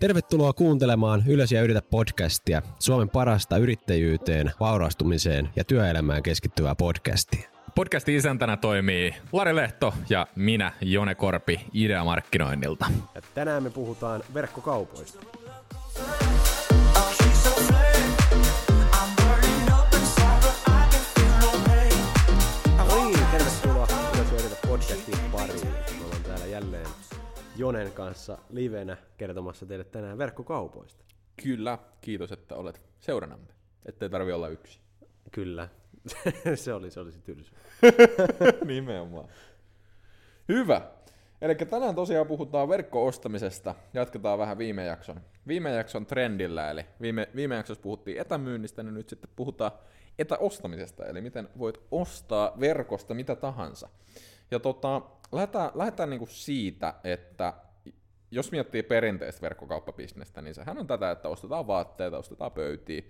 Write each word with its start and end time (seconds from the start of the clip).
Tervetuloa 0.00 0.52
kuuntelemaan 0.52 1.22
Ylös 1.26 1.52
ja 1.52 1.62
yritä 1.62 1.82
podcastia, 1.82 2.62
Suomen 2.78 3.08
parasta 3.08 3.56
yrittäjyyteen, 3.56 4.52
vaurastumiseen 4.60 5.48
ja 5.56 5.64
työelämään 5.64 6.22
keskittyvää 6.22 6.74
podcastia. 6.74 7.50
Podcastin 7.74 8.16
isäntänä 8.16 8.56
toimii 8.56 9.14
Lari 9.32 9.56
Lehto 9.56 9.94
ja 10.08 10.26
minä, 10.36 10.72
Jone 10.80 11.14
Korpi, 11.14 11.60
Ideamarkkinoinnilta. 11.72 12.86
Ja 13.14 13.22
tänään 13.34 13.62
me 13.62 13.70
puhutaan 13.70 14.22
verkkokaupoista. 14.34 15.39
Jonen 27.60 27.92
kanssa 27.92 28.38
livenä 28.50 28.96
kertomassa 29.16 29.66
teille 29.66 29.84
tänään 29.84 30.18
verkkokaupoista. 30.18 31.04
Kyllä, 31.42 31.78
kiitos, 32.00 32.32
että 32.32 32.54
olet 32.54 32.80
seuranamme. 33.00 33.46
Ettei 33.86 34.10
tarvi 34.10 34.32
olla 34.32 34.48
yksi. 34.48 34.80
Kyllä, 35.32 35.68
se 36.54 36.72
oli 36.72 36.90
se, 36.90 37.00
oli 37.00 37.12
se 37.12 37.18
tylsä. 37.20 37.52
Nimenomaan. 38.64 39.28
Hyvä. 40.48 40.90
Eli 41.40 41.54
tänään 41.54 41.94
tosiaan 41.94 42.26
puhutaan 42.26 42.68
verkko-ostamisesta. 42.68 43.74
Jatketaan 43.94 44.38
vähän 44.38 44.58
viime 44.58 44.84
jakson, 44.84 45.20
viime 45.46 45.70
jakson 45.70 46.06
trendillä. 46.06 46.70
Eli 46.70 46.86
viime, 47.00 47.28
viime 47.34 47.54
jaksossa 47.54 47.82
puhuttiin 47.82 48.20
etämyynnistä, 48.20 48.82
niin 48.82 48.94
nyt 48.94 49.08
sitten 49.08 49.30
puhutaan 49.36 49.72
etäostamisesta. 50.18 51.06
Eli 51.06 51.20
miten 51.20 51.48
voit 51.58 51.80
ostaa 51.90 52.56
verkosta 52.60 53.14
mitä 53.14 53.36
tahansa. 53.36 53.88
Ja 54.50 54.60
tota, 54.60 55.02
lähdetään, 55.32 55.70
lähdetään 55.74 56.10
niinku 56.10 56.26
siitä, 56.26 56.94
että 57.04 57.54
jos 58.30 58.52
miettii 58.52 58.82
perinteistä 58.82 59.42
verkkokauppabisnestä, 59.42 60.42
niin 60.42 60.54
sehän 60.54 60.78
on 60.78 60.86
tätä, 60.86 61.10
että 61.10 61.28
ostetaan 61.28 61.66
vaatteita, 61.66 62.18
ostetaan 62.18 62.52
pöytiä, 62.52 63.02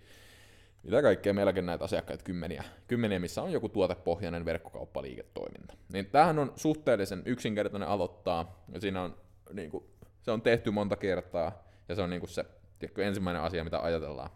mitä 0.82 1.02
kaikkea 1.02 1.34
meilläkin 1.34 1.66
näitä 1.66 1.84
asiakkaita 1.84 2.24
kymmeniä, 2.24 2.64
kymmeniä, 2.86 3.18
missä 3.18 3.42
on 3.42 3.52
joku 3.52 3.68
tuotepohjainen 3.68 4.44
verkkokauppaliiketoiminta. 4.44 5.74
Niin 5.92 6.06
tämähän 6.06 6.38
on 6.38 6.52
suhteellisen 6.56 7.22
yksinkertainen 7.24 7.88
aloittaa, 7.88 8.64
ja 8.72 8.80
siinä 8.80 9.02
on, 9.02 9.16
niin 9.52 9.70
kuin, 9.70 9.84
se 10.22 10.30
on 10.30 10.42
tehty 10.42 10.70
monta 10.70 10.96
kertaa, 10.96 11.64
ja 11.88 11.94
se 11.94 12.02
on 12.02 12.10
niin 12.10 12.20
kuin 12.20 12.30
se 12.30 12.44
tiedätkö, 12.78 13.06
ensimmäinen 13.06 13.42
asia, 13.42 13.64
mitä 13.64 13.80
ajatellaan. 13.80 14.30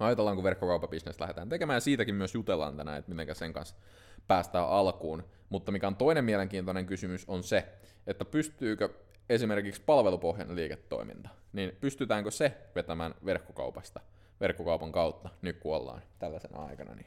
Ajatellaan, 0.00 0.36
kun 0.36 0.44
verkkokauppabisnes 0.44 1.20
lähdetään 1.20 1.48
tekemään, 1.48 1.76
ja 1.76 1.80
siitäkin 1.80 2.14
myös 2.14 2.34
jutellaan 2.34 2.76
tänään, 2.76 2.98
että 2.98 3.14
miten 3.14 3.34
sen 3.34 3.52
kanssa 3.52 3.76
päästään 4.26 4.68
alkuun. 4.68 5.24
Mutta 5.48 5.72
mikä 5.72 5.86
on 5.86 5.96
toinen 5.96 6.24
mielenkiintoinen 6.24 6.86
kysymys 6.86 7.24
on 7.28 7.42
se, 7.42 7.68
että 8.06 8.24
pystyykö 8.24 8.88
esimerkiksi 9.28 9.82
palvelupohjainen 9.86 10.56
liiketoiminta, 10.56 11.28
niin 11.52 11.76
pystytäänkö 11.80 12.30
se 12.30 12.58
vetämään 12.74 13.14
verkkokaupasta, 13.24 14.00
verkkokaupan 14.40 14.92
kautta, 14.92 15.28
nyt 15.42 15.58
kun 15.58 15.76
ollaan 15.76 16.02
tällaisena 16.18 16.58
aikana. 16.58 16.94
Niin 16.94 17.06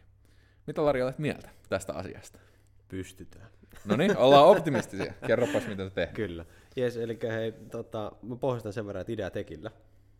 mitä 0.68 0.86
Lari 0.86 1.02
olet 1.02 1.20
mieltä 1.20 1.50
tästä 1.70 1.94
asiasta? 1.94 2.40
Pystytään. 2.88 3.48
No 3.86 3.96
niin, 3.96 4.18
ollaan 4.18 4.46
optimistisia. 4.46 5.14
Kerropas, 5.28 5.68
mitä 5.68 5.84
te 5.84 5.90
tehdään. 5.90 6.16
Kyllä. 6.16 6.46
Jes, 6.76 6.98
eli 6.98 7.20
hei, 7.24 7.52
tota, 7.52 8.12
mä 8.22 8.36
pohjastan 8.36 8.74
sen 8.74 8.88
verran, 8.88 9.02
että 9.02 9.14
idea 9.14 9.32
tekillä 9.32 9.72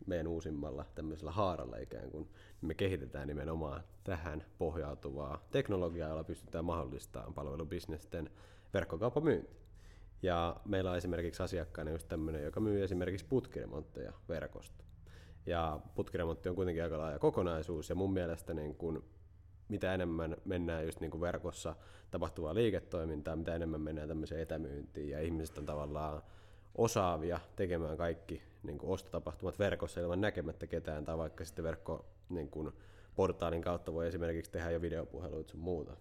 meidän 0.08 0.26
uusimmalla 0.26 0.84
tämmöisellä 0.94 1.30
haaralla 1.30 1.76
ikään 1.76 2.10
kuin, 2.10 2.28
me 2.60 2.74
kehitetään 2.74 3.28
nimenomaan 3.28 3.84
tähän 4.04 4.44
pohjautuvaa 4.58 5.46
teknologiaa, 5.50 6.08
jolla 6.08 6.24
pystytään 6.24 6.64
mahdollistamaan 6.64 7.34
palvelubisnesten 7.34 8.30
verkkokauppamyynti. 8.74 9.58
Ja 10.22 10.56
meillä 10.64 10.90
on 10.90 10.96
esimerkiksi 10.96 11.42
asiakkaana 11.42 11.90
just 11.90 12.08
tämmöinen, 12.08 12.44
joka 12.44 12.60
myy 12.60 12.84
esimerkiksi 12.84 13.26
putkiremontteja 13.26 14.12
verkosta. 14.28 14.84
Ja 15.46 15.80
putkiremontti 15.94 16.48
on 16.48 16.54
kuitenkin 16.54 16.82
aika 16.82 16.98
laaja 16.98 17.18
kokonaisuus, 17.18 17.88
ja 17.88 17.94
mun 17.94 18.12
mielestä 18.12 18.54
niin 18.54 18.74
kun, 18.74 19.04
mitä 19.68 19.94
enemmän 19.94 20.36
mennään 20.44 20.84
just 20.84 21.00
niin 21.00 21.10
kuin 21.10 21.20
verkossa 21.20 21.76
tapahtuvaa 22.10 22.54
liiketoimintaa, 22.54 23.36
mitä 23.36 23.54
enemmän 23.54 23.80
mennään 23.80 24.08
tämmöiseen 24.08 24.40
etämyyntiin, 24.40 25.10
ja 25.10 25.20
ihmiset 25.20 25.58
on 25.58 25.66
tavallaan 25.66 26.22
osaavia 26.74 27.40
tekemään 27.56 27.96
kaikki 27.96 28.42
niin 28.62 28.78
kuin 28.78 28.90
ostotapahtumat 28.90 29.58
verkossa 29.58 30.00
ilman 30.00 30.20
näkemättä 30.20 30.66
ketään, 30.66 31.04
tai 31.04 31.18
vaikka 31.18 31.44
sitten 31.44 31.64
verkko 31.64 32.06
niin 32.28 32.48
kuin, 32.48 32.72
portaalin 33.16 33.62
kautta 33.62 33.94
voi 33.94 34.06
esimerkiksi 34.06 34.50
tehdä 34.50 34.70
jo 34.70 34.82
videopuheluita 34.82 35.50
sun 35.50 35.60
muuta, 35.60 35.96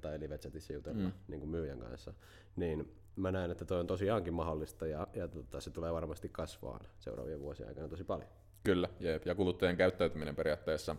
tai 0.00 0.20
live-chatissa 0.20 0.72
jutella 0.72 1.02
mm. 1.02 1.12
niin 1.28 1.40
kuin 1.40 1.50
myyjän 1.50 1.78
kanssa, 1.78 2.14
niin 2.56 2.94
mä 3.16 3.32
näen, 3.32 3.50
että 3.50 3.64
toi 3.64 3.80
on 3.80 3.86
tosiaankin 3.86 4.34
mahdollista, 4.34 4.86
ja, 4.86 5.06
ja 5.14 5.28
tota, 5.28 5.60
se 5.60 5.70
tulee 5.70 5.92
varmasti 5.92 6.28
kasvaa 6.28 6.80
seuraavien 6.98 7.40
vuosien 7.40 7.68
aikana 7.68 7.88
tosi 7.88 8.04
paljon. 8.04 8.28
Kyllä, 8.64 8.88
jep. 9.00 9.26
ja 9.26 9.34
kuluttajien 9.34 9.76
käyttäytyminen 9.76 10.36
periaatteessa 10.36 10.96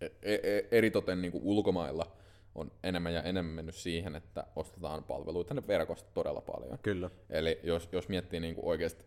e- 0.00 0.08
e- 0.22 0.68
eritoten 0.70 1.22
niin 1.22 1.32
kuin 1.32 1.44
ulkomailla 1.44 2.16
on 2.54 2.72
enemmän 2.82 3.14
ja 3.14 3.22
enemmän 3.22 3.54
mennyt 3.54 3.74
siihen, 3.74 4.16
että 4.16 4.46
ostetaan 4.56 5.04
palveluita 5.04 5.48
tänne 5.48 5.66
verkosta 5.66 6.10
todella 6.14 6.40
paljon. 6.40 6.78
Kyllä. 6.82 7.10
Eli 7.30 7.60
jos, 7.62 7.88
jos 7.92 8.08
miettii 8.08 8.40
niin 8.40 8.54
kuin 8.54 8.64
oikeasti, 8.64 9.04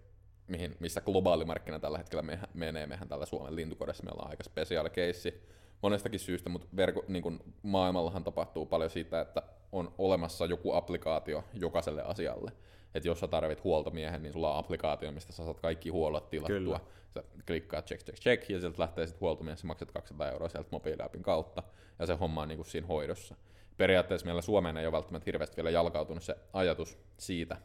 mihin, 0.48 0.76
missä 0.80 1.02
globaali 1.02 1.46
markkina 1.46 1.80
tällä 1.80 1.98
hetkellä 1.98 2.22
me, 2.22 2.40
menee, 2.54 2.88
mehän 2.88 3.08
täällä 3.08 3.26
Suomen 3.26 3.56
lintukodessa, 3.56 4.04
meillä 4.04 4.24
on 4.24 4.30
aika 4.30 4.44
spesiaali 4.44 4.90
keissi 4.90 5.44
monestakin 5.82 6.20
syystä, 6.20 6.50
mutta 6.50 6.68
verko, 6.76 7.04
niin 7.08 7.24
kuin 7.24 7.40
maailmallahan 7.64 8.24
tapahtuu 8.24 8.66
paljon 8.66 8.90
siitä, 8.90 9.22
että 9.22 9.44
on 9.72 9.94
olemassa 9.98 10.46
joku 10.46 10.74
applikaatio 10.74 11.44
jokaiselle 11.54 12.04
asialle. 12.04 12.52
Että 12.96 13.10
jos 13.10 13.20
sä 13.20 13.28
tarvit 13.28 13.64
huoltomiehen, 13.64 14.24
niin 14.24 14.34
sulla 14.34 14.54
on 14.54 14.60
applikaatio, 14.60 15.12
mistä 15.12 15.34
sä 15.34 15.46
saat 15.46 15.60
kaikki 15.60 15.90
huollot 15.90 16.30
tilattua. 16.30 16.58
Kyllä. 16.58 16.80
Sä 17.14 17.24
klikkaat 17.48 17.86
check, 17.86 18.04
check, 18.06 18.20
check, 18.20 18.50
ja 18.50 18.60
sieltä 18.60 18.82
lähtee 18.82 19.08
sitten 19.08 19.22
huoltomies, 19.22 19.60
sä 19.60 19.68
maksat 19.68 19.92
200 19.92 20.32
euroa 20.32 20.50
sieltä 20.50 20.70
mobiiliapin 20.72 21.24
kautta, 21.24 21.64
ja 22.00 22.06
se 22.06 22.14
homma 22.14 22.42
on 22.42 22.48
niin 22.48 22.58
kuin 22.58 22.68
siinä 22.68 22.88
hoidossa. 22.88 23.36
Periaatteessa 23.78 24.26
meillä 24.26 24.42
Suomeen 24.42 24.78
ei 24.78 24.86
ole 24.86 24.92
välttämättä 24.92 25.26
hirveästi 25.26 25.56
vielä 25.56 25.70
jalkautunut 25.70 26.24
se 26.24 26.36
ajatus 26.54 26.98
siitä, 27.18 27.58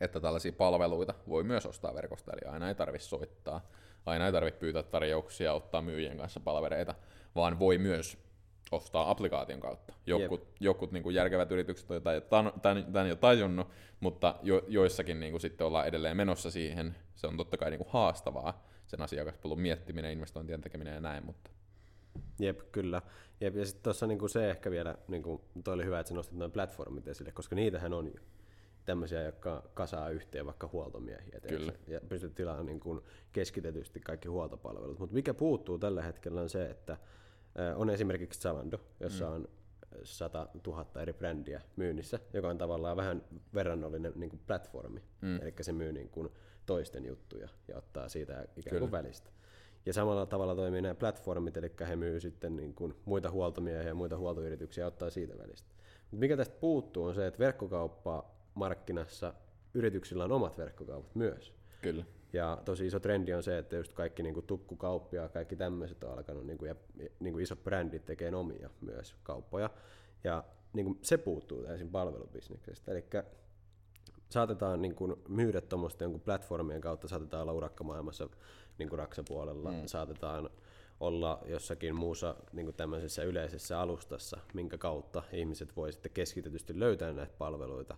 että 0.00 0.20
tällaisia 0.20 0.52
palveluita 0.52 1.14
voi 1.28 1.44
myös 1.44 1.66
ostaa 1.66 1.94
verkosta, 1.94 2.32
eli 2.32 2.52
aina 2.52 2.68
ei 2.68 2.74
tarvitse 2.74 3.08
soittaa, 3.08 3.68
aina 4.06 4.26
ei 4.26 4.32
tarvitse 4.32 4.60
pyytää 4.60 4.82
tarjouksia, 4.82 5.52
ottaa 5.52 5.82
myyjien 5.82 6.16
kanssa 6.16 6.40
palvereita, 6.40 6.94
vaan 7.34 7.58
voi 7.58 7.78
myös 7.78 8.18
ostaa 8.72 9.10
applikaation 9.10 9.60
kautta. 9.60 9.94
Jokut, 10.06 10.48
jokut 10.60 10.92
niin 10.92 11.02
kuin 11.02 11.14
järkevät 11.14 11.52
yritykset 11.52 11.90
on 11.90 11.96
jotain, 11.96 12.22
tämän, 12.60 12.92
tämän 12.92 13.08
jo 13.08 13.16
tajunnut, 13.16 13.68
mutta 14.00 14.34
jo, 14.42 14.64
joissakin 14.68 15.20
niin 15.20 15.32
kuin 15.32 15.40
sitten 15.40 15.66
ollaan 15.66 15.86
edelleen 15.86 16.16
menossa 16.16 16.50
siihen. 16.50 16.96
Se 17.14 17.26
on 17.26 17.36
totta 17.36 17.56
kai 17.56 17.70
niin 17.70 17.78
kuin 17.78 17.92
haastavaa, 17.92 18.66
sen 18.86 19.02
asiakaspolun 19.02 19.60
miettiminen, 19.60 20.12
investointien 20.12 20.60
tekeminen 20.60 20.94
ja 20.94 21.00
näin, 21.00 21.26
mutta 21.26 21.50
Jep, 22.38 22.60
kyllä. 22.72 23.02
Jep, 23.40 23.56
ja 23.56 23.66
sitten 23.66 23.82
tuossa 23.82 24.06
niinku 24.06 24.28
se 24.28 24.50
ehkä 24.50 24.70
vielä, 24.70 24.96
niinku, 25.08 25.40
toi 25.64 25.74
oli 25.74 25.84
hyvä, 25.84 26.00
että 26.00 26.08
sä 26.08 26.14
nostit 26.14 26.38
noin 26.38 26.52
platformit 26.52 27.08
esille, 27.08 27.32
koska 27.32 27.56
niitähän 27.56 27.92
on 27.92 28.06
jo 28.06 28.20
tämmöisiä, 28.84 29.22
jotka 29.22 29.62
kasaa 29.74 30.10
yhteen 30.10 30.46
vaikka 30.46 30.68
huoltomiehiä. 30.72 31.40
Kyllä. 31.48 31.72
Ja 31.86 32.00
pystyt 32.08 32.34
tilaamaan 32.34 32.66
niin 32.66 32.80
keskitetysti 33.32 34.00
kaikki 34.00 34.28
huoltopalvelut. 34.28 34.98
Mutta 34.98 35.14
mikä 35.14 35.34
puuttuu 35.34 35.78
tällä 35.78 36.02
hetkellä 36.02 36.40
on 36.40 36.48
se, 36.48 36.70
että 36.70 36.96
on 37.76 37.90
esimerkiksi 37.90 38.40
Zalando, 38.40 38.78
jossa 39.00 39.28
mm. 39.28 39.32
on 39.32 39.48
100 40.02 40.48
000 40.66 40.86
eri 41.02 41.12
brändiä 41.12 41.60
myynnissä, 41.76 42.18
joka 42.32 42.48
on 42.48 42.58
tavallaan 42.58 42.96
vähän 42.96 43.24
verrannollinen 43.54 44.12
niin 44.16 44.30
kuin 44.30 44.40
platformi. 44.46 45.02
Mm. 45.20 45.42
Eli 45.42 45.54
se 45.60 45.72
myy 45.72 45.92
niin 45.92 46.08
kuin 46.08 46.28
toisten 46.66 47.06
juttuja 47.06 47.48
ja 47.68 47.76
ottaa 47.78 48.08
siitä 48.08 48.32
ikään 48.32 48.78
kuin 48.78 48.90
Kyllä. 48.90 48.90
välistä. 48.90 49.30
Ja 49.86 49.92
samalla 49.92 50.26
tavalla 50.26 50.54
toimii 50.54 50.82
nämä 50.82 50.94
platformit, 50.94 51.56
eli 51.56 51.72
he 51.88 51.96
myy 51.96 52.20
sitten 52.20 52.56
niin 52.56 52.74
kuin 52.74 52.94
muita 53.04 53.30
huoltomiehiä 53.30 53.82
ja 53.82 53.94
muita 53.94 54.16
huoltoyrityksiä 54.16 54.82
ja 54.82 54.88
ottaa 54.88 55.10
siitä 55.10 55.38
välistä. 55.38 55.72
Mutta 56.00 56.16
mikä 56.16 56.36
tästä 56.36 56.56
puuttuu 56.60 57.04
on 57.04 57.14
se, 57.14 57.26
että 57.26 57.38
verkkokauppa 57.38 58.30
markkinassa 58.54 59.34
yrityksillä 59.74 60.24
on 60.24 60.32
omat 60.32 60.58
verkkokaupat 60.58 61.14
myös. 61.14 61.54
Kyllä. 61.82 62.04
Ja 62.32 62.58
tosi 62.64 62.86
iso 62.86 63.00
trendi 63.00 63.34
on 63.34 63.42
se, 63.42 63.58
että 63.58 63.76
just 63.76 63.92
kaikki 63.92 64.22
niin 64.22 64.42
tukkukauppia 64.46 65.22
ja 65.22 65.28
kaikki 65.28 65.56
tämmöiset 65.56 66.04
on 66.04 66.12
alkanut, 66.12 66.46
niin 66.46 66.58
kuin, 66.58 66.68
ja 66.68 66.74
niin 67.20 67.32
kuin 67.32 67.42
isot 67.42 67.64
brändit 67.64 68.04
tekee 68.04 68.34
omia 68.34 68.70
myös 68.80 69.14
kauppoja. 69.22 69.70
Ja 70.24 70.44
niin 70.72 70.86
kuin 70.86 70.98
se 71.02 71.18
puuttuu 71.18 71.62
täysin 71.62 71.90
palvelubisneksestä. 71.90 72.92
Eli 72.92 73.04
saatetaan 74.28 74.82
niin 74.82 74.94
kuin 74.94 75.16
myydä 75.28 75.60
tuommoista 75.60 76.04
jonkun 76.04 76.20
platformien 76.20 76.80
kautta, 76.80 77.08
saatetaan 77.08 77.42
olla 77.42 77.52
urakkamaailmassa 77.52 78.28
niin 78.78 78.88
kuin 78.88 78.98
raksapuolella, 78.98 79.72
mm. 79.72 79.86
saatetaan 79.86 80.50
olla 81.00 81.42
jossakin 81.46 81.94
muussa 81.94 82.36
niin 82.52 82.66
kuin 82.66 82.76
tämmöisessä 82.76 83.22
yleisessä 83.22 83.80
alustassa, 83.80 84.38
minkä 84.54 84.78
kautta 84.78 85.22
ihmiset 85.32 85.76
voi 85.76 85.92
sitten 85.92 86.12
keskitetysti 86.12 86.80
löytää 86.80 87.12
näitä 87.12 87.34
palveluita. 87.38 87.96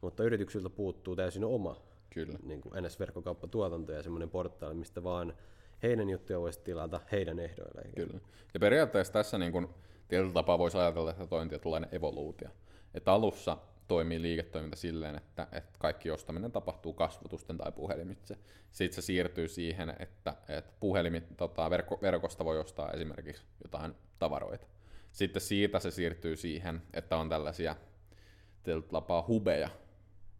Mutta 0.00 0.24
yrityksiltä 0.24 0.70
puuttuu 0.70 1.16
täysin 1.16 1.44
oma 1.44 1.89
Kyllä. 2.10 2.38
Niin 2.42 2.60
kuin 2.60 2.84
NS-verkkokauppatuotanto 2.84 3.92
ja 3.92 4.02
semmoinen 4.02 4.30
portaali, 4.30 4.74
mistä 4.74 5.02
vaan 5.02 5.34
heidän 5.82 6.10
juttuja 6.10 6.40
voisi 6.40 6.60
tilata 6.60 7.00
heidän 7.12 7.38
ehdoilleen. 7.38 7.92
Kyllä. 7.94 8.20
Ja 8.54 8.60
periaatteessa 8.60 9.12
tässä 9.12 9.38
niin 9.38 9.52
kuin, 9.52 9.68
tietyllä 10.08 10.32
tapaa 10.32 10.58
voisi 10.58 10.78
ajatella, 10.78 11.10
että 11.10 11.26
toi 11.26 11.40
on 11.40 11.48
tietynlainen 11.48 11.94
evoluutio. 11.94 12.48
Että 12.94 13.12
alussa 13.12 13.58
toimii 13.88 14.22
liiketoiminta 14.22 14.76
silleen, 14.76 15.16
että, 15.16 15.46
että 15.52 15.78
kaikki 15.78 16.10
ostaminen 16.10 16.52
tapahtuu 16.52 16.92
kasvotusten 16.92 17.58
tai 17.58 17.72
puhelimitse. 17.72 18.36
Sitten 18.70 19.02
se 19.02 19.06
siirtyy 19.06 19.48
siihen, 19.48 19.94
että, 19.98 20.34
että 20.48 20.72
puhelimit, 20.80 21.36
tota, 21.36 21.70
verkko, 21.70 21.98
verkosta 22.02 22.44
voi 22.44 22.58
ostaa 22.58 22.92
esimerkiksi 22.92 23.42
jotain 23.64 23.94
tavaroita. 24.18 24.66
Sitten 25.12 25.42
siitä 25.42 25.78
se 25.78 25.90
siirtyy 25.90 26.36
siihen, 26.36 26.82
että 26.94 27.16
on 27.16 27.28
tällaisia 27.28 27.76
lapaa 28.90 29.24
hubeja, 29.28 29.70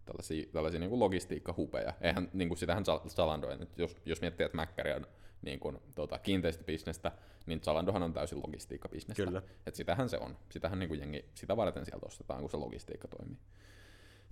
tällaisia, 0.05 0.47
tällaisia 0.53 0.81
niin 0.81 0.91
kuin 0.91 1.01
logistiikkahubeja. 1.01 1.93
Eihän, 2.01 2.31
niin 2.33 2.49
kuin 2.49 2.59
sitähän 2.59 2.85
Zalando, 3.09 3.49
jos, 3.77 3.97
jos 4.05 4.21
miettii, 4.21 4.45
että 4.45 4.57
Mäkkäri 4.57 4.93
on 4.93 5.07
niin 5.43 5.61
kuin, 5.61 5.79
tota, 5.95 6.19
kiinteistöbisnestä, 6.19 7.13
niin 7.47 7.61
Zalandohan 7.61 8.03
on 8.03 8.13
täysin 8.13 8.39
logistiikkabisnestä. 8.39 9.25
Kyllä. 9.25 9.43
Et 9.67 9.75
sitähän 9.75 10.09
se 10.09 10.19
on. 10.19 10.37
Sitähän 10.51 10.79
niin 10.79 10.89
kuin 10.89 11.01
jengi, 11.01 11.25
sitä 11.35 11.57
varten 11.57 11.87
sieltä 11.87 12.07
ostetaan, 12.07 12.41
kun 12.41 12.51
se 12.51 12.57
logistiikka 12.57 13.09
toimii. 13.09 13.39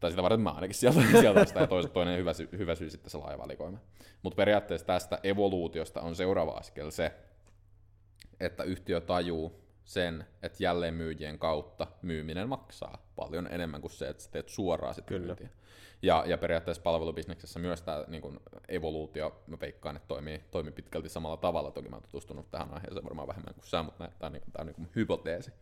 Tai 0.00 0.10
sitä 0.10 0.22
varten 0.22 0.40
mä 0.40 0.50
ainakin 0.50 0.74
sieltä, 0.74 1.00
sieltä 1.20 1.40
ostan, 1.40 1.62
ja 1.62 1.66
toinen, 1.66 1.90
toinen 1.90 2.18
hyvä, 2.18 2.32
hyvä 2.58 2.74
syy 2.74 2.90
sitten 2.90 3.10
se 3.10 3.18
laajavalikoima. 3.18 3.78
Mutta 4.22 4.36
periaatteessa 4.36 4.86
tästä 4.86 5.18
evoluutiosta 5.22 6.00
on 6.00 6.16
seuraava 6.16 6.52
askel 6.52 6.90
se, 6.90 7.12
että 8.40 8.62
yhtiö 8.62 9.00
tajuu 9.00 9.67
sen, 9.88 10.24
että 10.42 10.62
jälleenmyyjien 10.62 11.38
kautta 11.38 11.86
myyminen 12.02 12.48
maksaa 12.48 13.06
paljon 13.16 13.48
enemmän 13.50 13.80
kuin 13.80 13.90
se, 13.90 14.08
että 14.08 14.22
sä 14.22 14.30
teet 14.30 14.48
suoraan 14.48 14.94
sitä 14.94 15.06
Kyllä. 15.06 15.26
myyntiä. 15.26 15.48
Ja, 16.02 16.24
ja 16.26 16.38
periaatteessa 16.38 16.82
palvelubisneksessä 16.82 17.58
myös 17.58 17.82
tämä 17.82 18.04
niin 18.08 18.22
kun 18.22 18.40
evoluutio, 18.68 19.42
mä 19.46 19.56
veikkaan, 19.60 19.96
että 19.96 20.08
toimii, 20.08 20.40
toimii 20.50 20.72
pitkälti 20.72 21.08
samalla 21.08 21.36
tavalla. 21.36 21.70
Toki 21.70 21.88
mä 21.88 21.96
oon 21.96 22.02
tutustunut 22.02 22.50
tähän 22.50 22.74
aiheeseen 22.74 23.04
varmaan 23.04 23.28
vähemmän 23.28 23.54
kuin 23.54 23.66
sä, 23.66 23.82
mutta 23.82 24.08
tämä 24.18 24.26
on, 24.26 24.32
niin, 24.32 24.42
tää 24.52 24.62
on 24.62 24.66
niin 24.66 24.88
hypoteesi. 24.96 25.52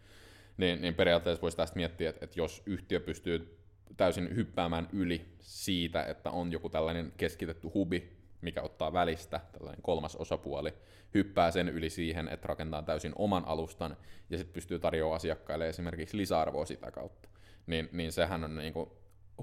Niin, 0.57 0.81
niin 0.81 0.95
periaatteessa 0.95 1.43
voisi 1.43 1.57
tästä 1.57 1.77
miettiä, 1.77 2.11
että, 2.11 2.25
että 2.25 2.41
jos 2.41 2.63
yhtiö 2.67 3.01
pystyy 3.01 3.59
täysin 3.97 4.37
hyppäämään 4.37 4.89
yli 4.93 5.27
siitä, 5.41 6.05
että 6.05 6.31
on 6.31 6.53
joku 6.53 6.69
tällainen 6.69 7.13
keskitetty 7.17 7.69
hubi, 7.75 8.16
mikä 8.41 8.63
ottaa 8.63 8.93
välistä, 8.93 9.41
tällainen 9.53 9.83
kolmas 9.83 10.17
osapuoli, 10.17 10.73
hyppää 11.15 11.51
sen 11.51 11.69
yli 11.69 11.91
siihen, 11.91 12.29
että 12.29 12.49
rakentaa 12.49 12.83
täysin 12.83 13.13
oman 13.17 13.45
alustan 13.45 13.97
ja 14.31 14.39
sitten 14.39 14.55
pystyy 14.55 14.79
tarjoamaan 14.79 15.17
asiakkaille 15.17 15.69
esimerkiksi 15.69 16.17
lisäarvoa 16.17 16.65
sitä 16.65 16.91
kautta. 16.91 17.29
Niin, 17.67 17.89
niin 17.93 18.13
sehän 18.13 18.45
on 18.45 18.57
niin 18.57 18.73
kuin 18.73 18.91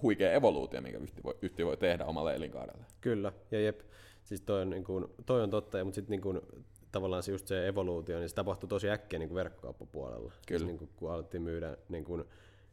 huikea 0.01 0.33
evoluutio, 0.33 0.81
minkä 0.81 0.97
yhtiö 0.97 1.23
voi, 1.23 1.37
yhtiö 1.41 1.65
voi 1.65 1.77
tehdä 1.77 2.05
omalle 2.05 2.35
elinkaarelle. 2.35 2.85
Kyllä, 3.01 3.33
ja 3.51 3.59
jep, 3.59 3.81
siis 4.23 4.41
toi 4.41 4.61
on, 4.61 4.69
niin 4.69 4.83
kuin, 4.83 5.05
toi 5.25 5.43
on 5.43 5.49
totta, 5.49 5.83
mutta 5.85 5.95
sitten 5.95 6.11
niin 6.11 6.21
kuin, 6.21 6.41
tavallaan 6.91 7.23
se 7.23 7.31
just 7.31 7.47
se 7.47 7.67
evoluutio, 7.67 8.19
niin 8.19 8.29
se 8.29 8.35
tapahtui 8.35 8.69
tosi 8.69 8.89
äkkiä 8.89 9.19
niin 9.19 9.29
kuin 9.29 9.35
verkkokauppapuolella. 9.35 10.31
Kyllä. 10.47 10.59
Siis, 10.59 10.65
niin 10.65 10.77
kuin, 10.77 10.89
kun 10.95 11.11
alettiin 11.11 11.43
myydä, 11.43 11.77
niin 11.89 12.03
kuin, 12.03 12.23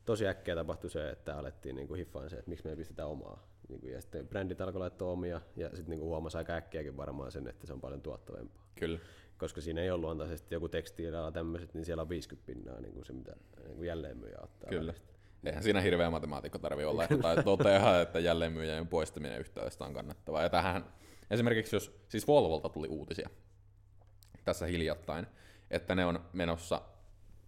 tosi 0.05 0.27
äkkiä 0.27 0.55
tapahtui 0.55 0.91
se, 0.91 1.11
että 1.11 1.39
alettiin 1.39 1.77
niin 1.77 1.89
kuin 1.89 1.99
hiffaan 1.99 2.31
se, 2.31 2.37
että 2.37 2.49
miksi 2.49 2.65
me 2.65 2.71
ei 2.71 2.77
pistetä 2.77 3.07
omaa. 3.07 3.50
Niin 3.71 3.81
kuin, 3.81 3.93
ja 3.93 4.01
sitten 4.01 4.29
brändit 4.29 4.61
alkoi 4.61 4.79
laittaa 4.79 5.09
omia, 5.09 5.41
ja 5.57 5.69
sitten 5.69 5.91
niin 5.91 6.01
huomasi 6.01 6.39
aika 6.39 6.53
äkkiäkin 6.53 6.97
varmaan 6.97 7.33
sen, 7.33 7.49
että 7.49 7.67
se 7.67 7.73
on 7.73 7.81
paljon 7.81 8.03
tuottavampaa. 8.03 8.67
Kyllä. 8.75 8.99
Koska 9.39 9.61
siinä 9.61 9.81
ei 9.81 9.91
ole 9.91 10.01
luontaisesti 10.01 10.55
joku 10.55 10.69
tekstiiliala 10.69 11.33
tämmöiset, 11.33 11.75
niin 11.75 11.85
siellä 11.85 12.01
on 12.01 12.09
50 12.09 12.47
pinnaa 12.47 12.81
niin 12.81 12.93
kuin 12.93 13.07
se, 13.07 13.13
mitä 13.13 13.37
niin 13.65 13.77
kuin 13.77 13.87
jälleenmyyjä 13.87 14.39
ottaa. 14.43 14.71
Kyllä. 14.71 14.93
välistä. 14.93 15.11
Eihän 15.45 15.63
siinä 15.63 15.81
hirveä 15.81 16.11
matemaatikko 16.11 16.59
tarvi 16.59 16.85
olla, 16.85 17.05
että 17.05 17.43
toteaa, 17.45 18.01
että 18.01 18.19
jälleenmyyjän 18.19 18.89
poistaminen 18.89 19.41
yhteydestä 19.41 19.85
on 19.85 19.95
kannattavaa. 19.95 20.43
Ja 20.43 20.49
tähän 20.49 20.85
esimerkiksi 21.31 21.77
jos, 21.77 22.01
siis 22.09 22.27
Volvolta 22.29 22.69
tuli 22.69 22.89
uutisia 22.89 23.31
tässä 24.45 24.67
hiljattain, 24.67 25.27
että 25.71 25.95
ne 25.95 26.07
on 26.07 26.21
menossa 26.33 26.83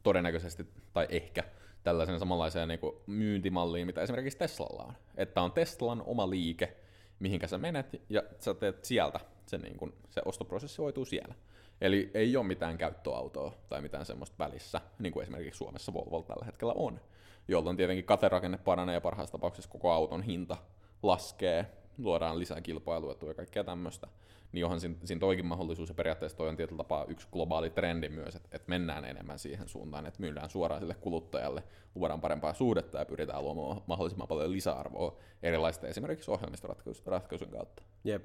todennäköisesti 0.02 0.66
tai 0.92 1.06
ehkä 1.10 1.44
tällaisen 1.82 2.18
samanlaiseen 2.18 2.68
niin 2.68 2.80
kuin 2.80 2.96
myyntimalliin, 3.06 3.86
mitä 3.86 4.02
esimerkiksi 4.02 4.38
Teslalla 4.38 4.84
on. 4.84 4.94
Että 5.16 5.42
on 5.42 5.52
Teslan 5.52 6.02
oma 6.06 6.30
liike, 6.30 6.76
mihinkä 7.18 7.46
sä 7.46 7.58
menet 7.58 8.02
ja 8.08 8.22
sä 8.38 8.54
teet 8.54 8.84
sieltä, 8.84 9.20
se, 9.46 9.58
niin 9.58 9.76
kuin, 9.76 9.92
se 10.10 10.22
ostoprosessi 10.24 10.82
hoituu 10.82 11.04
siellä. 11.04 11.34
Eli 11.80 12.10
ei 12.14 12.36
ole 12.36 12.46
mitään 12.46 12.78
käyttöautoa 12.78 13.52
tai 13.68 13.82
mitään 13.82 14.06
semmoista 14.06 14.36
välissä, 14.38 14.80
niin 14.98 15.12
kuin 15.12 15.22
esimerkiksi 15.22 15.58
Suomessa 15.58 15.92
Volvo 15.92 16.22
tällä 16.22 16.46
hetkellä 16.46 16.72
on, 16.76 17.00
jolloin 17.48 17.76
tietenkin 17.76 18.04
katerakenne 18.04 18.58
paranee 18.58 18.94
ja 18.94 19.00
parhaassa 19.00 19.32
tapauksessa 19.32 19.70
koko 19.70 19.90
auton 19.90 20.22
hinta 20.22 20.56
laskee, 21.02 21.66
luodaan 21.98 22.38
lisää 22.38 22.60
kilpailuetua 22.60 23.30
ja 23.30 23.34
kaikkea 23.34 23.64
tämmöistä, 23.64 24.08
niin 24.52 24.64
onhan 24.64 24.80
siinä, 24.80 24.96
siinä 25.04 25.20
toikin 25.20 25.46
mahdollisuus, 25.46 25.88
ja 25.88 25.94
periaatteessa 25.94 26.38
toi 26.38 26.48
on 26.48 26.56
tietyllä 26.56 26.76
tapaa 26.76 27.04
yksi 27.04 27.28
globaali 27.32 27.70
trendi 27.70 28.08
myös, 28.08 28.36
että, 28.36 28.48
että 28.52 28.68
mennään 28.68 29.04
enemmän 29.04 29.38
siihen 29.38 29.68
suuntaan, 29.68 30.06
että 30.06 30.20
myydään 30.20 30.50
suoraan 30.50 30.80
sille 30.80 30.94
kuluttajalle, 30.94 31.62
luodaan 31.94 32.20
parempaa 32.20 32.54
suhdetta 32.54 32.98
ja 32.98 33.04
pyritään 33.04 33.42
luomaan 33.42 33.82
mahdollisimman 33.86 34.28
paljon 34.28 34.52
lisäarvoa 34.52 35.16
erilaisten 35.42 35.90
esimerkiksi 35.90 36.30
ohjelmistoratkaisujen 36.30 37.52
kautta. 37.52 37.82
Jep. 38.04 38.24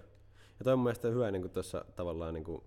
Ja 0.59 0.63
toi 0.63 0.73
on 0.73 0.79
mun 0.79 0.83
mielestä 0.83 1.07
hyvä 1.07 1.31
niin 1.31 1.49
tuossa 1.49 1.85
tavallaan 1.95 2.33
niin 2.33 2.43
kuin 2.43 2.63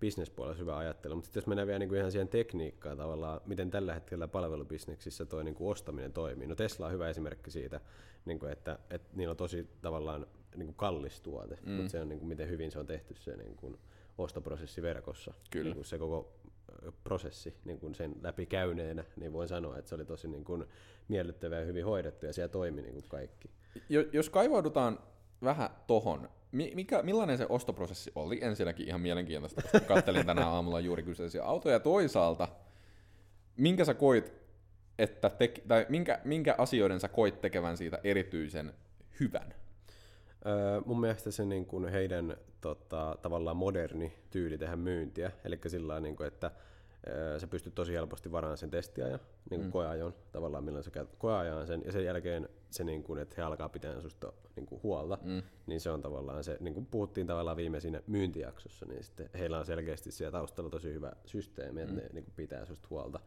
bisnespuolella 0.00 0.58
hyvä 0.58 0.76
ajattelu, 0.76 1.14
mutta 1.14 1.26
sitten 1.26 1.40
jos 1.40 1.46
mennään 1.46 1.66
vielä 1.66 1.78
niin 1.78 1.88
kuin 1.88 1.98
ihan 1.98 2.12
siihen 2.12 2.28
tekniikkaan 2.28 2.96
tavallaan, 2.96 3.40
miten 3.46 3.70
tällä 3.70 3.94
hetkellä 3.94 4.28
palvelubisneksissä 4.28 5.24
toi 5.24 5.44
niin 5.44 5.54
kuin 5.54 5.70
ostaminen 5.70 6.12
toimii. 6.12 6.46
No 6.46 6.54
Tesla 6.54 6.86
on 6.86 6.92
hyvä 6.92 7.08
esimerkki 7.08 7.50
siitä, 7.50 7.80
niin 8.24 8.38
kuin 8.38 8.52
että, 8.52 8.78
että 8.90 9.08
niillä 9.16 9.30
on 9.30 9.36
tosi 9.36 9.68
tavallaan 9.82 10.26
niin 10.56 10.66
kuin 10.66 10.76
kallis 10.76 11.20
tuote, 11.20 11.58
mm. 11.66 11.72
mutta 11.72 11.90
se 11.90 12.00
on 12.00 12.08
niin 12.08 12.18
kuin, 12.18 12.28
miten 12.28 12.48
hyvin 12.48 12.70
se 12.70 12.78
on 12.78 12.86
tehty 12.86 13.14
se 13.14 13.36
niin 13.36 13.56
kuin 13.56 13.78
ostoprosessi 14.18 14.82
verkossa. 14.82 15.34
Kyllä. 15.50 15.64
Niin 15.64 15.74
kuin 15.74 15.84
se 15.84 15.98
koko 15.98 16.32
prosessi 17.04 17.54
niin 17.64 17.78
kuin 17.78 17.94
sen 17.94 18.14
läpi 18.22 18.46
käyneenä, 18.46 19.04
niin 19.16 19.32
voin 19.32 19.48
sanoa, 19.48 19.78
että 19.78 19.88
se 19.88 19.94
oli 19.94 20.04
tosi 20.04 20.28
niin 20.28 20.44
kuin 20.44 20.64
miellyttävä 21.08 21.56
ja 21.56 21.64
hyvin 21.64 21.84
hoidettu 21.84 22.26
ja 22.26 22.32
siellä 22.32 22.48
toimi 22.52 22.82
niin 22.82 22.92
kuin 22.94 23.08
kaikki. 23.08 23.50
Jo- 23.88 24.04
Jos 24.12 24.30
kaivaudutaan 24.30 24.98
vähän 25.44 25.70
tohon, 25.86 26.28
mi- 26.52 26.72
mikä, 26.74 27.02
millainen 27.02 27.38
se 27.38 27.46
ostoprosessi 27.48 28.12
oli? 28.14 28.38
Ensinnäkin 28.44 28.86
ihan 28.88 29.00
mielenkiintoista, 29.00 29.62
koska 29.62 29.80
kattelin 29.80 30.26
tänään 30.26 30.48
aamulla 30.54 30.80
juuri 30.80 31.02
kyseisiä 31.02 31.44
autoja. 31.44 31.80
Toisaalta, 31.80 32.48
minkä 33.56 33.84
sä 33.84 33.94
koit, 33.94 34.32
että 34.98 35.30
te- 35.30 35.54
tai 35.68 35.86
minkä, 35.88 36.20
minkä 36.24 36.54
asioiden 36.58 37.00
sä 37.00 37.08
koit 37.08 37.40
tekevän 37.40 37.76
siitä 37.76 37.98
erityisen 38.04 38.72
hyvän? 39.20 39.54
Öö, 40.46 40.80
mun 40.86 41.00
mielestä 41.00 41.30
se 41.30 41.44
niin 41.44 41.66
kuin 41.66 41.88
heidän 41.88 42.36
tota, 42.60 43.18
tavallaan 43.22 43.56
moderni 43.56 44.12
tyyli 44.30 44.58
tehdä 44.58 44.76
myyntiä, 44.76 45.32
eli 45.44 45.58
sillä 45.66 46.00
niin 46.00 46.16
kuin, 46.16 46.26
että 46.26 46.50
öö, 47.08 47.38
sä 47.38 47.46
pystyt 47.46 47.74
tosi 47.74 47.92
helposti 47.92 48.32
varaamaan 48.32 48.58
sen 48.58 48.70
testiajan, 48.70 49.20
niin 49.50 49.60
kuin 49.60 49.68
mm. 49.68 49.72
koeajon, 49.72 50.14
tavallaan 50.32 50.64
milloin 50.64 50.84
sä 50.84 50.90
käyt 50.90 51.16
koeajan 51.18 51.66
sen, 51.66 51.82
ja 51.84 51.92
sen 51.92 52.04
jälkeen 52.04 52.48
se, 52.70 52.84
niin 52.84 53.02
kuin, 53.02 53.18
että 53.20 53.34
he 53.38 53.42
alkaa 53.42 53.68
pitää 53.68 54.00
susta 54.00 54.32
niin 54.56 54.66
kuin 54.66 54.82
huolta, 54.82 55.18
mm. 55.22 55.42
niin 55.66 55.80
se 55.80 55.90
on 55.90 56.02
tavallaan 56.02 56.44
se, 56.44 56.56
niin 56.60 56.74
kuin 56.74 56.86
puhuttiin 56.86 57.26
tavallaan 57.26 57.56
viime 57.56 57.80
siinä 57.80 58.02
myyntijaksossa, 58.06 58.86
niin 58.86 59.04
sitten 59.04 59.30
heillä 59.34 59.58
on 59.58 59.66
selkeästi 59.66 60.12
siellä 60.12 60.32
taustalla 60.32 60.70
tosi 60.70 60.92
hyvä 60.92 61.12
systeemi, 61.24 61.80
että 61.80 61.94
mm. 61.94 62.00
ne 62.00 62.08
niin 62.12 62.24
kuin 62.24 62.34
pitää 62.36 62.64
susta 62.64 62.88
huolta 62.90 63.20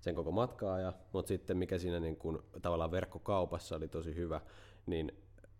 sen 0.00 0.14
koko 0.14 0.30
matkaa, 0.30 0.80
ja, 0.80 0.92
mutta 1.12 1.28
sitten 1.28 1.56
mikä 1.56 1.78
siinä 1.78 2.00
niin 2.00 2.16
kuin, 2.16 2.38
tavallaan 2.62 2.90
verkkokaupassa 2.90 3.76
oli 3.76 3.88
tosi 3.88 4.14
hyvä, 4.14 4.40
niin 4.86 5.12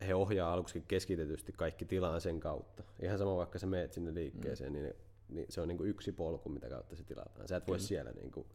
he 0.07 0.15
ohjaa 0.15 0.53
aluksi 0.53 0.85
keskitetysti 0.89 1.53
kaikki 1.53 1.85
tilaan 1.85 2.21
sen 2.21 2.41
kautta. 2.41 2.83
Ihan 3.03 3.19
sama 3.19 3.37
vaikka 3.37 3.59
sä 3.59 3.67
meet 3.67 3.93
sinne 3.93 4.15
liikkeeseen, 4.15 4.73
mm. 4.73 4.79
niin, 4.79 4.95
niin 5.29 5.47
se 5.49 5.61
on 5.61 5.69
niin 5.69 5.79
kuin 5.79 5.91
yksi 5.91 6.13
polku, 6.13 6.49
mitä 6.49 6.69
kautta 6.69 6.97
se 6.97 7.05
tilataan. 7.05 7.49
Sä 7.49 7.57
et 7.57 7.67
voi 7.67 7.77
Kyllä. 7.77 7.89
siellä 7.89 8.13
niin 8.13 8.31
kuin 8.31 8.47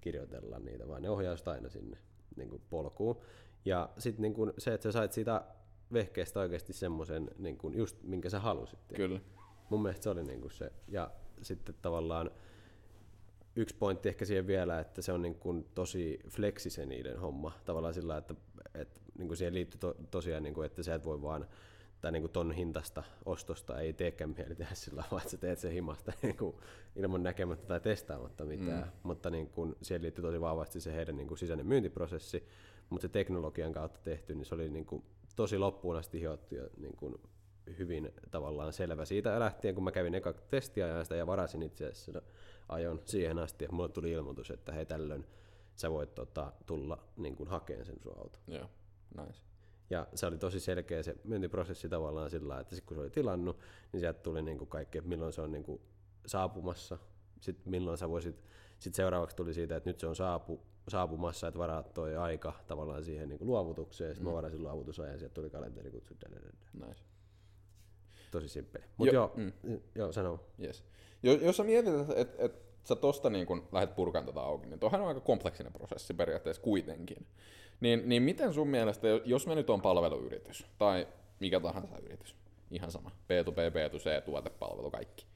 kirjoitella 0.00 0.58
niitä, 0.58 0.88
vaan 0.88 1.02
ne 1.02 1.10
ohjaa 1.10 1.36
aina 1.46 1.68
sinne 1.68 1.98
niin 2.36 2.50
kuin 2.50 2.62
polkuun. 2.70 3.20
Ja 3.64 3.90
sitten 3.98 4.22
niin 4.22 4.34
kuin 4.34 4.52
se, 4.58 4.74
että 4.74 4.82
sä 4.88 4.92
sait 4.92 5.12
siitä 5.12 5.44
vehkeestä 5.92 6.40
oikeasti 6.40 6.72
semmoisen, 6.72 7.30
niin 7.38 7.58
kuin 7.58 7.74
just 7.74 8.02
minkä 8.02 8.30
sä 8.30 8.40
halusit. 8.40 8.78
Kyllä. 8.94 9.20
Mun 9.70 9.82
mielestä 9.82 10.02
se 10.02 10.10
oli 10.10 10.22
niin 10.22 10.40
kuin 10.40 10.50
se. 10.50 10.72
Ja 10.88 11.10
sitten 11.42 11.74
tavallaan 11.82 12.30
yksi 13.56 13.76
pointti 13.76 14.08
ehkä 14.08 14.24
siihen 14.24 14.46
vielä, 14.46 14.80
että 14.80 15.02
se 15.02 15.12
on 15.12 15.22
niin 15.22 15.34
kuin 15.34 15.66
tosi 15.74 16.18
fleksi 16.28 16.70
se 16.70 16.86
niiden 16.86 17.20
homma. 17.20 17.52
Tavallaan 17.64 17.94
sillä, 17.94 18.16
että, 18.16 18.34
että 18.80 19.00
niin 19.18 19.28
kuin 19.28 19.36
siihen 19.36 19.54
liittyy 19.54 19.80
to, 19.80 19.94
tosiaan, 20.10 20.42
niin 20.42 20.54
kuin, 20.54 20.66
että 20.66 20.82
sä 20.82 20.94
et 20.94 21.04
voi 21.04 21.22
vaan 21.22 21.46
tai 22.00 22.12
niin 22.12 22.22
kuin 22.22 22.32
ton 22.32 22.52
hintasta 22.52 23.02
ostosta 23.24 23.80
ei 23.80 23.92
teekään 23.92 24.34
mieli 24.36 24.54
tehdä 24.54 24.74
sillä 24.74 25.02
tavalla, 25.02 25.22
että 25.22 25.30
sä 25.30 25.36
teet 25.36 25.58
sen 25.58 25.72
himasta 25.72 26.12
niin 26.22 26.36
kuin 26.36 26.56
ilman 26.96 27.22
näkemättä 27.22 27.66
tai 27.66 27.80
testaamatta 27.80 28.44
mitään. 28.44 28.82
Mm. 28.82 28.90
Mutta 29.02 29.30
niin 29.30 29.48
kuin, 29.48 29.76
siihen 29.82 30.02
liittyy 30.02 30.22
tosi 30.22 30.40
vahvasti 30.40 30.80
se 30.80 30.94
heidän 30.94 31.16
niin 31.16 31.28
kuin 31.28 31.38
sisäinen 31.38 31.66
myyntiprosessi, 31.66 32.48
mutta 32.90 33.02
se 33.02 33.08
teknologian 33.08 33.72
kautta 33.72 34.00
tehty, 34.04 34.34
niin 34.34 34.44
se 34.46 34.54
oli 34.54 34.68
niin 34.68 34.86
kuin 34.86 35.04
tosi 35.36 35.58
loppuun 35.58 35.96
asti 35.96 36.20
hiottu 36.20 36.54
ja 36.54 36.68
niin 36.76 36.96
kuin 36.96 37.14
hyvin 37.78 38.12
tavallaan 38.30 38.72
selvä 38.72 39.04
siitä 39.04 39.40
lähtien, 39.40 39.74
kun 39.74 39.84
mä 39.84 39.92
kävin 39.92 40.14
eka 40.14 40.32
testiajan 40.32 41.04
sitä 41.04 41.16
ja 41.16 41.26
varasin 41.26 41.62
itse 41.62 41.86
asiassa 41.86 42.12
no, 42.12 42.20
ajon 42.68 43.00
siihen 43.04 43.38
asti, 43.38 43.64
ja 43.64 43.72
mulle 43.72 43.88
tuli 43.88 44.10
ilmoitus, 44.10 44.50
että 44.50 44.72
hei 44.72 44.86
tällöin 44.86 45.26
sä 45.76 45.90
voit 45.90 46.14
tota, 46.14 46.52
tulla 46.66 46.98
niin 47.16 47.36
kuin 47.36 47.48
hakeen 47.48 47.84
sen 47.84 48.00
sun 48.02 48.18
auto. 48.18 48.38
Joo, 48.48 48.70
nice. 49.16 49.40
Ja 49.90 50.06
se 50.14 50.26
oli 50.26 50.38
tosi 50.38 50.60
selkeä 50.60 51.02
se 51.02 51.16
myyntiprosessi 51.24 51.88
tavallaan 51.88 52.30
sillä 52.30 52.60
että 52.60 52.74
sit 52.74 52.84
kun 52.84 52.96
se 52.96 53.00
oli 53.00 53.10
tilannut, 53.10 53.58
niin 53.92 54.00
sieltä 54.00 54.20
tuli 54.20 54.42
niin 54.42 54.58
kuin 54.58 54.68
kaikki, 54.68 54.98
että 54.98 55.08
milloin 55.08 55.32
se 55.32 55.40
on 55.40 55.52
niin 55.52 55.64
kuin 55.64 55.80
saapumassa, 56.26 56.98
sitten 57.40 57.70
milloin 57.70 57.98
sä 57.98 58.08
voisit 58.08 58.36
Sitten 58.78 58.96
seuraavaksi 58.96 59.36
tuli 59.36 59.54
siitä, 59.54 59.76
että 59.76 59.90
nyt 59.90 60.00
se 60.00 60.06
on 60.06 60.16
saapu, 60.16 60.60
saapumassa, 60.88 61.48
että 61.48 61.58
varaat 61.58 61.94
toi 61.94 62.16
aika 62.16 62.52
tavallaan 62.66 63.04
siihen 63.04 63.28
niin 63.28 63.38
kuin 63.38 63.48
luovutukseen. 63.48 64.14
Sitten 64.14 64.26
mm. 64.26 64.30
mä 64.30 64.36
varasin 64.36 64.62
luovutusajan, 64.62 65.18
sieltä 65.18 65.34
tuli 65.34 65.50
kalenterikutsu. 65.50 66.14
Nice. 66.72 67.04
Tosi 68.30 68.48
simppeli. 68.48 68.84
Mutta 68.96 69.14
Jo- 69.14 69.32
joo, 69.36 69.52
mm. 69.62 69.80
joo, 69.94 70.12
sano. 70.12 70.40
Yes. 70.62 70.84
Jos, 71.22 71.40
jos 71.42 71.56
sä 71.56 71.64
mietit, 71.64 71.94
että 71.94 72.14
et, 72.16 72.34
et 72.38 72.65
sä 72.88 72.96
tosta 72.96 73.30
niin 73.30 73.46
kun 73.46 73.68
lähdet 73.72 73.96
purkamaan 73.96 74.26
tätä 74.26 74.40
auki, 74.40 74.66
niin 74.66 74.80
tuohan 74.80 75.00
on 75.00 75.08
aika 75.08 75.20
kompleksinen 75.20 75.72
prosessi 75.72 76.14
periaatteessa 76.14 76.62
kuitenkin. 76.62 77.26
Niin, 77.80 78.08
niin 78.08 78.22
miten 78.22 78.54
sun 78.54 78.68
mielestä, 78.68 79.08
jos 79.24 79.46
me 79.46 79.54
nyt 79.54 79.70
on 79.70 79.82
palveluyritys, 79.82 80.66
tai 80.78 81.08
mikä 81.40 81.60
tahansa 81.60 81.98
yritys, 81.98 82.34
ihan 82.70 82.90
sama, 82.90 83.10
B2B, 83.10 83.56
B2C, 83.56 84.24
tuotepalvelu, 84.24 84.90
kaikki. 84.90 85.26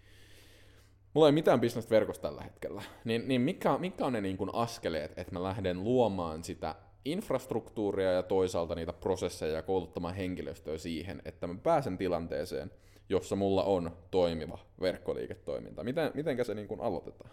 Mulla 1.15 1.29
ei 1.29 1.33
mitään 1.33 1.61
bisnestä 1.61 1.91
verkossa 1.91 2.23
tällä 2.23 2.43
hetkellä. 2.43 2.83
Niin, 3.05 3.29
niin 3.29 3.41
mikä, 3.41 3.79
mikä 3.79 4.07
on 4.07 4.13
ne 4.13 4.21
niin 4.21 4.37
kun 4.37 4.55
askeleet, 4.55 5.19
että 5.19 5.33
mä 5.33 5.43
lähden 5.43 5.85
luomaan 5.85 6.45
sitä 6.45 6.75
infrastruktuuria 7.05 8.13
ja 8.13 8.23
toisaalta 8.23 8.75
niitä 8.75 8.93
prosesseja 8.93 9.55
ja 9.55 9.63
kouluttamaan 9.63 10.15
henkilöstöä 10.15 10.79
siihen, 10.79 11.23
että 11.25 11.47
mä 11.47 11.55
pääsen 11.63 11.99
tilanteeseen, 11.99 12.71
jossa 13.11 13.37
mulla 13.37 13.65
on 13.65 13.97
toimiva 14.11 14.59
verkkoliiketoiminta. 14.81 15.85
Miten, 15.85 16.11
mitenkä 16.15 16.45
se 16.45 16.55
niin 16.55 16.69
kun 16.69 16.81
aloitetaan? 16.81 17.31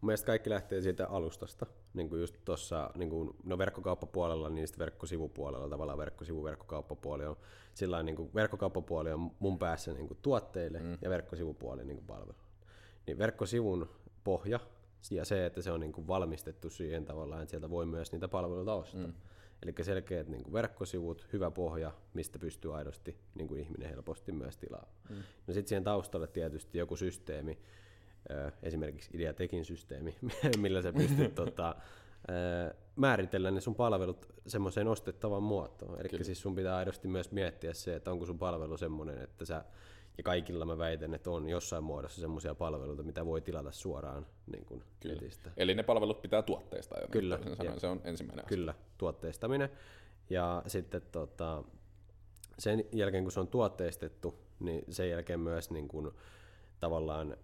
Mun 0.00 0.08
mielestä 0.08 0.26
kaikki 0.26 0.50
lähtee 0.50 0.80
siitä 0.80 1.08
alustasta, 1.08 1.66
niin 1.94 2.08
kuin 2.08 2.20
just 2.20 2.36
tuossa 2.44 2.90
niin 2.94 3.10
kuin, 3.10 3.30
no 3.44 3.58
verkkokauppapuolella, 3.58 4.50
niin 4.50 4.66
sitten 4.66 4.84
verkkosivupuolella, 4.84 5.68
tavallaan 5.68 5.98
verkkosivu, 5.98 6.44
verkkokauppapuoli 6.44 7.26
on, 7.26 7.36
sillä 7.74 8.02
niin 8.02 8.16
kuin 8.16 8.30
verkkokauppapuoli 8.34 9.12
on 9.12 9.30
mun 9.38 9.58
päässä 9.58 9.92
niin 9.92 10.08
kuin 10.08 10.18
tuotteille 10.22 10.78
mm. 10.78 10.98
ja 11.02 11.10
verkkosivupuoli 11.10 11.84
niin 11.84 11.96
kuin 11.96 12.06
palvelu. 12.06 12.38
Niin 13.06 13.18
verkkosivun 13.18 13.88
pohja 14.24 14.60
ja 15.10 15.24
se, 15.24 15.46
että 15.46 15.62
se 15.62 15.70
on 15.70 15.80
niin 15.80 15.92
kuin 15.92 16.06
valmistettu 16.06 16.70
siihen 16.70 17.04
tavallaan, 17.04 17.42
että 17.42 17.50
sieltä 17.50 17.70
voi 17.70 17.86
myös 17.86 18.12
niitä 18.12 18.28
palveluita 18.28 18.74
ostaa. 18.74 19.06
Mm. 19.06 19.12
Eli 19.62 19.74
selkeät 19.82 20.28
niin 20.28 20.42
kuin 20.42 20.52
verkkosivut, 20.52 21.26
hyvä 21.32 21.50
pohja, 21.50 21.92
mistä 22.14 22.38
pystyy 22.38 22.76
aidosti 22.76 23.16
niin 23.34 23.48
kuin 23.48 23.60
ihminen 23.60 23.90
helposti 23.90 24.32
myös 24.32 24.56
tilaamaan. 24.56 24.94
Mm. 25.08 25.16
No 25.46 25.54
sitten 25.54 25.68
siihen 25.68 25.84
taustalle 25.84 26.26
tietysti 26.26 26.78
joku 26.78 26.96
systeemi, 26.96 27.58
esimerkiksi 28.62 29.10
Ideatekin 29.14 29.64
systeemi, 29.64 30.14
millä 30.60 30.82
sä 30.82 30.92
pystyt 30.92 31.34
tota, 31.44 31.74
määritellä 32.96 33.50
ne 33.50 33.60
sun 33.60 33.74
palvelut 33.74 34.26
semmoiseen 34.46 34.88
ostettavaan 34.88 35.42
muotoon. 35.42 36.00
Eli 36.00 36.24
siis 36.24 36.40
sun 36.40 36.54
pitää 36.54 36.76
aidosti 36.76 37.08
myös 37.08 37.32
miettiä 37.32 37.74
se, 37.74 37.94
että 37.94 38.10
onko 38.10 38.26
sun 38.26 38.38
palvelu 38.38 38.76
semmoinen, 38.76 39.18
että 39.18 39.44
sä, 39.44 39.64
ja 40.20 40.24
kaikilla 40.24 40.64
mä 40.64 40.78
väitän, 40.78 41.14
että 41.14 41.30
on 41.30 41.48
jossain 41.48 41.84
muodossa 41.84 42.20
semmoisia 42.20 42.54
palveluita, 42.54 43.02
mitä 43.02 43.26
voi 43.26 43.40
tilata 43.40 43.72
suoraan 43.72 44.26
niin 44.52 44.64
kuin 44.64 44.82
Kyllä. 45.00 45.14
netistä. 45.14 45.50
Eli 45.56 45.74
ne 45.74 45.82
palvelut 45.82 46.22
pitää 46.22 46.42
tuotteistaa 46.42 47.00
jo. 47.00 47.06
Kyllä, 47.10 47.38
sanoen. 47.38 47.64
jep. 47.64 47.78
Se 47.78 47.86
on 47.86 48.00
ensimmäinen 48.04 48.44
asia. 48.44 48.56
Kyllä, 48.56 48.74
tuotteistaminen. 48.98 49.68
Ja 50.30 50.62
sitten 50.66 51.02
tota, 51.12 51.64
sen 52.58 52.84
jälkeen, 52.92 53.24
kun 53.24 53.32
se 53.32 53.40
on 53.40 53.48
tuotteistettu, 53.48 54.34
niin 54.60 54.84
sen 54.88 55.10
jälkeen 55.10 55.40
myös 55.40 55.70
niin 55.70 55.88
kuin, 55.88 56.10
tavallaan 56.80 57.36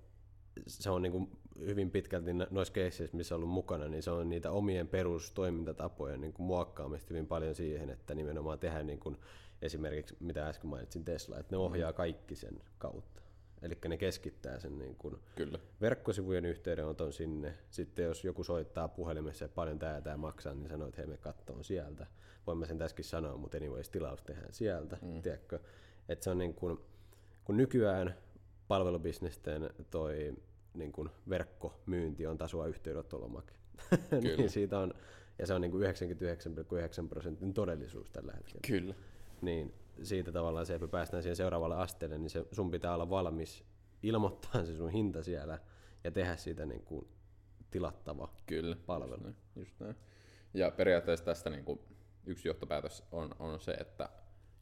se 0.66 0.90
on 0.90 1.02
niin 1.02 1.12
kuin 1.12 1.30
hyvin 1.58 1.90
pitkälti 1.90 2.30
noissa 2.50 2.72
keisseissä, 2.72 3.16
missä 3.16 3.34
on 3.34 3.36
ollut 3.36 3.54
mukana, 3.54 3.88
niin 3.88 4.02
se 4.02 4.10
on 4.10 4.28
niitä 4.28 4.50
omien 4.50 4.88
perustoimintatapojen 4.88 6.20
niin 6.20 6.32
kuin 6.32 6.46
muokkaamista 6.46 7.08
hyvin 7.10 7.26
paljon 7.26 7.54
siihen, 7.54 7.90
että 7.90 8.14
nimenomaan 8.14 8.58
tehdään 8.58 8.86
niin 8.86 9.00
kuin 9.00 9.16
esimerkiksi, 9.62 10.16
mitä 10.20 10.48
äsken 10.48 10.70
mainitsin 10.70 11.04
Tesla, 11.04 11.38
että 11.38 11.56
ne 11.56 11.58
ohjaa 11.58 11.92
kaikki 11.92 12.36
sen 12.36 12.62
kautta. 12.78 13.22
Eli 13.62 13.78
ne 13.88 13.96
keskittää 13.96 14.58
sen 14.58 14.78
niin 14.78 14.96
kuin 14.96 15.16
Kyllä. 15.36 15.58
verkkosivujen 15.80 16.44
yhteydenoton 16.44 17.12
sinne. 17.12 17.54
Sitten 17.70 18.04
jos 18.04 18.24
joku 18.24 18.44
soittaa 18.44 18.88
puhelimessa 18.88 19.44
ja 19.44 19.48
paljon 19.48 19.78
tämä 19.78 20.00
tämä 20.00 20.16
maksaa, 20.16 20.54
niin 20.54 20.68
sanoo, 20.68 20.88
että 20.88 21.00
hei 21.00 21.06
me 21.06 21.16
kattoon 21.16 21.64
sieltä. 21.64 22.06
Voin 22.46 22.58
mä 22.58 22.66
sen 22.66 22.78
tässäkin 22.78 23.04
sanoa, 23.04 23.36
mutta 23.36 23.56
anyways 23.56 23.88
tilaus 23.88 24.22
tehdään 24.22 24.52
sieltä, 24.52 24.98
mm. 25.02 25.22
tiedätkö? 25.22 25.60
Että 26.08 26.24
se 26.24 26.30
on 26.30 26.38
niin 26.38 26.54
kuin, 26.54 26.78
kun 27.44 27.56
nykyään 27.56 28.14
palvelubisnesten 28.68 29.70
toi 29.90 30.36
niin 30.74 30.92
kuin 30.92 31.08
verkkomyynti 31.28 32.26
on 32.26 32.38
tasoa 32.38 32.66
yhteydenottolomake. 32.66 33.52
Niin 34.22 34.50
siitä 34.50 34.78
on, 34.78 34.94
ja 35.38 35.46
se 35.46 35.54
on 35.54 35.60
niin 35.60 35.70
kuin 35.70 35.84
99,9 37.02 37.08
prosentin 37.08 37.54
todellisuus 37.54 38.10
tällä 38.10 38.32
hetkellä 38.32 38.60
Kyllä. 38.66 38.94
Niin 39.42 39.74
siitä 40.02 40.32
tavallaan 40.32 40.66
se, 40.66 40.74
että 40.74 40.86
me 40.86 40.90
päästään 40.90 41.22
siihen 41.22 41.36
seuraavalle 41.36 41.76
asteelle, 41.76 42.18
niin 42.18 42.30
se, 42.30 42.46
sun 42.52 42.70
pitää 42.70 42.94
olla 42.94 43.10
valmis 43.10 43.64
ilmoittaa 44.02 44.64
se 44.64 44.76
sun 44.76 44.90
hinta 44.90 45.22
siellä 45.22 45.58
ja 46.04 46.10
tehdä 46.10 46.36
siitä 46.36 46.66
niin 46.66 46.82
kuin 46.82 47.08
tilattava. 47.70 48.28
Kyllä. 48.46 48.76
palvelu. 48.86 49.26
Just 49.26 49.26
näin. 49.26 49.36
Just 49.56 49.80
näin. 49.80 49.96
Ja 50.54 50.70
periaatteessa 50.70 51.24
tästä 51.24 51.50
niin 51.50 51.64
kuin 51.64 51.80
yksi 52.26 52.48
johtopäätös 52.48 53.02
on, 53.12 53.34
on 53.38 53.60
se, 53.60 53.72
että 53.72 54.08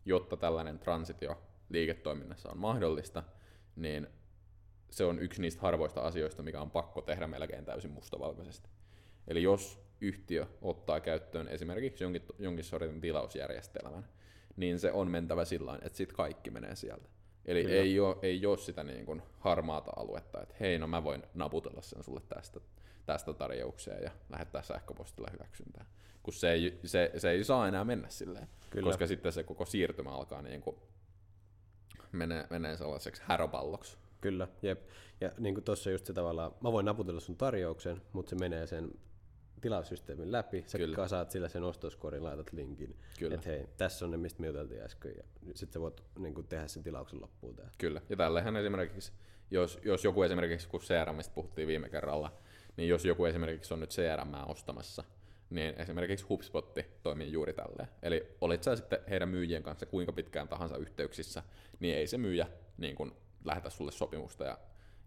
jotta 0.04 0.36
tällainen 0.36 0.78
transitio 0.78 1.42
liiketoiminnassa 1.68 2.50
on 2.50 2.58
mahdollista, 2.58 3.22
niin 3.76 4.06
se 4.90 5.04
on 5.04 5.18
yksi 5.18 5.42
niistä 5.42 5.62
harvoista 5.62 6.00
asioista, 6.00 6.42
mikä 6.42 6.60
on 6.60 6.70
pakko 6.70 7.02
tehdä 7.02 7.26
melkein 7.26 7.64
täysin 7.64 7.90
mustavalkoisesti. 7.90 8.68
Eli 9.28 9.42
jos 9.42 9.84
yhtiö 10.00 10.46
ottaa 10.62 11.00
käyttöön 11.00 11.48
esimerkiksi 11.48 12.04
jonkin, 12.04 12.22
jonkin 12.38 12.64
sortin 12.64 13.00
tilausjärjestelmän, 13.00 14.08
niin 14.56 14.78
se 14.78 14.92
on 14.92 15.10
mentävä 15.10 15.44
sillä 15.44 15.66
tavalla, 15.66 15.86
että 15.86 15.96
sitten 15.96 16.16
kaikki 16.16 16.50
menee 16.50 16.76
sieltä. 16.76 17.08
Eli 17.46 17.62
Kyllä. 17.62 17.76
ei 17.76 18.00
ole, 18.00 18.16
ei 18.22 18.46
ole 18.46 18.58
sitä 18.58 18.84
niin 18.84 19.06
kuin 19.06 19.22
harmaata 19.38 19.92
aluetta, 19.96 20.42
että 20.42 20.54
hei, 20.60 20.78
no 20.78 20.86
mä 20.86 21.04
voin 21.04 21.22
naputella 21.34 21.82
sen 21.82 22.04
sulle 22.04 22.20
tästä, 22.28 22.60
tästä 23.06 23.32
tarjoukseen 23.32 24.02
ja 24.02 24.10
lähettää 24.30 24.62
sähköpostilla 24.62 25.28
hyväksyntää. 25.32 25.86
Kun 26.22 26.34
se 26.34 26.52
ei, 26.52 26.78
se, 26.84 27.10
se 27.16 27.30
ei 27.30 27.44
saa 27.44 27.68
enää 27.68 27.84
mennä 27.84 28.08
silleen, 28.08 28.48
Kyllä. 28.70 28.88
koska 28.88 29.06
sitten 29.06 29.32
se 29.32 29.42
koko 29.42 29.64
siirtymä 29.64 30.10
alkaa 30.10 30.42
niin 30.42 30.60
kuin 30.60 30.76
menee, 32.12 32.46
menee 32.50 32.76
sellaiseksi 32.76 33.22
häropalloksi. 33.24 33.96
Kyllä, 34.20 34.48
jep. 34.62 34.80
Ja 35.20 35.30
niin 35.38 35.54
kuin 35.54 35.64
tuossa 35.64 35.90
just 35.90 36.06
se 36.06 36.12
tavallaan, 36.12 36.54
mä 36.60 36.72
voin 36.72 36.86
naputella 36.86 37.20
sun 37.20 37.36
tarjouksen, 37.36 38.02
mutta 38.12 38.30
se 38.30 38.36
menee 38.36 38.66
sen 38.66 38.90
tilaussysteemin 39.60 40.32
läpi, 40.32 40.64
sä 40.66 40.78
Kyllä. 40.78 40.96
kasaat 40.96 41.30
sillä 41.30 41.48
sen 41.48 41.62
ostoskorin, 41.62 42.24
laitat 42.24 42.52
linkin, 42.52 42.96
Kyllä. 43.18 43.34
että 43.34 43.48
hei, 43.48 43.66
tässä 43.76 44.04
on 44.04 44.10
ne, 44.10 44.16
mistä 44.16 44.40
me 44.40 44.46
juteltiin 44.46 44.82
äsken, 44.82 45.16
ja 45.16 45.24
sitten 45.54 45.72
sä 45.72 45.80
voit 45.80 46.02
niin 46.18 46.34
kuin, 46.34 46.46
tehdä 46.46 46.68
sen 46.68 46.82
tilauksen 46.82 47.20
loppuun 47.20 47.56
täällä. 47.56 47.72
Kyllä, 47.78 48.00
ja 48.08 48.16
tällähän 48.16 48.56
esimerkiksi, 48.56 49.12
jos, 49.50 49.78
jos 49.84 50.04
joku 50.04 50.22
esimerkiksi, 50.22 50.68
kun 50.68 50.80
CRMistä 50.80 51.34
puhuttiin 51.34 51.68
viime 51.68 51.88
kerralla, 51.88 52.32
niin 52.76 52.88
jos 52.88 53.04
joku 53.04 53.24
esimerkiksi 53.24 53.74
on 53.74 53.80
nyt 53.80 53.90
CRM 53.90 54.34
ostamassa, 54.46 55.04
niin 55.50 55.74
esimerkiksi 55.76 56.26
HubSpotti 56.28 56.86
toimii 57.02 57.32
juuri 57.32 57.52
tälleen. 57.52 57.88
Eli 58.02 58.36
olit 58.40 58.62
sä 58.62 58.76
sitten 58.76 58.98
heidän 59.10 59.28
myyjien 59.28 59.62
kanssa 59.62 59.86
kuinka 59.86 60.12
pitkään 60.12 60.48
tahansa 60.48 60.76
yhteyksissä, 60.76 61.42
niin 61.80 61.96
ei 61.96 62.06
se 62.06 62.18
myyjä 62.18 62.46
niin 62.78 62.94
kun 62.94 63.16
lähetä 63.44 63.70
sulle 63.70 63.92
sopimusta, 63.92 64.44
ja, 64.44 64.58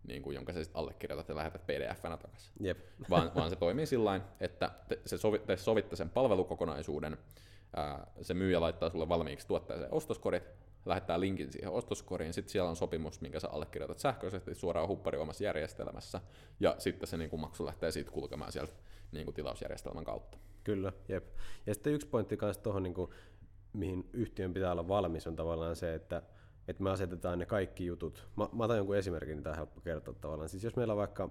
niin 0.04 0.22
kun, 0.22 0.36
jonka 0.36 0.54
sä 0.54 0.64
sitten 0.64 0.80
allekirjoitat 0.80 1.30
ja 1.30 1.36
lähetät 1.36 1.68
pdf-nä 1.68 2.18
takaisin. 2.18 2.52
Jep, 2.60 2.78
vaan, 3.10 3.32
vaan 3.36 3.50
se 3.50 3.56
toimii 3.56 3.86
sillä 3.86 4.22
että 4.40 4.72
te, 4.88 5.00
se 5.06 5.18
sovi, 5.18 5.40
te 5.40 5.58
sovitte 5.58 5.96
sen 5.96 6.10
palvelukokonaisuuden, 6.10 7.18
ää, 7.76 8.08
se 8.22 8.34
myyjä 8.34 8.62
laittaa 8.62 8.90
sulle 8.90 9.10
valmiiksi 9.10 9.48
tuotteeseen 9.48 9.94
ostoskorit, 9.94 10.44
lähettää 10.86 11.20
linkin 11.20 11.52
siihen 11.52 11.72
ostoskoriin, 11.72 12.34
sitten 12.34 12.52
siellä 12.52 12.70
on 12.70 12.76
sopimus, 12.76 13.22
minkä 13.22 13.40
sä 13.40 13.50
allekirjoitat 13.50 14.00
sähköisesti 14.00 14.56
suoraan 14.56 14.88
huppari 14.88 15.18
omassa 15.18 15.44
järjestelmässä, 15.44 16.22
ja 16.60 16.76
sitten 16.78 17.08
se 17.08 17.18
niin 17.18 17.30
kuin 17.30 17.40
maksu 17.40 17.66
lähtee 17.66 17.92
siitä 17.92 18.12
kulkemaan 18.12 18.52
sieltä 18.52 18.74
niin 19.12 19.26
kuin 19.26 19.36
tilausjärjestelmän 19.36 20.04
kautta. 20.06 20.38
Kyllä, 20.64 20.94
jep. 21.08 21.24
Ja 21.66 21.74
sitten 21.74 21.94
yksi 21.94 22.08
pointti 22.08 22.38
kanssa 22.38 22.64
tuohon, 22.64 22.84
niin 22.84 22.96
mihin 23.74 24.10
yhtiön 24.14 24.54
pitää 24.54 24.72
olla 24.72 24.88
valmis, 24.88 25.28
on 25.28 25.36
tavallaan 25.36 25.76
se, 25.76 25.94
että, 25.94 26.22
että 26.68 26.84
me 26.84 26.90
asetetaan 26.90 27.40
ne 27.40 27.46
kaikki 27.46 27.86
jutut. 27.86 28.28
Mä, 28.38 28.50
mä 28.54 28.64
otan 28.64 28.78
jonkun 28.78 28.98
esimerkin, 28.98 29.36
niin 29.36 29.44
tämä 29.44 29.52
on 29.52 29.58
helppo 29.58 29.82
kertoa 29.82 30.14
tavallaan. 30.22 30.50
Siis 30.50 30.64
jos 30.64 30.76
meillä 30.76 30.94
on 30.94 30.98
vaikka 30.98 31.30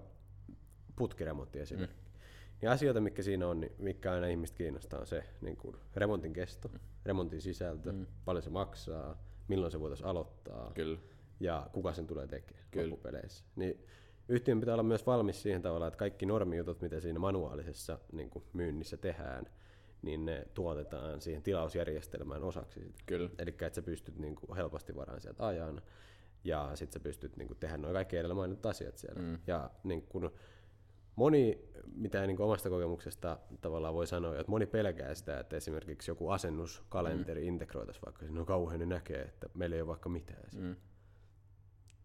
putkiremontti 0.95 1.59
esimerkki, 1.59 2.09
mm. 2.09 2.19
niin 2.61 2.69
asioita, 2.69 3.01
mitkä 3.01 3.21
siinä 3.21 3.47
on, 3.47 3.59
niin 3.59 3.71
mikä 3.77 4.11
aina 4.11 4.27
ihmistä 4.27 4.57
kiinnostaa, 4.57 4.99
on 4.99 5.07
se 5.07 5.23
niin 5.41 5.57
kuin 5.57 5.75
remontin 5.95 6.33
kesto, 6.33 6.67
mm. 6.67 6.79
remontin 7.05 7.41
sisältö, 7.41 7.91
mm. 7.91 8.05
paljon 8.25 8.43
se 8.43 8.49
maksaa, 8.49 9.23
milloin 9.47 9.71
se 9.71 9.79
voitaisiin 9.79 10.07
aloittaa 10.07 10.71
Kyllä, 10.73 10.99
ja 11.39 11.69
kuka 11.73 11.93
sen 11.93 12.07
tulee 12.07 12.27
tekemään 12.27 12.65
Kyllä. 12.71 12.89
loppupeleissä. 12.89 13.45
Niin 13.55 13.85
yhtiön 14.29 14.59
pitää 14.59 14.75
olla 14.75 14.83
myös 14.83 15.05
valmis 15.05 15.41
siihen 15.41 15.61
tavallaan, 15.61 15.87
että 15.87 15.97
kaikki 15.97 16.25
normijutut, 16.25 16.81
mitä 16.81 16.99
siinä 16.99 17.19
manuaalisessa 17.19 17.99
niin 18.11 18.29
kuin 18.29 18.45
myynnissä 18.53 18.97
tehdään, 18.97 19.45
niin 20.01 20.25
ne 20.25 20.47
tuotetaan 20.53 21.21
siihen 21.21 21.43
tilausjärjestelmään 21.43 22.43
osaksi 22.43 22.79
sitä. 22.79 23.03
kyllä, 23.05 23.29
Eli 23.39 23.49
että 23.49 23.75
sä 23.75 23.81
pystyt 23.81 24.17
niin 24.19 24.35
kuin 24.35 24.55
helposti 24.55 24.95
varaan 24.95 25.21
sieltä 25.21 25.47
ajan, 25.47 25.81
ja 26.43 26.71
sitten 26.75 26.99
sä 26.99 27.03
pystyt 27.03 27.37
niin 27.37 27.47
kuin 27.47 27.57
tehdä 27.57 27.77
noin 27.77 27.93
kaikki 27.93 28.17
edellä 28.17 28.35
mainitut 28.35 28.65
asiat 28.65 28.97
siellä. 28.97 29.21
Mm. 29.21 29.39
Ja 29.47 29.69
niin 29.83 30.01
kuin 30.01 30.29
moni, 31.15 31.69
mitä 31.95 32.27
niin 32.27 32.37
kuin 32.37 32.45
omasta 32.45 32.69
kokemuksesta 32.69 33.37
tavallaan 33.61 33.93
voi 33.93 34.07
sanoa, 34.07 34.39
että 34.39 34.51
moni 34.51 34.65
pelkää 34.65 35.15
sitä, 35.15 35.39
että 35.39 35.55
esimerkiksi 35.55 36.11
joku 36.11 36.29
asennuskalenteri 36.29 37.41
mm. 37.41 37.47
integroitaisiin 37.47 38.05
vaikka 38.05 38.25
sinne 38.25 38.39
on 38.39 38.45
kauhean, 38.45 38.79
niin 38.79 38.89
näkee, 38.89 39.21
että 39.21 39.49
meillä 39.53 39.75
ei 39.75 39.81
ole 39.81 39.87
vaikka 39.87 40.09
mitään 40.09 40.51
siinä 40.51 40.67
mm, 40.67 40.75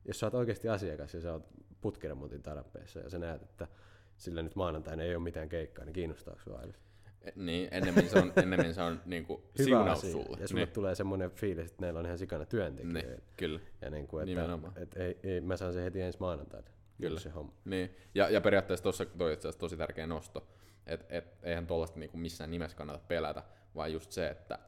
jos 0.05 0.21
sä 0.21 0.27
oot 0.27 0.35
oikeasti 0.35 0.69
asiakas 0.69 1.15
ja 1.15 1.21
sä 1.21 1.33
oot 1.33 1.47
putkiremontin 1.81 2.43
tarpeessa 2.43 3.01
ja 3.01 3.11
sä 3.11 3.19
näet, 3.19 3.43
että 3.43 3.69
sillä 4.17 4.43
nyt 4.43 4.57
maanantaina 4.57 5.03
ei 5.03 5.15
ole 5.15 5.23
mitään 5.25 5.49
keikkaa, 5.49 5.85
niin 5.85 5.93
kiinnostaako 5.93 6.41
sinua 6.41 6.59
aidosti? 6.59 6.92
E- 7.25 7.33
Niin, 7.37 7.69
ennemmin 7.71 8.09
se 8.11 8.19
on, 8.19 8.33
ennemmin 8.43 8.75
se 8.75 8.83
on 8.83 9.01
niinku 9.07 9.43
Hyvä 9.59 9.65
siunaus 9.65 9.99
asia. 9.99 10.13
sulle. 10.13 10.37
Ja 10.41 10.49
sulle 10.49 10.65
niin. 10.65 10.73
tulee 10.73 10.95
semmoinen 10.95 11.31
fiilis, 11.31 11.71
että 11.71 11.81
meillä 11.81 11.99
on 12.01 12.07
ihan 12.07 12.19
sikana 12.19 12.45
työntekijöitä. 12.45 13.09
niin, 13.09 13.23
kyllä. 13.37 13.61
Ja 13.81 13.91
niin 13.91 14.07
kuin, 14.07 14.23
että, 14.23 14.41
Nimenomaan. 14.41 14.73
että 14.77 15.05
ei, 15.05 15.19
ei, 15.23 15.41
mä 15.41 15.57
saan 15.57 15.73
sen 15.73 15.83
heti 15.83 16.01
ensi 16.01 16.19
maanantaina. 16.21 16.69
Kyllä. 17.01 17.21
Se 17.21 17.31
homma. 17.31 17.53
Niin. 17.65 17.97
Ja, 18.15 18.29
ja 18.31 18.41
periaatteessa 18.41 18.83
tuossa 18.83 19.05
toi 19.05 19.33
itse 19.33 19.49
asiassa 19.49 19.61
tosi 19.61 19.77
tärkeä 19.77 20.07
nosto, 20.07 20.49
että 20.87 21.07
et, 21.09 21.25
eihän 21.43 21.67
tuollaista 21.67 21.99
niinku 21.99 22.17
missään 22.17 22.51
nimessä 22.51 22.77
kannata 22.77 23.05
pelätä, 23.09 23.43
vaan 23.75 23.93
just 23.93 24.13
se, 24.13 24.29
että 24.29 24.59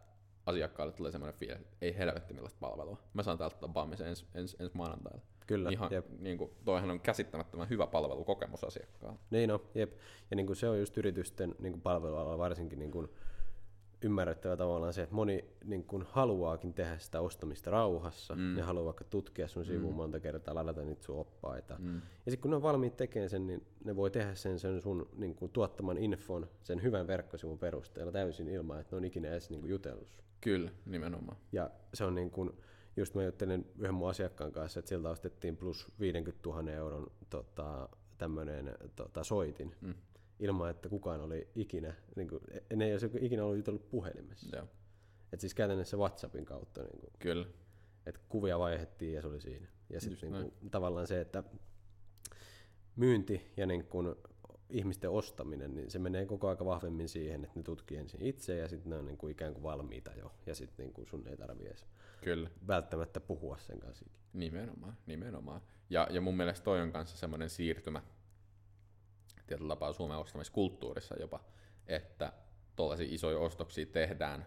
asiakkaalle 0.47 0.93
tulee 0.93 1.13
semmoinen 1.13 1.39
fiilis, 1.39 1.61
että 1.61 1.77
ei 1.83 1.97
helvetti 1.99 2.35
millaista 2.35 2.59
palvelua. 2.61 2.99
Mä 3.15 3.23
saan 3.23 3.39
täältä 3.39 3.57
tapaamisen 3.57 4.07
ensi 4.07 4.27
ens, 4.35 4.57
ens 4.61 4.75
maanantaina. 4.75 5.21
Kyllä, 5.47 5.71
Ihan, 5.71 5.93
jep. 5.93 6.07
niin 6.19 6.39
kuin, 6.39 6.51
toihan 6.65 6.91
on 6.91 7.01
käsittämättömän 7.01 7.69
hyvä 7.69 7.87
palvelukokemus 7.87 8.65
asiakkaalle. 8.65 9.19
Niin 9.31 9.51
on, 9.51 9.61
jep. 9.75 9.93
Ja 10.31 10.37
niin 10.37 10.47
kuin 10.47 10.57
se 10.57 10.69
on 10.69 10.79
just 10.79 10.97
yritysten 10.99 11.55
niin 11.59 11.73
kuin 11.73 11.83
palvelualalla 11.83 12.39
varsinkin 12.39 12.79
niin 12.79 12.91
kuin 12.91 13.09
ymmärrettävä 14.05 14.57
tavallaan 14.57 14.93
se, 14.93 15.03
että 15.03 15.15
moni 15.15 15.45
niin 15.65 15.85
kuin 15.85 16.03
haluaakin 16.09 16.75
tehdä 16.75 16.99
sitä 16.99 17.21
ostamista 17.21 17.71
rauhassa. 17.71 18.35
Mm. 18.35 18.55
Ne 18.57 18.63
haluaa 18.63 18.85
vaikka 18.85 19.05
tutkia 19.05 19.49
sun 19.49 19.65
sivuun 19.65 19.95
mm. 19.95 19.97
monta 19.97 20.21
kertaa, 20.21 20.55
ladata 20.55 20.85
niitä 20.85 21.03
sun 21.03 21.19
oppaita. 21.19 21.77
Mm. 21.79 21.95
Ja 21.95 22.33
sitten 22.33 22.41
kun 22.41 22.51
ne 22.51 22.57
on 22.57 22.63
valmiit 22.63 22.97
tekemään 22.97 23.31
sen, 23.31 23.47
niin 23.47 23.67
ne 23.85 23.97
voi 23.97 24.11
tehdä 24.11 24.35
sen, 24.35 24.59
sen 24.59 24.83
sun 24.83 25.09
niin 25.17 25.35
kuin 25.35 25.53
tuottaman 25.53 25.99
infon, 25.99 26.49
sen 26.63 26.83
hyvän 26.83 27.07
verkkosivun 27.07 27.59
perusteella 27.59 28.13
täysin 28.13 28.49
ilman, 28.49 28.81
että 28.81 28.97
ne 28.97 28.99
on 28.99 29.05
ikinä 29.05 29.29
edes 29.29 29.51
niin 29.51 29.61
kuin 29.61 29.71
jutellut. 29.71 30.25
Kyllä, 30.41 30.71
nimenomaan. 30.87 31.37
Ja 31.53 31.71
se 31.95 32.05
on 32.05 32.15
niin 32.15 32.31
kuin, 32.31 32.53
just 32.97 33.15
mä 33.15 33.25
juttelin 33.25 33.67
yhden 33.79 33.95
mun 33.95 34.11
asiakkaan 34.11 34.53
kanssa, 34.53 34.79
että 34.81 34.89
siltä 34.89 35.11
ostettiin 35.11 35.57
plus 35.57 35.93
50 36.01 36.49
000 36.49 36.71
euron 36.71 37.11
tota, 37.31 37.89
tämmöinen 38.19 38.75
tota, 38.97 39.25
soitin, 39.25 39.75
mm. 39.81 39.95
ilman 40.41 40.71
että 40.71 40.89
kukaan 40.89 41.21
oli 41.21 41.49
ikinä, 41.55 41.95
niin 42.17 42.29
kuin, 42.29 42.41
ne 42.77 42.85
ei 42.85 42.93
olisi 42.93 43.11
ikinä 43.21 43.45
ollut 43.45 43.57
jutellut 43.57 43.91
puhelimessa. 43.91 44.57
Joo. 44.57 44.69
Et 45.33 45.41
siis 45.41 45.55
käytännössä 45.55 45.97
WhatsAppin 45.97 46.45
kautta, 46.45 46.83
niin 46.83 47.01
kuin, 47.01 47.13
Kyllä. 47.19 47.47
että 48.07 48.21
kuvia 48.29 48.59
vaihdettiin 48.59 49.15
ja 49.15 49.23
se 49.23 49.29
oli 49.29 49.41
siinä. 49.41 49.69
Ja 49.91 50.01
sitten 50.01 50.33
niin 50.33 50.51
kuin, 50.61 50.71
tavallaan 50.71 51.07
se, 51.07 51.21
että 51.21 51.43
myynti 52.97 53.53
ja 53.57 53.67
niin 53.67 53.85
kuin, 53.85 54.15
ihmisten 54.71 55.11
ostaminen, 55.11 55.75
niin 55.75 55.91
se 55.91 55.99
menee 55.99 56.27
koko 56.27 56.49
aika 56.49 56.65
vahvemmin 56.65 57.09
siihen, 57.09 57.45
että 57.45 57.59
ne 57.59 57.63
tutkii 57.63 57.99
ensin 57.99 58.23
itse 58.23 58.57
ja 58.57 58.69
sitten 58.69 58.91
ne 58.91 58.97
on 58.97 59.05
niin 59.05 59.19
kuin 59.19 59.33
ikään 59.33 59.53
kuin 59.53 59.63
valmiita 59.63 60.11
jo. 60.15 60.33
Ja 60.47 60.55
sitten 60.55 60.85
niin 60.85 60.93
kuin 60.93 61.07
sun 61.07 61.29
ei 61.29 61.37
tarvitse 61.37 61.69
edes 61.69 61.87
Kyllä. 62.25 62.51
välttämättä 62.67 63.21
puhua 63.21 63.59
sen 63.59 63.81
kanssa. 63.81 64.05
Nimenomaan, 64.33 64.97
nimenomaan. 65.07 65.61
Ja, 65.91 66.09
ja 66.11 66.21
mun 66.21 66.37
mielestä 66.37 66.65
toi 66.65 66.81
on 66.81 66.93
kanssa 66.93 67.17
semmoinen 67.17 67.51
siirtymä 67.51 68.03
tietyllä 69.47 69.69
tapaa 69.69 69.93
Suomen 69.93 70.19
ostamiskulttuurissa 70.19 71.15
jopa, 71.21 71.41
että 71.87 72.33
tuollaisia 72.77 73.07
isoja 73.11 73.39
ostoksia 73.39 73.87
tehdään 73.87 74.47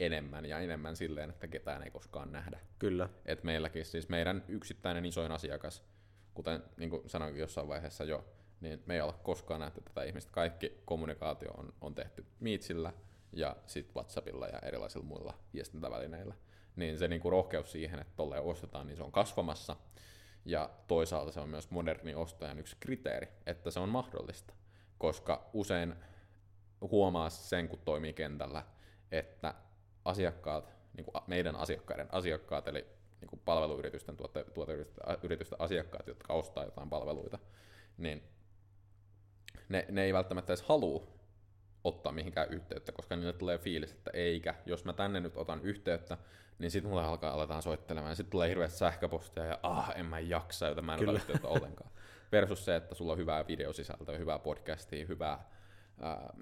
enemmän 0.00 0.46
ja 0.46 0.58
enemmän 0.58 0.96
silleen, 0.96 1.30
että 1.30 1.48
ketään 1.48 1.82
ei 1.82 1.90
koskaan 1.90 2.32
nähdä. 2.32 2.60
Kyllä, 2.78 3.08
Et 3.26 3.44
meilläkin 3.44 3.84
siis 3.84 4.08
meidän 4.08 4.44
yksittäinen 4.48 5.04
isoin 5.04 5.32
asiakas, 5.32 5.82
kuten 6.34 6.62
niin 6.76 6.90
kuin 6.90 7.08
sanoinkin 7.10 7.40
jossain 7.40 7.68
vaiheessa 7.68 8.04
jo, 8.04 8.24
niin 8.60 8.82
me 8.86 8.94
ei 8.94 9.00
olla 9.00 9.20
koskaan 9.22 9.60
nähty 9.60 9.80
tätä 9.80 10.02
ihmistä. 10.02 10.32
Kaikki 10.32 10.80
kommunikaatio 10.84 11.50
on, 11.50 11.72
on 11.80 11.94
tehty 11.94 12.26
Meetsillä 12.40 12.92
ja 13.32 13.56
sitten 13.66 13.94
WhatsAppilla 13.94 14.48
ja 14.48 14.58
erilaisilla 14.58 15.04
muilla 15.04 15.38
viestintävälineillä. 15.54 16.34
Niin 16.80 16.98
se 16.98 17.08
niin 17.08 17.20
kuin 17.20 17.32
rohkeus 17.32 17.72
siihen, 17.72 18.00
että 18.00 18.12
tolleen 18.16 18.42
ostetaan, 18.42 18.86
niin 18.86 18.96
se 18.96 19.02
on 19.02 19.12
kasvamassa. 19.12 19.76
Ja 20.44 20.70
toisaalta 20.86 21.32
se 21.32 21.40
on 21.40 21.48
myös 21.48 21.70
moderni 21.70 22.14
ostajan 22.14 22.58
yksi 22.58 22.76
kriteeri, 22.80 23.28
että 23.46 23.70
se 23.70 23.80
on 23.80 23.88
mahdollista. 23.88 24.54
Koska 24.98 25.50
usein 25.52 25.94
huomaa 26.80 27.30
sen, 27.30 27.68
kun 27.68 27.78
toimii 27.84 28.12
kentällä, 28.12 28.62
että 29.12 29.54
asiakkaat, 30.04 30.72
niin 30.96 31.04
kuin 31.04 31.14
meidän 31.26 31.56
asiakkaiden 31.56 32.08
asiakkaat, 32.12 32.68
eli 32.68 32.86
niin 33.20 33.28
kuin 33.28 33.40
palveluyritysten, 33.44 34.16
tuote, 34.16 34.44
tuoteyritysten 34.44 35.60
asiakkaat, 35.60 36.06
jotka 36.06 36.32
ostaa 36.32 36.64
jotain 36.64 36.90
palveluita, 36.90 37.38
niin 37.98 38.22
ne, 39.68 39.86
ne 39.90 40.02
ei 40.02 40.12
välttämättä 40.12 40.52
edes 40.52 40.62
halua 40.62 41.06
ottaa 41.84 42.12
mihinkään 42.12 42.48
yhteyttä, 42.50 42.92
koska 42.92 43.16
niille 43.16 43.32
tulee 43.32 43.58
fiilis, 43.58 43.92
että 43.92 44.10
eikä, 44.14 44.54
jos 44.66 44.84
mä 44.84 44.92
tänne 44.92 45.20
nyt 45.20 45.36
otan 45.36 45.60
yhteyttä, 45.62 46.18
niin 46.58 46.70
sitten 46.70 46.90
mulle 46.90 47.04
alkaa 47.04 47.32
aletaan 47.32 47.62
soittelemaan, 47.62 48.10
ja 48.10 48.14
sitten 48.14 48.30
tulee 48.30 48.48
hirveät 48.48 48.70
sähköpostia, 48.70 49.44
ja 49.44 49.58
ah, 49.62 49.92
en 49.96 50.06
mä 50.06 50.20
jaksa, 50.20 50.66
joten 50.66 50.84
mä 50.84 50.92
en 50.92 50.96
ota 50.96 51.04
Kyllä. 51.04 51.18
yhteyttä 51.18 51.48
ollenkaan. 51.48 51.90
Versus 52.32 52.64
se, 52.64 52.76
että 52.76 52.94
sulla 52.94 53.12
on 53.12 53.18
hyvää 53.18 53.46
videosisältöä, 53.46 54.18
hyvää 54.18 54.38
podcastia, 54.38 55.06
hyvää 55.06 55.48
ää, 56.00 56.34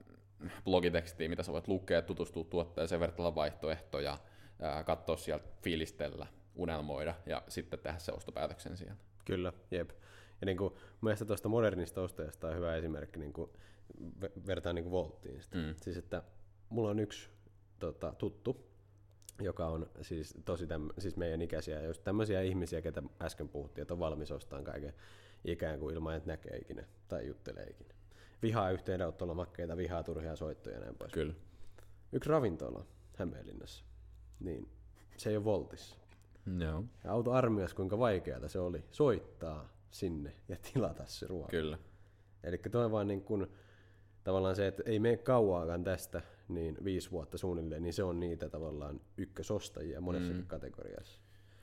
blogitekstiä, 0.64 1.29
mitä 1.29 1.42
sä 1.42 1.53
voit 1.53 1.68
lukea, 1.68 2.03
tutustua 2.03 2.44
tuotteeseen, 2.44 3.01
vertailla 3.01 3.35
vaihtoehtoja, 3.35 4.18
ää, 4.61 4.85
katsoa 4.85 5.16
sieltä, 5.16 5.48
fiilistellä, 5.62 6.27
unelmoida 6.55 7.14
ja 7.27 7.42
sitten 7.48 7.79
tehdä 7.79 7.98
se 7.98 8.12
ostopäätöksen 8.12 8.77
sieltä. 8.77 9.05
kyllä, 9.24 9.53
jep. 9.70 9.90
Ja 10.40 10.46
niin 10.46 10.57
kuin, 10.57 10.74
mielestäni 11.01 11.27
tuosta 11.27 11.48
modernista 11.48 12.01
ostajasta 12.01 12.46
on 12.46 12.57
hyvä 12.57 12.77
esimerkki, 12.77 13.18
niin 13.18 13.33
kuin, 13.33 13.51
vertaan 14.46 14.74
niin 14.74 14.85
kuin 14.85 14.92
Volttiin. 14.92 15.42
Sitä. 15.42 15.59
Mm. 15.59 15.74
Siis, 15.83 15.96
että 15.96 16.22
mulla 16.68 16.90
on 16.90 16.98
yksi 16.98 17.29
tota, 17.79 18.14
tuttu, 18.18 18.68
joka 19.40 19.66
on 19.66 19.90
siis 20.03 20.35
tosi 20.44 20.66
täm, 20.66 20.88
siis 20.98 21.16
meidän 21.16 21.42
ikäisiä, 21.42 21.83
just 21.83 22.05
tämmöisiä 22.05 22.40
ihmisiä, 22.40 22.83
ketä 22.83 23.03
äsken 23.22 23.48
puhuttiin, 23.48 23.83
että 23.83 23.94
on 23.94 24.01
valmis 24.01 24.31
ostamaan 24.31 24.64
kaiken 24.64 24.92
ikään 25.44 25.79
kuin 25.79 25.94
ilman, 25.94 26.16
että 26.16 26.31
näkee 26.31 26.57
ikinä 26.57 26.85
tai 27.09 27.27
juttelee 27.27 27.66
ikinä. 27.66 27.94
Vihaa 28.42 28.70
yhteydenottolomakkeita, 28.70 29.77
vihaa 29.77 30.03
turhia 30.03 30.37
soittoja 30.37 30.77
ja 30.77 30.81
näin 30.81 30.94
pois. 30.94 31.12
Kyllä. 31.12 31.35
Yksi 32.12 32.31
ravintola 32.31 32.87
Hämeenlinnassa, 33.16 33.85
niin 34.40 34.68
se 35.16 35.31
ei 35.31 35.37
ole 35.37 35.44
Voltissa. 35.44 35.96
Joo. 36.59 36.85
Ja 37.05 37.12
auto 37.12 37.33
armias, 37.33 37.74
kuinka 37.74 37.98
vaikeaa 37.98 38.48
se 38.48 38.59
oli 38.59 38.85
soittaa 38.90 39.68
sinne 39.90 40.33
ja 40.48 40.57
tilata 40.57 41.07
se 41.07 41.27
ruoka. 41.27 41.51
Kyllä. 41.51 41.79
Eli 42.44 42.59
toi 42.59 42.90
vaan 42.90 43.09
niin 43.09 43.22
kun, 43.22 43.51
tavallaan 44.28 44.56
se, 44.56 44.66
että 44.66 44.82
ei 44.86 44.98
mene 44.98 45.16
kauaakaan 45.16 45.84
tästä, 45.84 46.22
niin 46.48 46.76
viisi 46.84 47.10
vuotta 47.10 47.38
suunnilleen, 47.38 47.82
niin 47.82 47.92
se 47.92 48.02
on 48.02 48.20
niitä 48.20 48.48
tavallaan 48.48 49.00
ykkösostajia 49.16 50.00
monessakin 50.00 50.40
mm. 50.40 50.46
kategoriassa. 50.46 51.20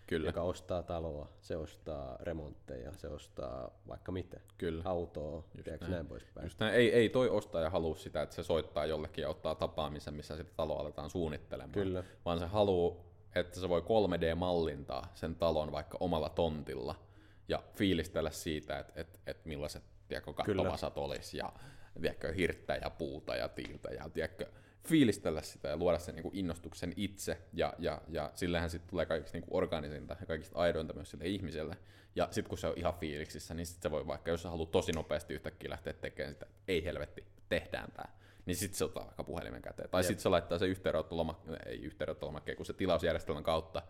Kyllä. 0.07 0.29
Joka 0.29 0.41
ostaa 0.41 0.83
taloa, 0.83 1.29
se 1.41 1.57
ostaa 1.57 2.17
remontteja, 2.21 2.91
se 2.97 3.07
ostaa 3.07 3.71
vaikka 3.87 4.11
mitä. 4.11 4.39
Kyllä. 4.57 4.83
Autoa, 4.85 5.43
tiedätkö, 5.63 5.85
näin. 5.85 5.91
näin 5.91 6.07
poispäin. 6.07 6.45
Just 6.45 6.59
näin. 6.59 6.73
Ei, 6.73 6.93
ei 6.93 7.09
toi 7.09 7.29
ostaja 7.29 7.69
halua 7.69 7.95
sitä, 7.95 8.21
että 8.21 8.35
se 8.35 8.43
soittaa 8.43 8.85
jollekin 8.85 9.21
ja 9.21 9.29
ottaa 9.29 9.55
tapaamisen, 9.55 10.13
missä 10.13 10.37
sitä 10.37 10.51
taloa 10.55 10.79
aletaan 10.79 11.09
suunnittelemaan. 11.09 11.71
Kyllä. 11.71 12.03
Vaan 12.25 12.39
se 12.39 12.45
haluaa, 12.45 12.95
että 13.35 13.59
se 13.59 13.69
voi 13.69 13.81
3D-mallintaa 13.81 15.07
sen 15.13 15.35
talon 15.35 15.71
vaikka 15.71 15.97
omalla 15.99 16.29
tontilla 16.29 16.95
ja 17.47 17.63
fiilistellä 17.73 18.29
siitä, 18.29 18.79
että, 18.79 18.93
että, 19.01 19.19
että 19.27 19.47
millaiset 19.47 19.83
tiedätkö, 20.07 20.33
kattovasat 20.33 20.97
olisi 20.97 21.37
ja 21.37 21.53
tiedätkö, 22.01 22.33
hirttä 22.33 22.75
ja 22.75 22.89
puuta 22.89 23.35
ja 23.35 23.49
tiiltä 23.49 23.89
ja 23.93 24.09
tiedätkö, 24.09 24.45
fiilistellä 24.87 25.41
sitä 25.41 25.67
ja 25.67 25.77
luoda 25.77 25.99
sen 25.99 26.15
niin 26.15 26.23
kuin 26.23 26.35
innostuksen 26.35 26.93
itse, 26.95 27.37
ja, 27.53 27.73
ja, 27.79 28.01
ja 28.07 28.31
sillähän 28.35 28.69
sitten 28.69 28.89
tulee 28.89 29.05
kaikista 29.05 29.37
niin 29.37 29.43
kuin 29.43 29.57
organisinta 29.57 30.15
ja 30.19 30.25
kaikista 30.25 30.59
aidointa 30.59 30.93
myös 30.93 31.11
sille 31.11 31.25
ihmiselle. 31.25 31.77
Ja 32.15 32.27
sitten 32.31 32.49
kun 32.49 32.57
se 32.57 32.67
on 32.67 32.73
ihan 32.77 32.93
fiiliksissä, 32.93 33.53
niin 33.53 33.65
sitten 33.65 33.81
se 33.83 33.91
voi 33.91 34.07
vaikka, 34.07 34.31
jos 34.31 34.41
sä 34.41 34.49
haluat 34.49 34.71
tosi 34.71 34.91
nopeasti 34.91 35.33
yhtäkkiä 35.33 35.69
lähteä 35.69 35.93
tekemään 35.93 36.33
sitä, 36.33 36.45
että 36.45 36.61
ei 36.67 36.85
helvetti, 36.85 37.23
tehdään 37.49 37.91
tämä, 37.91 38.09
niin 38.45 38.55
sitten 38.55 38.77
se 38.77 38.85
ottaa 38.85 39.03
vaikka 39.05 39.23
puhelimen 39.23 39.61
käteen. 39.61 39.89
Tai 39.89 40.03
sitten 40.03 40.23
se 40.23 40.29
laittaa 40.29 40.59
se 40.59 40.65
yhteydenottolomakkeen, 40.65 41.57
ei 41.65 41.81
yhteydenottolomakkeen, 41.81 42.57
kun 42.57 42.65
se 42.65 42.73
tilausjärjestelmän 42.73 43.43
kautta, 43.43 43.81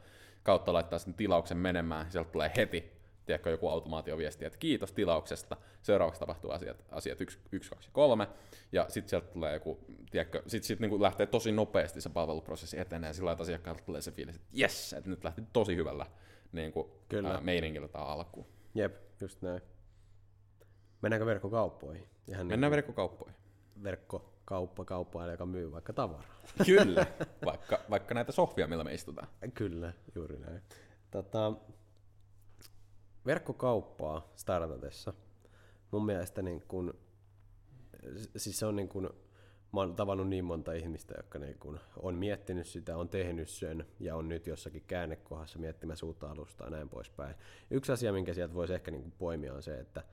kautta 0.43 0.73
laittaa 0.73 0.99
sen 0.99 1.13
tilauksen 1.13 1.57
menemään, 1.57 2.11
sieltä 2.11 2.29
tulee 2.31 2.51
heti 2.57 2.94
tiedätkö, 3.25 3.49
joku 3.49 3.67
automaatioviesti, 3.69 4.45
että 4.45 4.59
kiitos 4.59 4.91
tilauksesta, 4.91 5.57
seuraavaksi 5.81 6.19
tapahtuu 6.19 6.51
asiat, 6.51 6.85
asiat 6.91 7.21
1, 7.21 7.39
1 7.51 7.69
2 7.69 7.89
3, 7.93 8.27
ja 8.71 8.85
sitten 8.89 9.09
sieltä 9.09 9.27
tulee 9.27 9.53
joku, 9.53 9.79
tiedätkö, 10.11 10.41
sitten 10.47 10.67
sit 10.67 10.79
niinku 10.79 11.01
lähtee 11.01 11.25
tosi 11.25 11.51
nopeasti 11.51 12.01
se 12.01 12.09
palveluprosessi 12.09 12.79
etenee, 12.79 13.09
ja 13.09 13.13
sillä 13.13 13.25
lailla, 13.25 13.33
että 13.33 13.43
asiakkaalta 13.43 13.83
tulee 13.85 14.01
se 14.01 14.11
fiilis, 14.11 14.35
että 14.35 14.47
jes, 14.53 14.93
että 14.93 15.09
nyt 15.09 15.23
lähti 15.23 15.43
tosi 15.53 15.75
hyvällä 15.75 16.05
niin 16.51 16.71
kuin, 16.71 16.87
Kyllä. 17.09 17.29
ää, 17.29 17.41
meiningillä 17.41 17.87
tämä 17.87 18.05
alkuun. 18.05 18.45
Jep, 18.75 18.95
just 19.21 19.41
näin. 19.41 19.61
Mennäänkö 21.01 21.25
verkkokauppoihin? 21.25 22.07
Ihan 22.27 22.47
Mennään 22.47 22.71
verkkokauppoihin. 22.71 23.35
niin 23.75 23.83
verkkokauppa, 23.83 24.85
kauppa, 24.85 25.27
joka 25.27 25.45
myy 25.45 25.71
vaikka 25.71 25.93
tavaraa. 25.93 26.35
Kyllä, 26.65 27.05
vaikka, 27.45 27.79
vaikka 27.89 28.13
näitä 28.13 28.31
sohvia, 28.31 28.67
millä 28.67 28.83
me 28.83 28.93
istutaan. 28.93 29.27
Kyllä, 29.53 29.93
juuri 30.15 30.37
näin. 30.37 30.61
Tota, 31.11 31.53
verkkokauppaa 33.25 34.33
startatessa 34.35 35.13
mun 35.91 36.05
mielestä 36.05 36.41
niin 36.41 36.63
kun, 36.67 36.93
siis 38.37 38.59
se 38.59 38.65
on 38.65 38.75
niin 38.75 38.89
kun, 38.89 39.13
mä 39.73 39.79
oon 39.79 39.95
tavannut 39.95 40.29
niin 40.29 40.45
monta 40.45 40.73
ihmistä, 40.73 41.13
jotka 41.17 41.39
niin 41.39 41.59
kun 41.59 41.79
on 41.97 42.15
miettinyt 42.15 42.67
sitä, 42.67 42.97
on 42.97 43.09
tehnyt 43.09 43.49
sen 43.49 43.85
ja 43.99 44.15
on 44.15 44.29
nyt 44.29 44.47
jossakin 44.47 44.83
käännekohdassa 44.87 45.59
miettimässä 45.59 46.05
uutta 46.05 46.31
alustaa 46.31 46.67
ja 46.67 46.71
näin 46.71 46.89
poispäin. 46.89 47.35
Yksi 47.71 47.91
asia, 47.91 48.13
minkä 48.13 48.33
sieltä 48.33 48.53
voisi 48.53 48.73
ehkä 48.73 48.91
niin 48.91 49.13
poimia 49.17 49.53
on 49.53 49.63
se, 49.63 49.79
että 49.79 50.03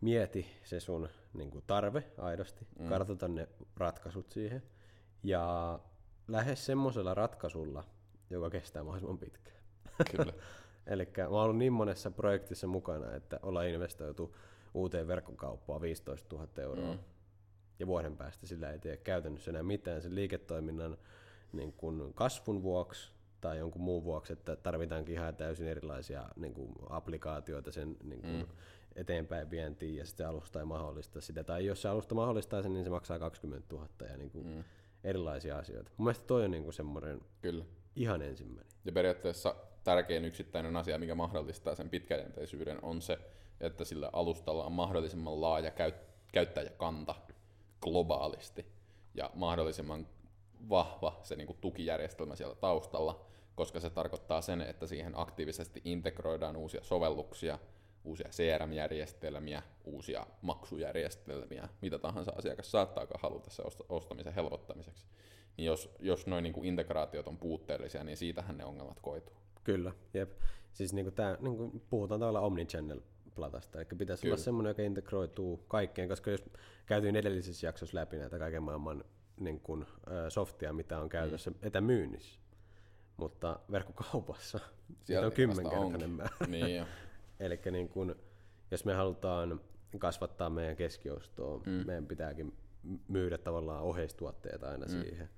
mieti 0.00 0.46
se 0.64 0.80
sun 0.80 1.08
niin 1.34 1.50
kuin 1.50 1.64
tarve 1.66 2.04
aidosti, 2.18 2.66
mm. 2.78 2.88
kartoita 2.88 3.28
ne 3.28 3.48
ratkaisut 3.76 4.30
siihen 4.30 4.62
ja 5.22 5.78
lähde 6.28 6.56
semmoisella 6.56 7.14
ratkaisulla, 7.14 7.84
joka 8.30 8.50
kestää 8.50 8.82
mahdollisimman 8.82 9.18
pitkään. 9.18 9.56
Kyllä. 10.10 10.32
Eli 10.86 11.08
mä 11.18 11.24
oon 11.28 11.42
ollut 11.42 11.58
niin 11.58 11.72
monessa 11.72 12.10
projektissa 12.10 12.66
mukana, 12.66 13.14
että 13.14 13.40
ollaan 13.42 13.68
investoitu 13.68 14.36
uuteen 14.74 15.08
verkkokauppaan 15.08 15.80
15 15.80 16.36
000 16.36 16.48
euroa. 16.56 16.92
Mm. 16.92 16.98
Ja 17.78 17.86
vuoden 17.86 18.16
päästä 18.16 18.46
sillä 18.46 18.70
ei 18.70 18.78
tee 18.78 18.96
käytännössä 18.96 19.50
enää 19.50 19.62
mitään 19.62 20.02
sen 20.02 20.14
liiketoiminnan 20.14 20.96
niin 21.52 21.72
kun 21.72 22.12
kasvun 22.14 22.62
vuoksi 22.62 23.12
tai 23.40 23.58
jonkun 23.58 23.82
muun 23.82 24.04
vuoksi, 24.04 24.32
että 24.32 24.56
tarvitaankin 24.56 25.14
ihan 25.14 25.36
täysin 25.36 25.66
erilaisia 25.66 26.28
niin 26.36 26.54
kuin 26.54 26.72
applikaatioita 26.90 27.72
sen 27.72 27.96
niin 28.04 28.20
kuin 28.20 28.36
mm. 28.36 28.46
eteenpäin 28.96 29.50
vientiin 29.50 29.96
ja 29.96 30.06
sitten 30.06 30.28
alusta 30.28 30.58
ei 30.58 30.64
mahdollista 30.64 31.20
sitä. 31.20 31.44
Tai 31.44 31.66
jos 31.66 31.82
se 31.82 31.88
alusta 31.88 32.14
mahdollistaa 32.14 32.62
sen, 32.62 32.72
niin 32.72 32.84
se 32.84 32.90
maksaa 32.90 33.18
20 33.18 33.74
000 33.74 33.88
ja 34.10 34.16
niin 34.16 34.30
kuin 34.30 34.46
mm. 34.46 34.64
erilaisia 35.04 35.58
asioita. 35.58 35.90
Mun 35.96 36.04
mielestä 36.04 36.26
toi 36.26 36.44
on 36.44 36.50
niin 36.50 36.62
kuin 36.62 36.74
semmoinen 36.74 37.20
Kyllä. 37.42 37.64
ihan 37.96 38.22
ensimmäinen. 38.22 38.72
Ja 38.84 38.92
periaatteessa 38.92 39.56
tärkein 39.86 40.24
yksittäinen 40.24 40.76
asia, 40.76 40.98
mikä 40.98 41.14
mahdollistaa 41.14 41.74
sen 41.74 41.90
pitkäjänteisyyden, 41.90 42.78
on 42.82 43.02
se, 43.02 43.18
että 43.60 43.84
sillä 43.84 44.10
alustalla 44.12 44.64
on 44.64 44.72
mahdollisimman 44.72 45.40
laaja 45.40 45.70
käyt- 45.70 46.06
käyttäjäkanta 46.32 47.14
globaalisti 47.80 48.66
ja 49.14 49.30
mahdollisimman 49.34 50.06
vahva 50.68 51.20
se 51.22 51.36
niin 51.36 51.46
kuin 51.46 51.58
tukijärjestelmä 51.60 52.36
siellä 52.36 52.54
taustalla, 52.54 53.26
koska 53.54 53.80
se 53.80 53.90
tarkoittaa 53.90 54.40
sen, 54.40 54.60
että 54.60 54.86
siihen 54.86 55.12
aktiivisesti 55.16 55.80
integroidaan 55.84 56.56
uusia 56.56 56.84
sovelluksia, 56.84 57.58
uusia 58.04 58.28
CRM-järjestelmiä, 58.28 59.62
uusia 59.84 60.26
maksujärjestelmiä, 60.42 61.68
mitä 61.80 61.98
tahansa 61.98 62.32
asiakas 62.38 62.70
saattaakaan 62.70 63.20
haluta 63.22 63.50
se 63.50 63.62
ostamisen 63.88 64.34
helpottamiseksi. 64.34 65.06
Niin 65.56 65.66
jos, 65.66 65.90
jos 66.00 66.26
noin 66.26 66.42
niin 66.42 66.64
integraatiot 66.64 67.28
on 67.28 67.38
puutteellisia, 67.38 68.04
niin 68.04 68.16
siitähän 68.16 68.58
ne 68.58 68.64
ongelmat 68.64 69.00
koituu. 69.00 69.45
Kyllä, 69.66 69.92
jep. 70.14 70.32
Siis 70.72 70.92
niin 70.92 71.04
kuin 71.04 71.14
tää, 71.14 71.36
niin 71.40 71.56
kuin 71.56 71.82
puhutaan 71.90 72.20
tavallaan 72.20 72.44
omnichannel 72.44 73.00
platasta, 73.34 73.78
eli 73.78 73.86
pitäisi 73.98 74.22
Kyllä. 74.22 74.34
olla 74.34 74.42
semmoinen, 74.42 74.70
joka 74.70 74.82
integroituu 74.82 75.64
kaikkeen, 75.68 76.08
koska 76.08 76.30
jos 76.30 76.44
käytiin 76.86 77.16
edellisessä 77.16 77.66
jaksossa 77.66 77.98
läpi 77.98 78.16
näitä 78.16 78.38
kaiken 78.38 78.62
maailman 78.62 79.04
niin 79.40 79.60
kuin, 79.60 79.86
softia, 80.28 80.72
mitä 80.72 80.98
on 80.98 81.08
käytössä 81.08 81.50
mm. 81.50 81.56
etämyynnissä, 81.62 82.40
mutta 83.16 83.60
verkkokaupassa 83.70 84.60
Sieltä 85.04 85.26
on 85.26 85.32
kymmenkertainen 85.32 86.10
määrä. 86.10 86.36
Niin 86.48 86.86
Eli 87.40 87.60
niin 87.70 87.88
kuin, 87.88 88.14
jos 88.70 88.84
me 88.84 88.94
halutaan 88.94 89.60
kasvattaa 89.98 90.50
meidän 90.50 90.76
keskiostoa, 90.76 91.58
mm. 91.66 91.86
meidän 91.86 92.06
pitääkin 92.06 92.54
myydä 93.08 93.38
tavallaan 93.38 93.82
oheistuotteet 93.82 94.62
aina 94.62 94.86
mm. 94.86 94.90
siihen. 94.90 95.28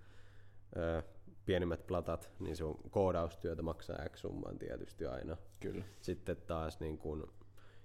Pienimmät 1.49 1.87
platat, 1.87 2.31
niin 2.41 2.57
se 2.57 2.65
on 2.65 2.79
koodaustyötä, 2.91 3.63
maksaa 3.63 4.09
X 4.09 4.21
summan 4.21 4.59
tietysti 4.59 5.07
aina. 5.07 5.37
Kyllä. 5.61 5.85
Sitten 6.01 6.37
taas 6.37 6.81
niin 6.81 6.99
kun, 6.99 7.33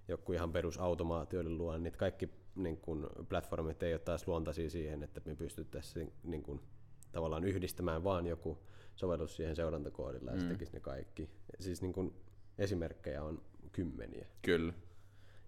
joku 0.08 0.34
ihan 0.34 0.52
perusautomaatioiden 0.52 1.58
luo, 1.58 1.78
niin 1.78 1.94
kaikki 1.98 2.30
niin 2.56 2.78
kun, 2.78 3.10
platformit 3.30 3.84
ei 3.84 3.94
ole 3.94 4.00
taas 4.00 4.28
luontaisia 4.28 4.70
siihen, 4.70 5.04
että 5.04 5.22
me 5.26 5.36
pystyttäisiin 5.36 6.14
niin 6.24 6.44
kun, 6.44 6.62
tavallaan 7.12 7.44
yhdistämään 7.44 8.04
vaan 8.04 8.28
joku 8.28 8.64
sovellus 8.96 9.36
siihen 9.36 9.56
seurantakoodilla 9.56 10.32
ja 10.32 10.38
mm. 10.38 10.42
se 10.42 10.48
tekisi 10.48 10.74
ne 10.74 10.80
kaikki. 10.80 11.30
Siis 11.60 11.82
niin 11.82 11.94
kun, 11.94 12.16
esimerkkejä 12.58 13.24
on 13.24 13.42
kymmeniä. 13.72 14.28
Kyllä. 14.42 14.74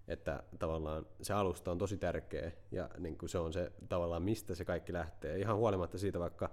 Että 0.07 0.43
tavallaan 0.59 1.05
se 1.21 1.33
alusta 1.33 1.71
on 1.71 1.77
tosi 1.77 1.97
tärkeä 1.97 2.51
ja 2.71 2.89
niin 2.97 3.17
kuin 3.17 3.29
se 3.29 3.37
on 3.37 3.53
se 3.53 3.71
tavallaan 3.89 4.23
mistä 4.23 4.55
se 4.55 4.65
kaikki 4.65 4.93
lähtee. 4.93 5.39
Ihan 5.39 5.57
huolimatta 5.57 5.97
siitä 5.97 6.19
vaikka 6.19 6.49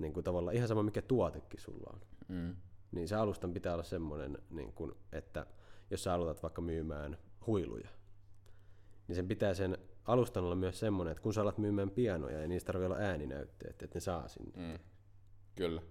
niin 0.00 0.12
kuin 0.12 0.24
tavallaan 0.24 0.56
ihan 0.56 0.68
sama 0.68 0.82
mikä 0.82 1.02
tuotekin 1.02 1.60
sulla 1.60 1.90
on. 1.92 2.00
Mm. 2.28 2.56
Niin 2.92 3.08
se 3.08 3.16
alustan 3.16 3.52
pitää 3.52 3.74
olla 3.74 3.82
semmoinen, 3.82 4.38
niin 4.50 4.72
kuin, 4.72 4.92
että 5.12 5.46
jos 5.90 6.04
sä 6.04 6.14
aloitat 6.14 6.42
vaikka 6.42 6.62
myymään 6.62 7.18
huiluja, 7.46 7.88
niin 9.08 9.16
sen 9.16 9.28
pitää 9.28 9.54
sen 9.54 9.78
alustan 10.04 10.44
olla 10.44 10.54
myös 10.54 10.78
semmoinen, 10.78 11.12
että 11.12 11.22
kun 11.22 11.34
sä 11.34 11.42
alat 11.42 11.58
myymään 11.58 11.90
pianoja, 11.90 12.38
niin 12.38 12.48
niistä 12.48 12.66
tarvii 12.66 12.86
olla 12.86 12.96
ääninäytteet, 12.96 13.82
että 13.82 13.96
ne 13.96 14.00
saa 14.00 14.28
sinne. 14.28 14.52
Mm. 14.56 14.78
Kyllä. 15.56 15.82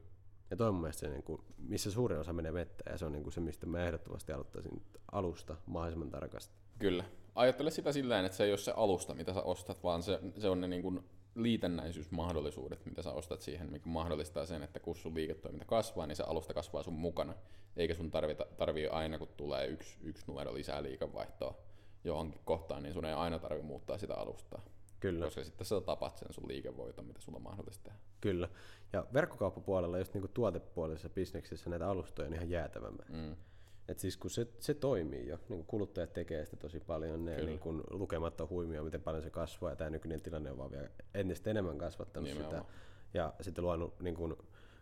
Ja 0.52 0.58
toi 0.58 0.67
on 0.67 0.74
mun 0.74 0.82
mielestä 0.82 1.00
se, 1.00 1.10
niin 1.10 1.24
kuin, 1.24 1.41
missä 1.58 1.91
suurin 1.91 2.19
osa 2.19 2.34
menee 2.34 2.54
vettä, 2.54 2.89
ja 2.89 2.98
se 2.98 3.06
on 3.06 3.12
niin 3.12 3.24
kuin 3.24 3.34
se, 3.34 3.41
mistä 3.41 3.65
mä 3.65 3.86
ehdottomasti 3.86 4.32
aloittaisin 4.32 4.82
alusta 5.12 5.56
mahdollisimman 5.65 6.10
tarkasti. 6.10 6.56
Kyllä. 6.80 7.04
Ajattele 7.36 7.72
sitä 7.72 7.91
sillä 7.91 8.19
että 8.19 8.38
se 8.38 8.43
ei 8.43 8.52
ole 8.52 8.58
se 8.58 8.74
alusta, 8.76 9.15
mitä 9.15 9.34
sä 9.34 9.41
ostat, 9.41 9.84
vaan 9.84 10.04
se, 10.04 10.19
se 10.38 10.50
on 10.50 10.62
ne 10.62 10.67
niin 10.67 10.82
kuin 10.82 11.04
liitännäisyysmahdollisuudet, 11.36 12.86
mitä 12.86 13.02
sä 13.02 13.12
ostat 13.12 13.42
siihen, 13.42 13.72
mikä 13.72 13.89
mahdollistaa 13.89 14.46
sen, 14.46 14.63
että 14.63 14.80
kun 14.80 14.96
sun 14.96 15.15
liiketoiminta 15.15 15.65
kasvaa, 15.65 16.08
niin 16.08 16.15
se 16.15 16.24
alusta 16.24 16.54
kasvaa 16.54 16.84
sun 16.84 16.94
mukana. 16.94 17.34
Eikä 17.76 17.94
sun 17.94 18.12
tarvita, 18.12 18.46
tarvii 18.58 18.88
aina, 18.88 19.18
kun 19.18 19.28
tulee 19.38 19.68
yksi, 19.68 19.98
yksi 20.04 20.24
numero 20.28 20.54
lisää 20.54 20.84
liikevaihtoa 20.84 21.58
johonkin 22.04 22.42
kohtaan, 22.46 22.84
niin 22.84 22.94
sun 22.94 23.06
ei 23.06 23.13
aina 23.13 23.39
tarvi 23.39 23.62
muuttaa 23.62 23.98
sitä 23.98 24.15
alustaa. 24.15 24.62
Kyllä. 25.00 25.26
Koska 25.26 25.44
sitten 25.44 25.68
sä 25.68 25.82
tapat 25.82 26.18
sen 26.18 26.34
sun 26.34 26.48
liikevoiton, 26.48 27.06
mitä 27.06 27.22
sulla 27.22 27.36
on 27.36 27.44
mahdollista 27.44 27.84
tehdä. 27.84 28.00
Kyllä. 28.22 28.50
Ja 28.94 29.06
verkkokauppapuolella, 29.13 29.98
just 29.98 30.13
niin 30.13 30.22
kuin 30.22 30.32
tuotepuolisessa 30.34 31.10
bisneksessä 31.10 31.70
näitä 31.70 31.89
alustoja 31.89 32.28
on 32.28 32.34
ihan 32.34 32.50
jäätävämmän. 32.50 33.08
Mm. 33.10 33.36
Et 33.89 33.99
siis 33.99 34.17
kun 34.17 34.30
se, 34.30 34.47
se 34.60 34.73
toimii 34.73 35.28
jo, 35.28 35.39
niin 35.49 35.65
kuluttajat 35.65 36.13
tekee 36.13 36.45
sitä 36.45 36.58
tosi 36.58 36.80
paljon, 36.80 37.25
ne 37.25 37.45
niin 37.45 37.60
kun 37.60 37.84
lukematta 37.89 38.47
huimia, 38.49 38.84
miten 38.84 39.02
paljon 39.02 39.23
se 39.23 39.30
kasvaa, 39.30 39.69
ja 39.69 39.75
tämä 39.75 39.89
nykyinen 39.89 40.21
tilanne 40.21 40.52
on 40.52 40.58
vaan 40.58 40.71
vielä 40.71 40.89
entistä 41.13 41.49
enemmän 41.49 41.78
kasvattanut 41.78 42.30
Nimenomaan. 42.30 42.62
sitä, 42.62 42.73
ja 43.13 43.34
sitten 43.41 43.63
luonut 43.63 43.99
niin 43.99 44.15
kun, 44.15 44.38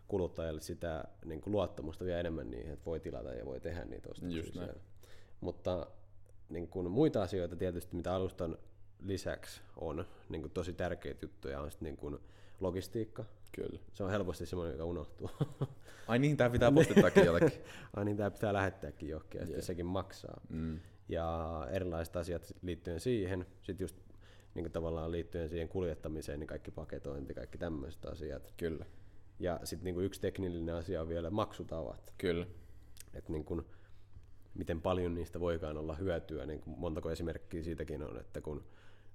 kuluttajalle 0.08 0.60
sitä 0.60 1.04
niin 1.24 1.40
kun 1.40 1.52
luottamusta 1.52 2.04
vielä 2.04 2.20
enemmän 2.20 2.50
niihin, 2.50 2.72
että 2.72 2.84
voi 2.84 3.00
tilata 3.00 3.34
ja 3.34 3.46
voi 3.46 3.60
tehdä 3.60 3.84
niitä 3.84 4.08
ostoksia. 4.10 4.74
Mutta 5.40 5.86
niin 6.48 6.68
kun, 6.68 6.90
muita 6.90 7.22
asioita 7.22 7.56
tietysti, 7.56 7.96
mitä 7.96 8.14
alustan 8.14 8.58
lisäksi 9.00 9.60
on 9.76 10.04
niin 10.28 10.42
kun, 10.42 10.50
tosi 10.50 10.72
tärkeitä 10.72 11.24
juttuja, 11.24 11.60
on 11.60 11.70
sitten 11.70 11.86
niin 11.86 11.96
kun, 11.96 12.20
logistiikka. 12.60 13.24
Kyllä. 13.52 13.80
Se 13.94 14.04
on 14.04 14.10
helposti 14.10 14.46
semmoinen, 14.46 14.72
joka 14.72 14.84
unohtuu. 14.84 15.30
Ai 16.08 16.18
niin, 16.18 16.36
tämä 16.36 16.50
pitää 16.50 16.72
postittaakin 16.78 17.24
jollekin. 17.24 17.60
Ai 17.96 18.04
niin, 18.04 18.16
tämä 18.16 18.30
pitää 18.30 18.52
lähettääkin 18.52 19.08
johonkin, 19.08 19.40
ja 19.40 19.46
yeah. 19.46 19.62
sekin 19.62 19.86
maksaa. 19.86 20.40
Mm. 20.48 20.80
Ja 21.08 21.66
erilaiset 21.70 22.16
asiat 22.16 22.54
liittyen 22.62 23.00
siihen, 23.00 23.46
sitten 23.62 23.84
just 23.84 23.96
niin 24.54 24.64
kuin 24.64 24.72
tavallaan 24.72 25.12
liittyen 25.12 25.48
siihen 25.48 25.68
kuljettamiseen, 25.68 26.40
niin 26.40 26.46
kaikki 26.46 26.70
paketointi, 26.70 27.34
kaikki 27.34 27.58
tämmöiset 27.58 28.06
asiat. 28.06 28.52
Kyllä. 28.56 28.86
Ja 29.38 29.60
sitten 29.64 29.94
niin 29.94 30.04
yksi 30.04 30.20
teknillinen 30.20 30.74
asia 30.74 31.00
on 31.00 31.08
vielä 31.08 31.30
maksutavat. 31.30 32.12
Kyllä. 32.18 32.46
Et 33.14 33.28
niin 33.28 33.44
kuin, 33.44 33.64
miten 34.54 34.80
paljon 34.80 35.14
niistä 35.14 35.40
voikaan 35.40 35.78
olla 35.78 35.94
hyötyä, 35.94 36.46
niin 36.46 36.60
kuin 36.60 36.78
montako 36.78 37.10
esimerkkiä 37.10 37.62
siitäkin 37.62 38.02
on, 38.02 38.20
että 38.20 38.40
kun 38.40 38.64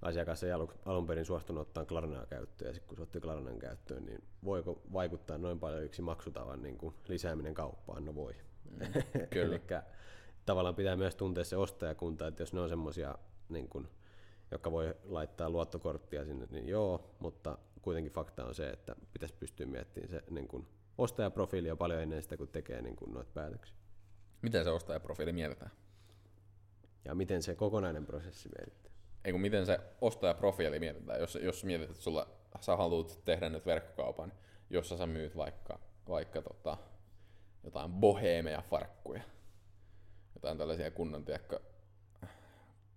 asiakas 0.04 0.44
ei 0.44 0.52
alun 0.86 1.08
perin 1.08 1.26
suostunut 1.26 1.62
ottaa 1.62 1.86
Klarnaa 1.86 2.26
käyttöön, 2.26 2.70
ja 2.70 2.74
sitten 2.74 2.88
kun 2.88 2.98
se 2.98 3.04
otti 3.04 3.20
Klarnan 3.20 3.60
käyttöön, 3.60 4.06
niin 4.06 4.24
voiko 4.44 4.82
vaikuttaa 4.94 5.38
noin 5.38 5.60
paljon 5.60 5.84
yksi 5.84 6.02
maksutavan 6.02 6.62
niin 6.62 6.78
kuin 6.78 6.96
lisääminen 7.08 7.54
kauppaan? 7.54 8.06
No 8.06 8.16
voi. 8.16 8.36
Mm, 8.70 8.80
kyllä. 9.30 9.56
Eli 9.56 9.62
tavallaan 10.46 10.76
pitää 10.76 10.96
myös 10.96 11.16
tuntea 11.16 11.44
se 11.44 11.58
ostajakunta, 11.58 12.28
että 12.28 12.42
jos 12.42 12.54
ne 12.54 12.62
on 12.62 12.70
semmoisia, 12.70 13.18
niin 13.50 13.70
kuin, 13.70 13.88
jotka 14.52 14.72
voi 14.72 14.96
laittaa 15.04 15.50
luottokorttia 15.50 16.26
sinne, 16.26 16.48
niin 16.50 16.68
joo, 16.68 17.16
mutta 17.20 17.58
kuitenkin 17.82 18.12
fakta 18.12 18.46
on 18.46 18.56
se, 18.56 18.70
että 18.70 18.96
pitäisi 19.14 19.36
pystyä 19.40 19.66
miettimään 19.66 20.10
se 20.10 20.24
niin 20.30 20.48
kuin, 20.48 20.68
ostajaprofiilia 20.98 21.76
paljon 21.76 22.02
ennen 22.02 22.22
sitä, 22.22 22.38
kun 22.38 22.48
tekee 22.48 22.82
niin 22.82 22.96
kuin, 22.96 23.14
noita 23.14 23.32
päätöksiä. 23.34 23.76
Miten 24.42 24.64
se 24.64 24.70
ostajaprofiili 24.70 25.34
mietitään? 25.34 25.72
Ja 27.06 27.16
miten 27.16 27.44
se 27.44 27.56
kokonainen 27.56 28.06
prosessi 28.06 28.50
mietitään? 28.58 28.93
Ei 29.26 29.32
kun 29.32 29.42
miten 29.42 29.66
se 29.66 29.80
ostajaprofiili 30.02 30.80
mietitään, 30.80 31.20
jos, 31.20 31.36
jos 31.36 31.64
mietit, 31.64 31.90
että 31.90 32.04
sulla, 32.04 32.28
sä 32.62 32.76
haluat 32.76 33.20
tehdä 33.26 33.50
nyt 33.50 33.66
verkkokaupan, 33.66 34.34
jossa 34.70 34.98
sä 34.98 35.08
myyt 35.08 35.38
vaikka, 35.38 35.80
vaikka 36.10 36.42
tota, 36.42 36.78
jotain 37.64 37.92
bohemeja 37.92 38.62
farkkuja, 38.62 39.24
jotain 40.36 40.58
tällaisia 40.58 40.92
kunnon, 40.92 41.26
tiedätkö, 41.26 41.60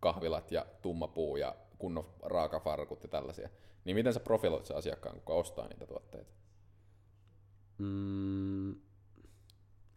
kahvilat 0.01 0.53
ja 0.53 0.67
tummapuu 0.83 1.37
ja 1.37 1.57
kunnon 1.79 2.15
raakafarkut 2.23 3.03
ja 3.03 3.09
tällaisia, 3.09 3.49
niin 3.85 3.97
miten 3.97 4.13
sä 4.13 4.21
profiloit 4.21 4.67
se 4.67 4.75
asiakkaan, 4.75 5.15
kuka 5.15 5.35
ostaa 5.35 5.69
niitä 5.69 5.87
tuotteita? 5.87 6.33
Mm, 7.79 8.75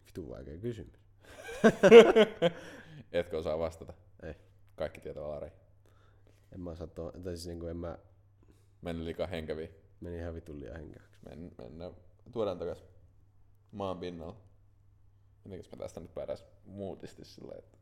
vitu 0.06 0.30
vaikea 0.30 0.58
kysymys. 0.58 1.00
Etkö 3.12 3.38
osaa 3.38 3.58
vastata? 3.58 3.92
Ei. 4.22 4.34
Kaikki 4.76 5.00
tietävät 5.00 5.26
Lari. 5.26 5.59
En 6.52 6.60
mä 6.60 6.74
sato, 6.74 7.12
tai 7.12 7.36
siis 7.36 7.46
niinku 7.46 7.66
en 7.66 7.76
mä... 7.76 7.98
Meni 8.82 9.04
liikaa 9.04 9.26
henkäviä. 9.26 9.68
Meni 10.00 10.18
ihan 10.18 10.34
vitun 10.34 10.60
liian 10.60 10.76
henkäväksi. 10.76 11.20
Men, 11.28 11.52
mennään, 11.58 11.92
tuodaan 12.32 12.58
takas 12.58 12.84
maan 13.72 13.98
pinnalla. 13.98 14.36
Mitenkäs 15.44 15.70
mä 15.72 15.78
tästä 15.78 16.00
nyt 16.00 16.14
päädäis 16.14 16.44
muutisti 16.64 17.24
silleen, 17.24 17.58
että... 17.58 17.78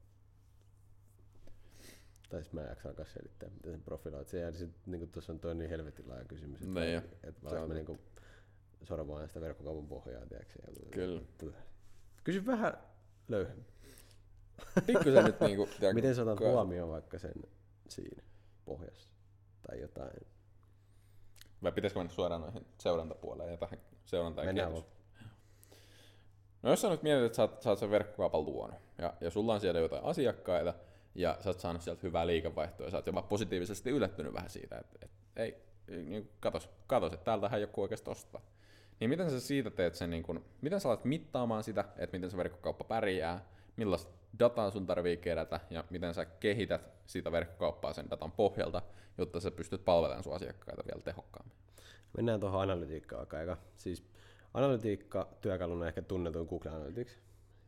Tai 2.29 2.43
siis 2.43 2.53
mä 2.53 2.63
en 2.63 2.69
jaksa 2.69 2.89
alkaa 2.89 3.05
selittää, 3.05 3.49
miten 3.49 3.73
sen 3.73 3.83
profiloit. 3.83 4.29
Se 4.29 4.41
jää 4.41 4.53
sit, 4.53 4.71
niinku 4.87 5.07
tuossa 5.07 5.33
on 5.33 5.41
toi 5.41 5.55
niin 5.55 5.71
helvetin 5.71 6.09
laaja 6.09 6.25
kysymys. 6.25 6.63
Että 6.63 6.81
Niin 6.81 7.03
että 7.23 7.61
on 7.61 7.69
mä 7.69 7.75
niinku 7.75 7.99
sorvaan 8.83 9.29
sitä 9.29 9.41
verkkokaupan 9.41 9.89
pohjaa, 9.89 10.27
tiedätkö? 10.27 10.59
Kyllä. 10.91 11.23
Kysy 12.25 12.47
vähän 12.47 12.79
löyhemmin. 13.29 13.67
Pikkusen 14.87 15.25
nyt 15.25 15.41
niinku, 15.41 15.69
Miten 15.93 16.15
sä 16.15 16.23
otat 16.23 16.41
huomioon 16.41 16.89
vaikka 16.89 17.19
sen 17.19 17.35
siinä 17.89 18.23
pohjassa? 18.69 19.11
Tai 19.67 19.81
jotain. 19.81 20.27
Vai 21.63 21.73
pitäisikö 21.73 22.01
mennä 22.01 22.13
suoraan 22.13 22.41
noihin 22.41 22.67
seurantapuoleen 22.79 23.51
ja 23.51 23.57
tähän 23.57 23.79
seurantaan 24.05 24.47
Mennään 24.47 24.73
kehitys? 24.73 24.99
No 26.63 26.71
jos 26.71 26.81
sä 26.81 26.89
nyt 26.89 27.03
mietit, 27.03 27.25
että 27.25 27.37
sä 27.37 27.43
oot, 27.43 27.63
sä 27.63 27.71
oot 27.71 27.79
sen 27.79 27.91
verkkokaupan 27.91 28.45
luonut, 28.45 28.81
ja, 28.99 29.15
ja 29.21 29.31
sulla 29.31 29.55
on 29.55 29.61
siellä 29.61 29.81
jotain 29.81 30.05
asiakkaita, 30.05 30.75
ja 31.15 31.37
sä 31.41 31.51
oot 31.51 31.61
saanut 31.61 31.83
sieltä 31.83 32.01
hyvää 32.03 32.27
liikevaihtoa, 32.27 32.87
ja 32.87 32.91
sä 32.91 32.97
oot 32.97 33.07
jopa 33.07 33.23
positiivisesti 33.23 33.91
yllättynyt 33.91 34.33
vähän 34.33 34.51
siitä, 34.51 34.79
että, 34.79 34.99
että 35.03 35.43
ei, 35.43 35.63
niin 35.89 36.31
katos, 36.41 36.69
katos, 36.87 37.13
että 37.13 37.25
täältähän 37.25 37.61
joku 37.61 37.83
oikeasti 37.83 38.11
ostaa. 38.11 38.41
Niin 39.01 39.11
miten 39.11 39.31
sä 39.31 39.41
siitä 39.41 39.71
teet 39.71 39.95
sen, 39.95 40.11
niin 40.11 40.23
kun, 40.23 40.45
miten 40.61 40.81
sä 40.81 40.89
alat 40.89 41.05
mittaamaan 41.05 41.65
sitä, 41.65 41.85
että 41.97 42.17
miten 42.17 42.31
se 42.31 42.37
verkkokauppa 42.37 42.85
pärjää, 42.85 43.45
millaista 43.77 44.18
dataa 44.39 44.71
sun 44.71 44.87
tarvii 44.87 45.17
kerätä, 45.17 45.61
ja 45.71 45.85
miten 45.91 46.15
sä 46.15 46.25
kehität 46.25 46.91
sitä 47.07 47.33
verkkokauppaa 47.33 47.93
sen 47.93 48.11
datan 48.11 48.33
pohjalta, 48.33 48.83
jotta 49.19 49.41
sä 49.41 49.51
pystyt 49.51 49.85
palvelemaan 49.85 50.25
sun 50.25 50.35
asiakkaita 50.35 50.83
vielä 50.87 51.03
tehokkaammin. 51.03 51.57
Mennään 52.17 52.41
tuohon 52.41 52.61
analytiikkaan 52.61 53.27
aika. 53.33 53.57
Siis 53.77 54.05
analytiikka 54.55 55.29
työkaluna 55.41 55.89
ehkä 55.89 56.03
tunnetuin 56.03 56.49
Google 56.49 56.71
Analytics. 56.71 57.19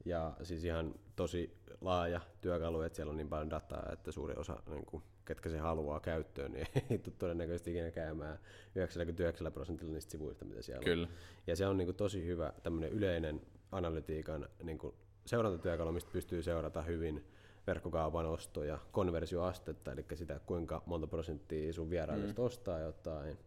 Ja 0.05 0.37
siis 0.43 0.65
ihan 0.65 0.95
tosi 1.17 1.57
laaja 1.81 2.21
työkalu, 2.41 2.83
että 2.83 2.97
siellä 2.97 3.11
on 3.11 3.17
niin 3.17 3.29
paljon 3.29 3.51
dataa, 3.51 3.93
että 3.93 4.13
suuri 4.13 4.35
osa, 4.37 4.63
niin 4.67 4.87
kuin, 4.87 5.03
ketkä 5.25 5.49
se 5.49 5.59
haluaa 5.59 6.01
käyttöön, 6.01 6.53
niin 6.53 6.67
ei 6.91 6.99
tule 6.99 7.15
todennäköisesti 7.19 7.71
ikinä 7.71 7.91
käymään 7.91 8.39
99 8.75 9.53
prosentilla 9.53 9.93
niistä 9.93 10.11
sivuista, 10.11 10.45
mitä 10.45 10.63
siellä 10.63 10.79
on. 10.79 10.85
Kyllä. 10.85 11.09
Ja 11.47 11.57
se 11.57 11.67
on 11.67 11.77
niin 11.77 11.87
kuin, 11.87 11.97
tosi 11.97 12.27
hyvä 12.27 12.53
tämmöinen 12.63 12.93
yleinen 12.93 13.41
analytiikan 13.73 14.49
niin 14.63 14.79
kuin, 14.79 14.95
seurantatyökalu, 15.31 15.93
mistä 15.93 16.11
pystyy 16.13 16.43
seurata 16.43 16.83
hyvin 16.83 17.25
verkkokaupan 17.67 18.27
ostoja, 18.27 18.79
konversioastetta, 18.93 19.93
eli 19.93 20.05
sitä 20.15 20.41
kuinka 20.47 20.83
monta 20.87 21.07
prosenttia 21.07 21.73
sun 21.73 21.91
vierailijoista 21.91 22.43
mm. 22.43 22.47
ostaa 22.47 22.79
jotain, 22.79 23.39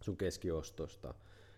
sun 0.00 0.16
keskiostosta, 0.16 1.14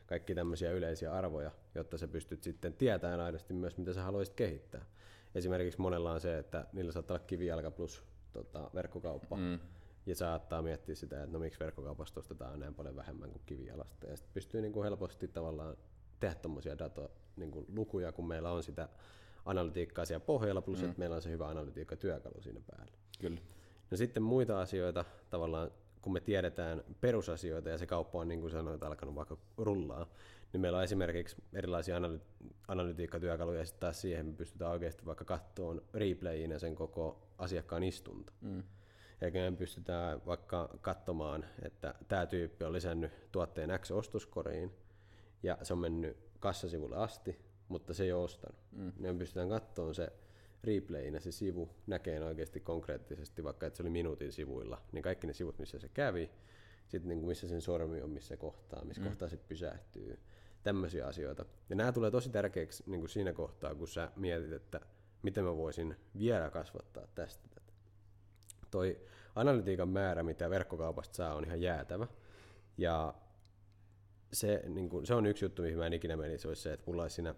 kaikki 0.06 0.34
tämmöisiä 0.34 0.72
yleisiä 0.72 1.12
arvoja, 1.12 1.50
jotta 1.74 1.98
sä 1.98 2.08
pystyt 2.08 2.42
sitten 2.42 2.72
tietämään 2.74 3.20
aidosti 3.20 3.54
myös, 3.54 3.78
mitä 3.78 3.92
sä 3.92 4.02
haluaisit 4.02 4.34
kehittää. 4.34 4.84
Esimerkiksi 5.34 5.80
monella 5.80 6.12
on 6.12 6.20
se, 6.20 6.38
että 6.38 6.66
niillä 6.72 6.92
saattaa 6.92 7.14
olla 7.14 7.26
kivijalka 7.26 7.70
plus 7.70 8.04
tota, 8.32 8.70
verkkokauppa, 8.74 9.36
mm. 9.36 9.58
ja 10.06 10.14
saattaa 10.14 10.62
miettiä 10.62 10.94
sitä, 10.94 11.22
että 11.22 11.32
no 11.32 11.38
miksi 11.38 11.60
verkkokaupasta 11.60 12.20
ostetaan 12.20 12.60
näin 12.60 12.74
paljon 12.74 12.96
vähemmän 12.96 13.30
kuin 13.30 13.42
kivijalasta. 13.46 14.06
Ja 14.06 14.16
sitten 14.16 14.34
pystyy 14.34 14.60
niin 14.60 14.72
kuin 14.72 14.84
helposti 14.84 15.28
tavallaan 15.28 15.76
tehdä 16.20 16.34
tuommoisia 16.34 16.78
data, 16.78 17.08
niin 17.36 17.50
kuin 17.50 17.66
lukuja, 17.74 18.12
kun 18.12 18.28
meillä 18.28 18.52
on 18.52 18.62
sitä 18.62 18.88
analytiikkaa 19.44 20.04
siellä 20.04 20.24
pohjalla, 20.24 20.62
plus 20.62 20.78
mm. 20.78 20.84
että 20.84 20.98
meillä 20.98 21.16
on 21.16 21.22
se 21.22 21.30
hyvä 21.30 21.48
analytiikka-työkalu 21.48 22.40
siinä 22.40 22.60
päällä. 22.70 22.92
Kyllä. 23.20 23.40
No 23.90 23.96
sitten 23.96 24.22
muita 24.22 24.60
asioita, 24.60 25.04
tavallaan 25.30 25.70
kun 26.02 26.12
me 26.12 26.20
tiedetään 26.20 26.84
perusasioita 27.00 27.68
ja 27.68 27.78
se 27.78 27.86
kauppa 27.86 28.18
on 28.18 28.28
niin 28.28 28.40
kuin 28.40 28.50
sanoit 28.50 28.82
alkanut 28.82 29.14
vaikka 29.14 29.36
rullaa, 29.56 30.06
niin 30.52 30.60
meillä 30.60 30.78
on 30.78 30.84
esimerkiksi 30.84 31.36
erilaisia 31.52 31.96
analy- 31.96 32.20
analytiikkatyökaluja 32.68 33.58
ja 33.58 33.64
sitten 33.64 33.80
taas 33.80 34.00
siihen 34.00 34.26
me 34.26 34.32
pystytään 34.32 34.70
oikeasti 34.70 35.06
vaikka 35.06 35.24
katsomaan 35.24 35.82
replayinä 35.94 36.58
sen 36.58 36.74
koko 36.74 37.28
asiakkaan 37.38 37.82
istunto. 37.82 38.32
Mm. 38.40 38.62
Eli 39.20 39.30
me 39.50 39.56
pystytään 39.56 40.26
vaikka 40.26 40.78
katsomaan, 40.80 41.44
että 41.62 41.94
tämä 42.08 42.26
tyyppi 42.26 42.64
on 42.64 42.72
lisännyt 42.72 43.12
tuotteen 43.32 43.70
X 43.78 43.90
ostoskoriin 43.90 44.72
ja 45.42 45.58
se 45.62 45.72
on 45.72 45.78
mennyt 45.78 46.16
kassasivulle 46.38 46.96
asti, 46.96 47.38
mutta 47.70 47.94
se 47.94 48.04
ei 48.04 48.12
ole 48.12 48.24
ostanut. 48.24 48.60
Mm. 48.72 48.92
Niin 48.98 49.14
me 49.14 49.18
pystytään 49.18 49.48
katsomaan 49.48 49.94
se 49.94 50.12
replayinä 50.64 51.20
se 51.20 51.32
sivu 51.32 51.68
näkee 51.86 52.24
oikeasti 52.24 52.60
konkreettisesti, 52.60 53.44
vaikka 53.44 53.66
että 53.66 53.76
se 53.76 53.82
oli 53.82 53.90
minuutin 53.90 54.32
sivuilla, 54.32 54.82
niin 54.92 55.02
kaikki 55.02 55.26
ne 55.26 55.32
sivut, 55.32 55.58
missä 55.58 55.78
se 55.78 55.88
kävi, 55.88 56.30
sitten 56.88 57.08
niin 57.08 57.18
kuin 57.18 57.28
missä 57.28 57.48
sen 57.48 57.60
sormi 57.60 58.02
on, 58.02 58.10
missä 58.10 58.36
kohtaa, 58.36 58.84
missä 58.84 59.02
mm. 59.02 59.08
kohtaa 59.08 59.28
se 59.28 59.36
pysähtyy, 59.36 60.18
tämmöisiä 60.62 61.06
asioita. 61.06 61.44
Ja 61.70 61.76
nämä 61.76 61.92
tulee 61.92 62.10
tosi 62.10 62.30
tärkeäksi 62.30 62.82
niin 62.86 63.00
kuin 63.00 63.10
siinä 63.10 63.32
kohtaa, 63.32 63.74
kun 63.74 63.88
sä 63.88 64.10
mietit, 64.16 64.52
että 64.52 64.80
miten 65.22 65.44
mä 65.44 65.56
voisin 65.56 65.96
vielä 66.18 66.50
kasvattaa 66.50 67.06
tästä 67.14 67.48
tätä. 67.48 67.72
Toi 68.70 69.00
analytiikan 69.34 69.88
määrä, 69.88 70.22
mitä 70.22 70.50
verkkokaupasta 70.50 71.14
saa, 71.14 71.34
on 71.34 71.44
ihan 71.44 71.60
jäätävä. 71.60 72.06
Ja 72.78 73.14
se, 74.32 74.62
niin 74.68 74.88
kuin, 74.88 75.06
se 75.06 75.14
on 75.14 75.26
yksi 75.26 75.44
juttu, 75.44 75.62
mihin 75.62 75.78
mä 75.78 75.86
en 75.86 75.92
ikinä 75.92 76.16
menisi, 76.16 76.48
olisi 76.48 76.62
se, 76.62 76.72
että 76.72 76.86
mulla 76.86 77.02
olisi 77.02 77.14
siinä 77.14 77.34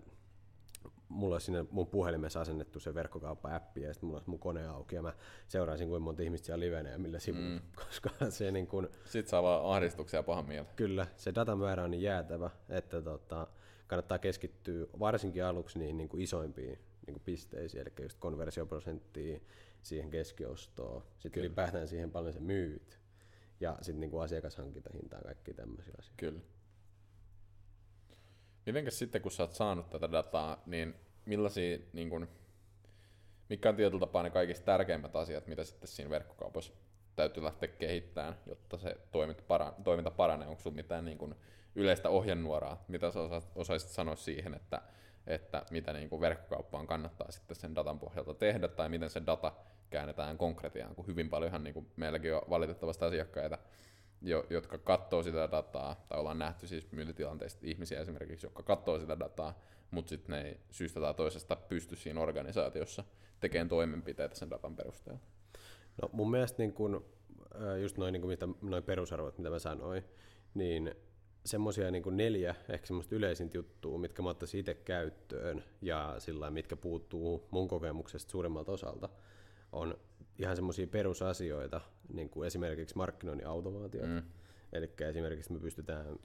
mulla 1.12 1.35
olisi 1.35 1.44
sinne 1.44 1.64
mun 1.70 1.87
puhelimessa 1.87 2.40
asennettu 2.40 2.81
se 2.81 2.94
verkkokauppa-appi 2.94 3.83
ja 3.83 3.92
sitten 3.92 4.07
mulla 4.07 4.18
olisi 4.18 4.31
mun 4.31 4.38
kone 4.38 4.66
auki 4.66 4.94
ja 4.94 5.03
mä 5.03 5.12
seuraisin 5.48 5.88
kuinka 5.88 6.05
monta 6.05 6.22
ihmistä 6.22 6.46
siellä 6.46 6.64
livenä 6.64 6.90
ja 6.90 6.98
millä 6.98 7.18
sivuilla, 7.18 7.61
mm. 7.61 7.66
koska 7.75 8.11
se 8.31 8.51
niin 8.51 8.66
kun, 8.66 8.90
Sitten 9.05 9.31
saa 9.31 9.42
vaan 9.42 9.75
ahdistuksia 9.77 10.18
ja 10.18 10.22
pahan 10.22 10.46
mieltä. 10.46 10.72
kyllä 10.77 11.07
se 11.16 11.35
datan 11.35 11.59
määrä 11.59 11.85
on 11.85 11.90
niin 11.90 12.03
jäätävä, 12.03 12.51
että 12.68 13.03
tota, 13.03 13.46
kannattaa 13.87 14.18
keskittyä 14.18 14.87
varsinkin 14.98 15.44
aluksi 15.44 15.79
niin, 15.79 15.96
niin 15.96 16.09
kuin 16.09 16.22
isoimpiin 16.22 16.79
niin 17.07 17.14
kuin 17.14 17.22
pisteisiin, 17.25 17.81
eli 17.81 17.92
just 18.03 18.18
konversioprosenttiin, 18.18 19.42
siihen 19.83 20.11
keskiostoon, 20.11 21.03
sitten 21.18 21.40
ylipäätään 21.40 21.88
siihen 21.88 22.11
paljon 22.11 22.33
sä 22.33 22.40
myyt 22.40 23.01
ja 23.61 23.79
sitten 23.81 24.01
niin 24.01 24.11
kuin 24.11 24.22
asiakashankintahintaan 24.22 25.22
kaikki 25.22 25.55
tämmöisiä 25.55 25.94
asioita. 25.98 26.16
Kyllä. 26.16 26.40
Mitenkäs 28.66 28.98
sitten, 28.98 29.22
kun 29.22 29.33
sä 29.33 29.42
oot 29.42 29.53
saanut 29.53 29.90
tätä 29.90 30.12
dataa, 30.12 30.62
niin 30.66 30.94
millaisia, 31.25 31.79
niin 31.92 32.11
kun, 32.11 32.29
mitkä 33.48 33.68
on 33.68 33.77
tietyllä 33.77 34.01
tapaa 34.01 34.22
ne 34.22 34.31
kaikista 34.31 34.64
tärkeimmät 34.64 35.16
asiat, 35.16 35.46
mitä 35.46 35.64
sitten 35.64 35.88
siinä 35.88 36.11
verkkokaupassa 36.11 36.72
täytyy 37.16 37.42
lähteä 37.42 37.68
kehittämään, 37.68 38.38
jotta 38.46 38.79
se 38.79 38.96
toiminta, 39.11 39.42
para, 39.48 39.72
toiminta 39.85 40.11
paranee? 40.11 40.48
Onko 40.48 40.62
sulla 40.62 40.77
mitään 40.77 41.05
niin 41.05 41.18
kun, 41.18 41.37
yleistä 41.75 42.09
ohjenuoraa, 42.09 42.85
mitä 42.88 43.11
sä 43.11 43.20
osa, 43.20 43.42
osaisit 43.55 43.90
sanoa 43.90 44.16
siihen, 44.16 44.55
että, 44.55 44.83
että 45.27 45.66
mitä 45.70 45.92
niin 45.92 46.11
kun 46.11 46.20
verkkokauppaan 46.20 46.87
kannattaa 46.87 47.31
sitten 47.31 47.57
sen 47.57 47.75
datan 47.75 47.98
pohjalta 47.98 48.35
tehdä, 48.35 48.68
tai 48.68 48.88
miten 48.88 49.11
se 49.11 49.22
data 49.27 49.53
käännetään 49.90 50.38
konkretiaan, 50.38 50.94
kun 50.94 51.07
hyvin 51.07 51.31
paljonhan 51.31 51.64
niin 51.64 51.75
kun 51.75 51.87
meilläkin 51.96 52.35
on 52.35 52.42
valitettavasti 52.51 53.05
asiakkaita, 53.05 53.59
jo, 54.23 54.47
jotka 54.51 54.79
katsoo 54.79 55.23
sitä 55.23 55.51
dataa, 55.51 56.05
tai 56.09 56.19
ollaan 56.21 56.39
nähty 56.39 56.67
siis 56.67 56.93
myyntitilanteista 56.93 57.61
ihmisiä 57.67 58.01
esimerkiksi, 58.01 58.47
jotka 58.47 58.63
katsoo 58.63 58.99
sitä 58.99 59.19
dataa, 59.19 59.59
mutta 59.91 60.09
sitten 60.09 60.33
ne 60.33 60.49
ei 60.49 60.61
syystä 60.71 61.01
tai 61.01 61.15
toisesta 61.15 61.57
pysty 61.57 61.97
siinä 61.97 62.21
organisaatiossa 62.21 63.05
tekemään 63.41 63.69
toimenpiteitä 63.69 64.35
sen 64.35 64.51
datan 64.51 64.77
perusteella. 64.77 65.21
No 66.03 66.11
mun 66.13 66.31
mielestä 66.31 66.63
niin 66.63 66.73
kun, 66.73 67.05
äh, 67.55 67.81
just 67.81 67.99
noin 67.99 68.13
niin 68.13 68.27
mitä, 68.27 68.49
noin 68.63 68.83
perusarvot, 68.83 69.39
mitä 69.39 69.51
mä 69.51 69.59
sanoin, 69.59 70.05
niin 70.55 70.95
semmoisia 71.47 71.91
niin 71.91 72.03
neljä 72.11 72.55
ehkä 72.69 72.87
semmoista 72.87 73.15
yleisintä 73.15 73.59
juttua, 73.59 73.99
mitkä 73.99 74.23
mä 74.23 74.29
ottaisin 74.29 74.61
itse 74.61 74.75
käyttöön 74.75 75.65
ja 75.81 76.15
sillä 76.19 76.51
mitkä 76.51 76.77
puuttuu 76.77 77.49
mun 77.51 77.69
kokemuksesta 77.69 78.31
suurimmalta 78.31 78.73
osalta, 78.73 79.09
on 79.73 79.99
ihan 80.39 80.57
semmoisia 80.57 80.87
perusasioita, 80.87 81.81
niin 82.13 82.31
kuin 82.31 82.47
esimerkiksi 82.47 82.97
markkinoinnin 82.97 83.47
automaatiot. 83.47 84.09
Mm. 84.09 84.23
Eli 84.73 84.91
esimerkiksi 85.09 85.53
me 85.53 85.61
pystytään 85.61 86.17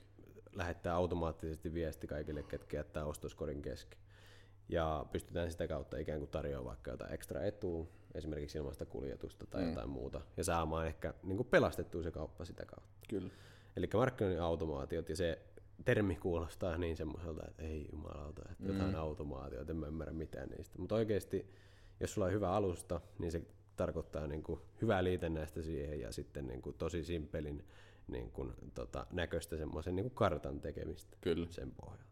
lähettämään 0.53 0.97
automaattisesti 0.97 1.73
viesti 1.73 2.07
kaikille, 2.07 2.43
ketkä 2.43 2.77
jättää 2.77 3.05
ostoskorin 3.05 3.61
kesken. 3.61 3.99
Ja 4.69 5.05
pystytään 5.11 5.51
sitä 5.51 5.67
kautta 5.67 5.97
ikään 5.97 6.19
kuin 6.19 6.31
tarjoamaan 6.31 6.65
vaikka 6.65 6.91
jotain 6.91 7.13
ekstra 7.13 7.43
etua, 7.43 7.87
esimerkiksi 8.13 8.57
ilmaista 8.57 8.85
kuljetusta 8.85 9.45
tai 9.45 9.61
mm. 9.61 9.69
jotain 9.69 9.89
muuta, 9.89 10.21
ja 10.37 10.43
saamaan 10.43 10.87
ehkä 10.87 11.13
niin 11.23 11.37
kuin 11.37 11.47
pelastettua 11.47 12.03
se 12.03 12.11
kauppa 12.11 12.45
sitä 12.45 12.65
kautta. 12.65 12.97
Kyllä. 13.09 13.29
Eli 13.75 13.89
markkinoinnin 13.93 14.43
automaatiot, 14.43 15.09
ja 15.09 15.15
se 15.15 15.41
termi 15.85 16.15
kuulostaa 16.15 16.77
niin 16.77 16.97
semmoiselta, 16.97 17.43
että 17.47 17.63
ei 17.63 17.87
jumalauta, 17.91 18.41
että 18.51 18.63
mm. 18.63 18.73
jotain 18.73 18.95
automaatiota, 18.95 19.71
en 19.71 19.77
mä 19.77 19.87
ymmärrä 19.87 20.13
mitään 20.13 20.49
niistä. 20.49 20.79
Mutta 20.79 20.95
oikeasti, 20.95 21.51
jos 21.99 22.13
sulla 22.13 22.25
on 22.27 22.33
hyvä 22.33 22.51
alusta, 22.51 23.01
niin 23.19 23.31
se 23.31 23.41
tarkoittaa 23.75 24.27
niin 24.27 24.43
kuin 24.43 24.61
hyvää 24.81 25.03
liitännäistä 25.03 25.61
siihen 25.61 25.99
ja 25.99 26.11
sitten 26.11 26.47
niin 26.47 26.61
kuin 26.61 26.75
tosi 26.77 27.03
simpelin 27.03 27.63
niin 28.07 28.31
kuin, 28.31 28.53
tota, 28.73 29.07
näköistä 29.11 29.57
semmoisen 29.57 29.95
niin 29.95 30.03
kuin 30.03 30.15
kartan 30.15 30.61
tekemistä 30.61 31.17
Kyllä. 31.21 31.47
sen 31.49 31.71
pohjalta. 31.71 32.05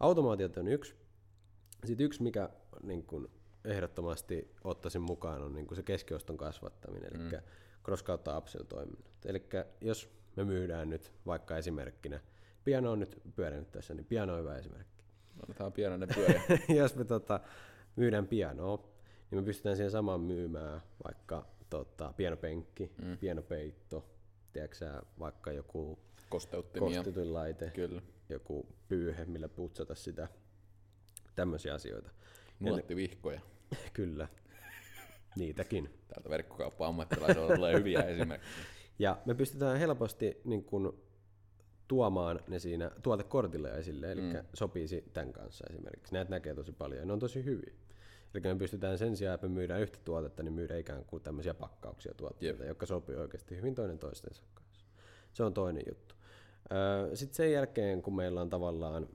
Automaatiot 0.00 0.56
on 0.56 0.68
yksi. 0.68 0.94
Sitten 1.84 2.06
yksi, 2.06 2.22
mikä 2.22 2.48
niin 2.82 3.02
kuin 3.02 3.28
ehdottomasti 3.64 4.54
ottaisin 4.64 5.02
mukaan, 5.02 5.42
on 5.42 5.54
niin 5.54 5.66
kuin 5.66 5.76
se 5.76 5.82
keskioston 5.82 6.36
kasvattaminen, 6.36 7.10
eli 7.14 7.22
mm. 7.22 7.38
cross 7.84 8.02
kautta 8.02 8.38
upsell 8.38 8.64
toiminnot. 8.64 9.14
Eli 9.24 9.46
jos 9.80 10.10
me 10.36 10.44
myydään 10.44 10.90
nyt 10.90 11.12
vaikka 11.26 11.56
esimerkkinä, 11.56 12.20
piano 12.64 12.92
on 12.92 13.00
nyt 13.00 13.22
pyörinyt 13.36 13.72
tässä, 13.72 13.94
niin 13.94 14.06
piano 14.06 14.32
on 14.32 14.40
hyvä 14.40 14.56
esimerkki. 14.56 15.04
Annetaan 15.42 15.72
pienoinen 15.72 16.08
pyörä. 16.14 16.42
jos 16.80 16.96
me 16.96 17.04
tota, 17.04 17.40
myydään 17.96 18.26
pianoa, 18.26 18.93
niin 19.34 19.42
me 19.42 19.46
pystytään 19.46 19.76
siihen 19.76 19.90
samaan 19.90 20.20
myymään 20.20 20.80
vaikka 21.04 21.46
tota, 21.70 22.12
pienopenkki, 22.16 22.92
mm. 23.02 23.18
pienopeitto, 23.18 24.04
tiedätkö 24.52 25.02
vaikka 25.18 25.52
joku 25.52 25.98
Kosteuttimia. 26.28 26.98
kostetuinlaite, 26.98 27.70
Kyllä. 27.70 28.02
joku 28.28 28.66
pyyhe, 28.88 29.24
millä 29.24 29.48
putsata 29.48 29.94
sitä, 29.94 30.28
tämmöisiä 31.36 31.74
asioita. 31.74 32.10
Nuottivihkoja. 32.60 33.40
Kyllä, 33.92 34.28
niitäkin. 35.36 35.90
Täältä 36.08 36.30
verkkokauppa-ammattilaisella 36.30 37.56
tulee 37.56 37.78
hyviä 37.78 38.02
esimerkkejä. 38.12 38.52
Ja 38.98 39.18
me 39.24 39.34
pystytään 39.34 39.78
helposti 39.78 40.40
niin 40.44 40.64
kun, 40.64 41.02
tuomaan 41.88 42.40
ne 42.48 42.58
siinä 42.58 42.90
tuotekortille 43.02 43.78
esille, 43.78 44.12
eli 44.12 44.20
mm. 44.20 44.32
sopisi 44.54 45.04
tämän 45.12 45.32
kanssa 45.32 45.64
esimerkiksi. 45.70 46.14
Näitä 46.14 46.30
näkee 46.30 46.54
tosi 46.54 46.72
paljon 46.72 47.00
ja 47.00 47.06
ne 47.06 47.12
on 47.12 47.18
tosi 47.18 47.44
hyviä. 47.44 47.83
Eli 48.34 48.42
me 48.42 48.54
pystytään 48.58 48.98
sen 48.98 49.16
sijaan, 49.16 49.34
että 49.34 49.48
me 49.48 49.54
myydään 49.54 49.80
yhtä 49.80 49.98
tuotetta, 50.04 50.42
niin 50.42 50.52
myydään 50.52 50.80
ikään 50.80 51.04
kuin 51.04 51.22
tämmöisiä 51.22 51.54
pakkauksia 51.54 52.14
tuotteita, 52.14 52.62
Jep. 52.62 52.68
jotka 52.68 52.86
sopii 52.86 53.16
oikeasti 53.16 53.56
hyvin 53.56 53.74
toinen 53.74 53.98
toistensa 53.98 54.42
kanssa. 54.54 54.84
Se 55.32 55.44
on 55.44 55.54
toinen 55.54 55.82
juttu. 55.88 56.14
Sitten 57.14 57.36
sen 57.36 57.52
jälkeen, 57.52 58.02
kun 58.02 58.16
meillä 58.16 58.40
on 58.40 58.50
tavallaan 58.50 59.08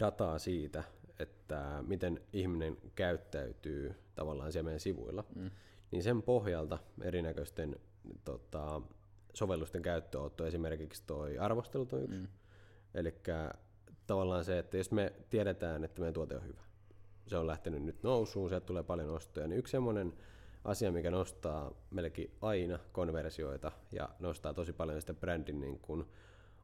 dataa 0.00 0.38
siitä, 0.38 0.84
että 1.18 1.84
miten 1.86 2.20
ihminen 2.32 2.76
käyttäytyy 2.94 3.94
tavallaan 4.14 4.52
siellä 4.52 4.64
meidän 4.64 4.80
sivuilla, 4.80 5.24
mm. 5.36 5.50
niin 5.90 6.02
sen 6.02 6.22
pohjalta 6.22 6.78
erinäköisten 7.02 7.76
tota, 8.24 8.82
sovellusten 9.34 9.82
käyttöönotto, 9.82 10.46
esimerkiksi 10.46 11.02
toi 11.06 11.38
arvostelut 11.38 11.92
on 11.92 12.02
yksi. 12.02 12.20
Mm. 12.20 12.28
Eli 12.94 13.14
tavallaan 14.06 14.44
se, 14.44 14.58
että 14.58 14.76
jos 14.76 14.90
me 14.90 15.12
tiedetään, 15.30 15.84
että 15.84 16.00
meidän 16.00 16.14
tuote 16.14 16.36
on 16.36 16.46
hyvä, 16.46 16.60
se 17.26 17.36
on 17.36 17.46
lähtenyt 17.46 17.82
nyt 17.82 18.02
nousuun, 18.02 18.48
sieltä 18.48 18.66
tulee 18.66 18.82
paljon 18.82 19.10
ostoja, 19.10 19.46
niin 19.46 19.58
yksi 19.58 19.70
semmoinen 19.70 20.12
asia, 20.64 20.92
mikä 20.92 21.10
nostaa 21.10 21.72
melkein 21.90 22.30
aina 22.40 22.78
konversioita 22.92 23.72
ja 23.92 24.08
nostaa 24.18 24.54
tosi 24.54 24.72
paljon 24.72 25.00
sitä 25.00 25.14
brändin 25.14 25.60
niin 25.60 25.78
kuin 25.78 26.04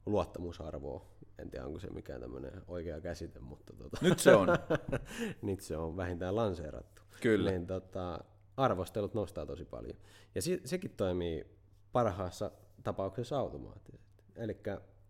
luottamusarvoa. 0.05 1.05
En 1.39 1.49
tiedä, 1.49 1.65
onko 1.65 1.79
se 1.79 1.89
mikään 1.89 2.21
tämmöinen 2.21 2.61
oikea 2.67 3.01
käsite, 3.01 3.39
mutta 3.39 3.73
tota, 3.73 3.97
Nyt 4.01 4.19
se 4.19 4.35
on. 4.35 4.47
nyt 5.41 5.61
se 5.61 5.77
on 5.77 5.97
vähintään 5.97 6.35
lanseerattu. 6.35 7.01
Kyllä. 7.21 7.51
Niin, 7.51 7.67
tota, 7.67 8.19
arvostelut 8.57 9.13
nostaa 9.13 9.45
tosi 9.45 9.65
paljon. 9.65 9.97
Ja 10.35 10.41
se, 10.41 10.61
sekin 10.65 10.91
toimii 10.97 11.45
parhaassa 11.91 12.51
tapauksessa 12.83 13.39
automaattisesti. 13.39 14.23
Eli 14.35 14.57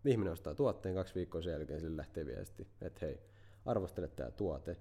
ihminen 0.06 0.34
ostaa 0.34 0.56
tuotteen 0.56 0.96
kaksi 0.96 1.16
viikkoa 1.16 1.42
sen 1.42 1.52
jälkeen, 1.52 1.80
sille 1.80 1.98
lähtee 1.98 2.26
viesti, 2.26 2.68
että 2.82 3.06
hei, 3.06 3.20
arvostele 3.66 4.08
tämä 4.08 4.32
tuote, 4.32 4.78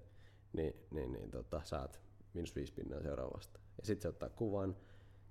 niin, 0.53 0.75
niin, 0.91 1.11
niin 1.11 1.31
tota, 1.31 1.61
saat 1.63 2.01
miinus 2.33 2.55
viisi 2.55 2.73
pinnaa 2.73 3.01
seuraavasta. 3.01 3.59
Ja 3.77 3.85
sitten 3.85 4.01
se 4.01 4.07
ottaa 4.07 4.29
kuvan, 4.29 4.75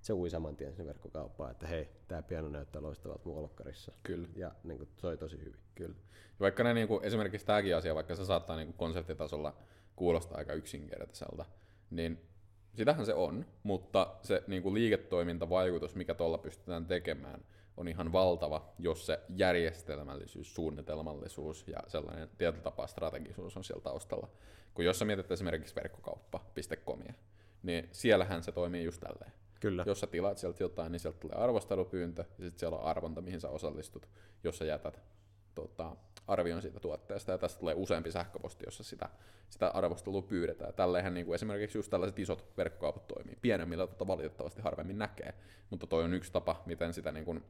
se 0.01 0.13
ui 0.13 0.29
saman 0.29 0.55
tien 0.55 0.75
sinne 0.75 0.87
verkkokauppaan, 0.87 1.51
että 1.51 1.67
hei, 1.67 1.89
tämä 2.07 2.21
piano 2.21 2.49
näyttää 2.49 2.81
loistavalta 2.81 3.21
mun 3.25 3.37
olkkarissa. 3.37 3.91
Kyllä. 4.03 4.27
Ja 4.35 4.51
niin 4.63 4.77
kuin, 4.77 4.89
soi 4.97 5.17
tosi 5.17 5.39
hyvin. 5.39 5.59
Kyllä. 5.75 5.95
Ja 6.15 6.39
vaikka 6.39 6.63
ne 6.63 6.73
niinku, 6.73 6.99
esimerkiksi 7.03 7.47
tämäkin 7.47 7.75
asia, 7.75 7.95
vaikka 7.95 8.15
se 8.15 8.25
saattaa 8.25 8.55
niinku 8.55 8.73
konseptitasolla 8.73 9.55
kuulostaa 9.95 10.37
aika 10.37 10.53
yksinkertaiselta, 10.53 11.45
niin 11.89 12.21
sitähän 12.75 13.05
se 13.05 13.13
on, 13.13 13.45
mutta 13.63 14.15
se 14.21 14.43
niinku 14.47 14.73
liiketoimintavaikutus, 14.73 15.95
mikä 15.95 16.13
tuolla 16.13 16.37
pystytään 16.37 16.85
tekemään, 16.85 17.45
on 17.77 17.87
ihan 17.87 18.11
valtava, 18.11 18.73
jos 18.79 19.05
se 19.05 19.19
järjestelmällisyys, 19.35 20.55
suunnitelmallisuus 20.55 21.67
ja 21.67 21.79
sellainen 21.87 22.29
tietotapa 22.37 22.87
strategisuus 22.87 23.57
on 23.57 23.63
siellä 23.63 23.83
taustalla. 23.83 24.27
Kun 24.73 24.85
jos 24.85 24.99
sä 24.99 25.05
mietit 25.05 25.31
esimerkiksi 25.31 25.75
verkkokauppa.comia, 25.75 27.13
niin 27.63 27.89
siellähän 27.91 28.43
se 28.43 28.51
toimii 28.51 28.83
just 28.83 29.01
tälleen. 29.01 29.31
Kyllä. 29.59 29.83
Jos 29.87 29.99
sä 29.99 30.07
tilaat 30.07 30.37
sieltä 30.37 30.63
jotain, 30.63 30.91
niin 30.91 30.99
sieltä 30.99 31.19
tulee 31.19 31.37
arvostelupyyntö, 31.37 32.21
ja 32.21 32.45
sitten 32.45 32.59
siellä 32.59 32.77
on 32.77 32.83
arvonta, 32.83 33.21
mihin 33.21 33.41
sä 33.41 33.49
osallistut, 33.49 34.09
jos 34.43 34.57
sä 34.57 34.65
jätät 34.65 35.01
tota, 35.55 35.95
arvion 36.27 36.61
siitä 36.61 36.79
tuotteesta, 36.79 37.31
ja 37.31 37.37
tästä 37.37 37.59
tulee 37.59 37.75
useampi 37.75 38.11
sähköposti, 38.11 38.65
jossa 38.67 38.83
sitä, 38.83 39.09
sitä 39.49 39.67
arvostelua 39.67 40.21
pyydetään. 40.21 40.73
Tälleenhän 40.73 41.13
niin 41.13 41.25
kuin 41.25 41.35
esimerkiksi 41.35 41.77
just 41.77 41.89
tällaiset 41.89 42.19
isot 42.19 42.57
verkkokaupat 42.57 43.07
toimii. 43.07 43.37
Pienemmillä 43.41 43.87
tota 43.87 44.07
valitettavasti 44.07 44.61
harvemmin 44.61 44.97
näkee, 44.97 45.33
mutta 45.69 45.87
toi 45.87 46.03
on 46.03 46.13
yksi 46.13 46.31
tapa, 46.31 46.63
miten 46.65 46.93
sitä 46.93 47.11
niin 47.11 47.25
kuin, 47.25 47.43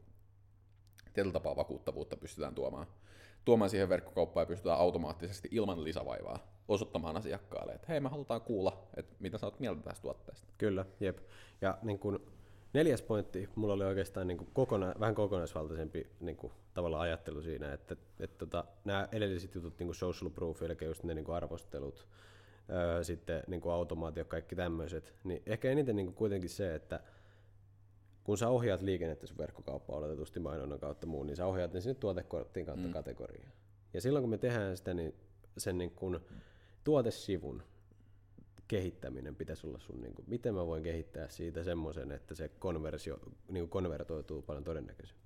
tietyllä 1.13 1.33
tapaa 1.33 1.55
vakuuttavuutta 1.55 2.17
pystytään 2.17 2.55
tuomaan, 2.55 2.87
tuomaan 3.45 3.69
siihen 3.69 3.89
verkkokauppaan 3.89 4.41
ja 4.41 4.47
pystytään 4.47 4.79
automaattisesti 4.79 5.47
ilman 5.51 5.83
lisävaivaa 5.83 6.39
osoittamaan 6.67 7.17
asiakkaalle, 7.17 7.73
että 7.73 7.87
hei 7.89 7.99
me 7.99 8.09
halutaan 8.09 8.41
kuulla, 8.41 8.87
että 8.97 9.15
mitä 9.19 9.37
sä 9.37 9.45
oot 9.45 9.59
mieltä 9.59 9.81
tästä 9.81 10.01
tuotteesta. 10.01 10.47
Kyllä, 10.57 10.85
jep. 10.99 11.17
Ja 11.61 11.77
niin 11.81 11.99
kun, 11.99 12.31
neljäs 12.73 13.01
pointti, 13.01 13.49
mulla 13.55 13.73
oli 13.73 13.83
oikeastaan 13.83 14.27
niin 14.27 14.47
kokona, 14.53 14.93
vähän 14.99 15.15
kokonaisvaltaisempi 15.15 16.07
niin 16.19 16.37
tavallaan 16.73 17.01
ajattelu 17.01 17.41
siinä, 17.41 17.73
että, 17.73 17.95
että 18.19 18.37
tota, 18.37 18.65
nämä 18.85 19.07
edelliset 19.11 19.55
jutut, 19.55 19.79
niin 19.79 19.95
social 19.95 20.29
proof, 20.29 20.61
eli 20.61 20.77
just 20.85 21.03
ne 21.03 21.13
niin 21.13 21.29
arvostelut, 21.29 22.07
sitten 23.01 23.43
niin 23.47 23.61
automaatio, 23.73 24.25
kaikki 24.25 24.55
tämmöiset, 24.55 25.13
niin 25.23 25.41
ehkä 25.45 25.71
eniten 25.71 25.95
niin 25.95 26.13
kuitenkin 26.13 26.49
se, 26.49 26.75
että 26.75 26.99
kun 28.23 28.37
sä 28.37 28.49
ohjaat 28.49 28.81
liikennettä 28.81 29.27
sun 29.27 29.37
verkkokauppaa 29.37 29.97
oletetusti 29.97 30.39
mainonnan 30.39 30.79
kautta 30.79 31.07
muun, 31.07 31.27
niin 31.27 31.37
sä 31.37 31.45
ohjaat 31.45 31.73
ne 31.73 31.81
sinne 31.81 31.93
tuotekorttiin 31.93 32.65
kautta 32.65 32.87
mm. 32.87 32.93
kategoriaan. 32.93 33.51
Ja 33.93 34.01
silloin 34.01 34.23
kun 34.23 34.29
me 34.29 34.37
tehdään 34.37 34.77
sitä, 34.77 34.93
niin 34.93 35.15
sen 35.57 35.77
niin 35.77 35.91
kun 35.91 36.21
tuotesivun 36.83 37.63
kehittäminen 38.67 39.35
pitäisi 39.35 39.67
olla 39.67 39.79
sun, 39.79 40.01
niin 40.01 40.13
kuin, 40.13 40.25
miten 40.29 40.53
mä 40.53 40.65
voin 40.65 40.83
kehittää 40.83 41.29
siitä 41.29 41.63
semmoisen, 41.63 42.11
että 42.11 42.35
se 42.35 42.49
konversio, 42.49 43.19
niin 43.47 43.61
kuin 43.61 43.69
konvertoituu 43.69 44.41
paljon 44.41 44.63
todennäköisemmin. 44.63 45.25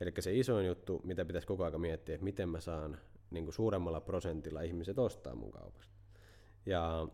Eli 0.00 0.12
se 0.20 0.34
isoin 0.34 0.66
juttu, 0.66 1.00
mitä 1.04 1.24
pitäisi 1.24 1.46
koko 1.46 1.64
ajan 1.64 1.80
miettiä, 1.80 2.14
että 2.14 2.24
miten 2.24 2.48
mä 2.48 2.60
saan 2.60 2.98
niin 3.30 3.44
kuin 3.44 3.54
suuremmalla 3.54 4.00
prosentilla 4.00 4.62
ihmiset 4.62 4.98
ostaa 4.98 5.34
mun 5.34 5.52
kaupasta. 5.52 5.94
Ja 6.66 7.08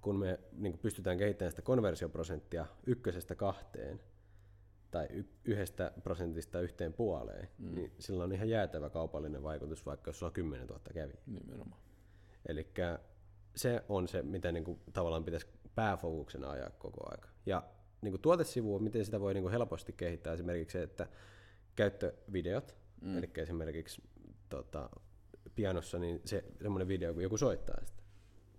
kun 0.00 0.18
me 0.18 0.40
niin 0.52 0.72
kuin 0.72 0.80
pystytään 0.80 1.18
kehittämään 1.18 1.52
sitä 1.52 1.62
konversioprosenttia 1.62 2.66
ykkösestä 2.86 3.34
kahteen, 3.34 4.00
tai 4.92 5.06
y- 5.10 5.24
yhdestä 5.44 5.92
prosentista 6.02 6.60
yhteen 6.60 6.92
puoleen, 6.92 7.48
mm. 7.58 7.74
niin 7.74 7.92
sillä 7.98 8.24
on 8.24 8.32
ihan 8.32 8.48
jäätävä 8.48 8.90
kaupallinen 8.90 9.42
vaikutus, 9.42 9.86
vaikka 9.86 10.08
jos 10.08 10.18
sulla 10.18 10.30
on 10.30 10.34
10 10.34 10.66
000 10.66 10.80
kävi. 10.94 11.12
Nimenomaan. 11.26 11.80
Eli 12.46 12.66
se 13.56 13.84
on 13.88 14.08
se, 14.08 14.22
mitä 14.22 14.52
niin 14.52 14.64
kuin, 14.64 14.80
tavallaan 14.92 15.24
pitäisi 15.24 15.46
pääfokuksena 15.74 16.50
ajaa 16.50 16.70
koko 16.70 17.10
aika. 17.10 17.28
Ja 17.46 17.62
niin 18.02 18.12
kuin 18.12 18.20
tuotesivua, 18.20 18.78
miten 18.78 19.04
sitä 19.04 19.20
voi 19.20 19.34
niin 19.34 19.42
kuin 19.42 19.52
helposti 19.52 19.92
kehittää, 19.92 20.32
esimerkiksi 20.32 20.78
se, 20.78 20.82
että 20.82 21.06
käyttövideot, 21.76 22.76
mm. 23.00 23.18
eli 23.18 23.30
esimerkiksi 23.36 24.02
tota, 24.48 24.90
pianossa, 25.54 25.98
niin 25.98 26.20
se 26.24 26.44
semmoinen 26.62 26.88
video, 26.88 27.14
kun 27.14 27.22
joku 27.22 27.36
soittaa 27.36 27.84
sitä. 27.84 28.02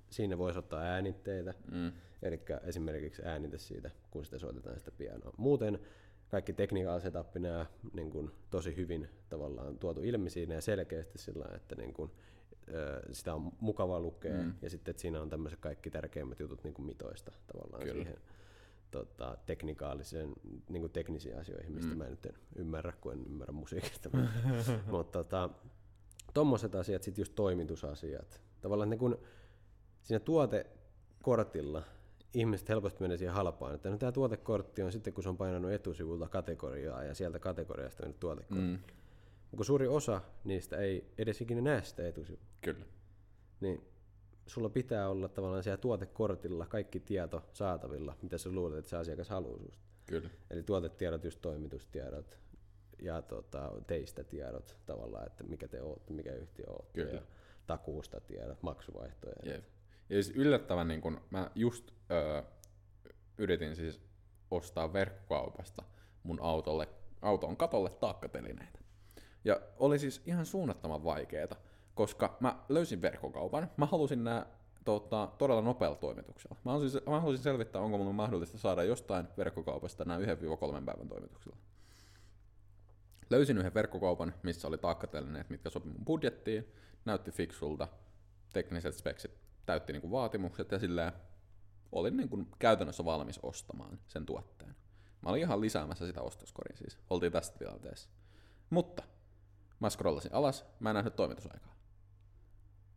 Siinä 0.10 0.38
voisi 0.38 0.60
ottaa 0.60 0.82
äänitteitä, 0.82 1.54
mm. 1.72 1.92
eli 2.22 2.42
esimerkiksi 2.64 3.22
äänite 3.26 3.58
siitä, 3.58 3.92
kun 4.12 4.26
sitä 4.26 4.40
soitetaan 4.40 4.80
sitä 4.80 4.92
pianoa. 4.92 5.34
Muuten 5.38 5.80
kaikki 6.34 6.54
technical 6.54 7.00
setup 7.00 7.36
nämä 7.36 7.66
niin 7.94 8.12
kuin, 8.12 8.32
tosi 8.50 8.76
hyvin 8.76 9.10
tavallaan 9.30 9.78
tuotu 9.78 10.04
ilmi 10.04 10.30
siinä 10.30 10.56
ja 10.56 10.62
selkeästi 10.62 11.18
sillä 11.18 11.46
että 11.56 11.76
niin 11.76 11.94
kuin, 11.94 12.12
sitä 13.12 13.36
on 13.36 13.52
mukava 13.60 14.00
lukea 14.00 14.44
mm. 14.44 14.54
ja 14.62 14.70
sitten 14.70 14.92
että 14.92 15.02
siinä 15.02 15.22
on 15.22 15.30
tämmöiset 15.30 15.60
kaikki 15.60 15.90
tärkeimmät 15.90 16.40
jutut 16.40 16.64
niin 16.64 16.74
kuin 16.74 16.86
mitoista 16.86 17.32
tavallaan 17.48 17.84
Kyllä. 17.84 17.94
siihen 17.94 18.18
tota, 18.92 19.38
teknikaaliseen, 19.46 20.34
niin 20.70 20.82
kuin 20.82 20.92
teknisiin 20.92 21.38
asioihin, 21.38 21.72
mistä 21.72 21.92
mm. 21.92 21.98
mä 21.98 22.10
nyt 22.10 22.26
en 22.26 22.36
ymmärrä, 22.56 22.94
kun 23.02 23.14
en 23.14 23.26
ymmärrä 23.26 23.52
musiikista. 23.52 24.10
Mutta 24.92 25.24
tota, 25.24 25.50
tuommoiset 26.34 26.76
asiat, 26.76 27.04
sitten 27.04 27.22
just 27.22 27.36
toimitusasiat. 27.36 28.42
Tavallaan 28.62 28.90
niin 28.90 29.00
kun 29.00 29.20
siinä 30.02 30.20
tuotekortilla 30.20 31.84
ihmiset 32.34 32.70
helposti 32.70 33.02
menee 33.02 33.18
siihen 33.18 33.36
halpaan, 33.36 33.76
että 33.76 33.90
no 33.90 33.98
tämä 33.98 34.12
tuotekortti 34.12 34.82
on 34.82 34.92
sitten, 34.92 35.14
kun 35.14 35.24
se 35.24 35.30
on 35.30 35.38
painanut 35.38 35.72
etusivulta 35.72 36.28
kategoriaa 36.28 37.04
ja 37.04 37.14
sieltä 37.14 37.40
kategoriasta 37.40 38.04
mennyt 38.04 38.20
tuotekortti. 38.20 38.66
Mm. 38.66 38.80
Kun 39.56 39.66
suuri 39.66 39.88
osa 39.88 40.22
niistä 40.44 40.78
ei 40.78 41.14
edes 41.18 41.42
ikinä 41.42 41.62
näe 41.62 41.84
sitä 41.84 42.08
etusivua. 42.08 42.44
Kyllä. 42.62 42.86
Niin 43.60 43.88
sulla 44.48 44.70
pitää 44.70 45.10
olla 45.10 45.28
tavallaan 45.28 45.64
siellä 45.64 45.78
tuotekortilla 45.78 46.66
kaikki 46.66 47.00
tieto 47.00 47.44
saatavilla, 47.54 48.16
mitä 48.22 48.38
sä 48.38 48.52
luulet, 48.52 48.78
että 48.78 48.90
se 48.90 48.98
asiakas 48.98 49.30
haluaa 49.30 49.60
susta. 49.60 49.88
Kyllä. 50.06 50.30
Eli 50.50 50.64
tuotetiedot, 50.64 51.24
just 51.24 51.42
toimitustiedot 51.42 52.40
ja 53.02 53.22
tota, 53.22 53.72
teistä 53.88 54.24
tiedot 54.24 54.78
tavallaan, 54.86 55.28
että 55.28 55.44
mikä 55.44 55.68
te 55.68 55.82
olette, 55.82 56.14
mikä 56.14 56.34
yhtiö 56.34 56.66
olette. 56.68 57.02
Kyllä. 57.02 57.14
Ja 57.14 57.22
takuusta 57.68 58.22
tiedot, 58.22 58.64
maksuvaihtoehdot. 58.64 59.46
Jep. 59.46 59.64
Ja 60.10 60.24
siis 60.24 60.36
yllättävän, 60.36 60.88
niin 60.88 61.02
kun 61.02 61.22
mä 61.30 61.52
just 61.56 61.92
öö, 62.12 62.44
yritin 63.38 63.76
siis 63.76 64.02
ostaa 64.52 64.94
verkkokaupasta 64.94 65.84
mun 66.24 66.40
autolle, 66.42 66.90
auton 67.22 67.58
katolle 67.58 67.90
taakkatelineitä. 67.90 68.80
Ja 69.46 69.62
oli 69.78 70.00
siis 70.00 70.22
ihan 70.26 70.46
suunnattoman 70.46 71.04
vaikeeta, 71.04 71.56
koska 71.96 72.38
mä 72.40 72.60
löysin 72.70 73.02
verkkokaupan, 73.02 73.72
mä 73.78 73.86
halusin 73.86 74.24
nämä 74.24 74.46
tota, 74.86 75.30
todella 75.38 75.62
nopealla 75.62 75.98
toimituksella. 75.98 76.56
Mä 76.66 76.72
haluaisin, 76.72 77.02
mä 77.10 77.20
haluaisin 77.20 77.44
selvittää, 77.44 77.82
onko 77.82 77.98
mulla 77.98 78.14
mahdollista 78.14 78.58
saada 78.58 78.84
jostain 78.84 79.28
verkkokaupasta 79.38 80.06
nämä 80.06 80.20
1-3 80.20 80.24
päivän 80.86 81.10
toimituksella. 81.10 81.58
Löysin 83.30 83.58
yhden 83.58 83.74
verkkokaupan, 83.74 84.34
missä 84.44 84.68
oli 84.68 84.78
taakkatelineet, 84.78 85.50
mitkä 85.50 85.70
sopi 85.70 85.90
mun 85.90 86.06
budjettiin, 86.06 86.74
näytti 87.06 87.32
fiksulta, 87.32 87.88
tekniset 88.54 88.96
speksit 88.96 89.43
täytti 89.66 89.94
niinku 89.94 90.12
vaatimukset 90.12 90.72
ja 90.72 90.80
silleen 90.80 91.12
olin 91.92 92.18
niinku 92.18 92.48
käytännössä 92.60 93.06
valmis 93.06 93.40
ostamaan 93.44 94.00
sen 94.08 94.26
tuotteen. 94.26 94.76
Mä 95.22 95.30
olin 95.30 95.42
ihan 95.42 95.62
lisäämässä 95.62 96.06
sitä 96.06 96.22
ostoskoria 96.22 96.78
siis. 96.78 96.98
Oltiin 97.10 97.32
tästä 97.32 97.58
tilanteessa. 97.60 98.10
Mutta 98.70 99.04
mä 99.80 99.90
scrollasin 99.90 100.34
alas, 100.34 100.66
mä 100.80 100.90
en 100.90 100.94
nähnyt 100.94 101.16
toimitusaikaa. 101.16 101.74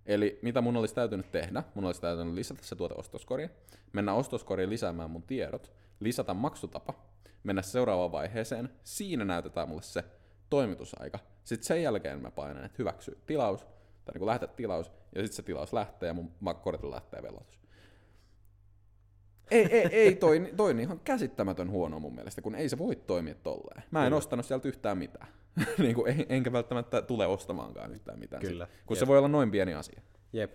Eli 0.07 0.39
mitä 0.43 0.61
mun 0.61 0.77
olisi 0.77 0.95
täytynyt 0.95 1.33
tehdä? 1.33 1.63
Mun 1.75 1.85
olisi 1.85 2.01
täytynyt 2.01 2.35
lisätä 2.35 2.65
se 2.65 2.77
tuote 2.77 2.95
ostoskoriin, 2.99 3.51
mennä 3.93 4.15
ostoskoriin 4.15 4.71
lisäämään 4.71 5.11
mun 5.11 5.23
tiedot, 5.23 5.73
lisätä 6.01 6.35
maksutapa, 6.35 6.95
mennä 7.43 7.63
seuraavaan 7.63 8.13
vaiheeseen, 8.13 8.71
siinä 8.85 9.25
näytetään 9.25 9.69
mulle 9.69 9.83
se 9.83 10.05
toimitusaika. 10.51 11.19
Sitten 11.45 11.67
sen 11.67 11.83
jälkeen 11.83 12.23
mä 12.23 12.31
painan, 12.31 12.65
että 12.65 12.77
hyväksy 12.79 13.19
tilaus, 13.27 13.67
tai 14.07 14.15
niin 14.15 14.27
lähetä 14.27 14.47
tilaus, 14.47 14.87
ja 15.15 15.23
sitten 15.23 15.37
se 15.37 15.43
tilaus 15.43 15.73
lähtee 15.73 16.07
ja 16.07 16.15
mun 16.15 16.31
kortilla 16.63 16.95
lähtee 16.95 17.23
velotus. 17.23 17.61
Ei, 19.51 19.67
ei, 19.71 19.87
ei 19.93 20.15
toi, 20.15 20.53
toi 20.57 20.71
on 20.71 20.81
ihan 20.81 21.01
käsittämätön 21.01 21.71
huono 21.71 22.01
mun 22.01 22.15
mielestä, 22.15 22.43
kun 22.43 22.55
ei 22.55 22.69
se 22.69 22.79
voi 22.79 22.97
toimia 22.97 23.35
tolleen. 23.35 23.83
Mä 23.91 24.01
en 24.01 24.07
Kyllä. 24.07 24.17
ostanut 24.17 24.47
sieltä 24.47 24.69
yhtään 24.69 24.99
mitään. 24.99 25.29
niin 25.79 25.95
kuin, 25.95 26.27
enkä 26.29 26.53
välttämättä 26.53 27.03
tule 27.03 27.27
ostamaankaan 27.27 27.93
yhtään 27.93 28.19
mitään. 28.19 28.43
Kyllä. 28.43 28.67
Sit, 28.67 28.87
kun 28.87 28.97
Jep. 28.97 29.01
se 29.01 29.07
voi 29.07 29.19
olla 29.19 29.29
noin 29.29 29.51
pieni 29.51 29.75
asia. 29.75 30.01
Jep. 30.33 30.53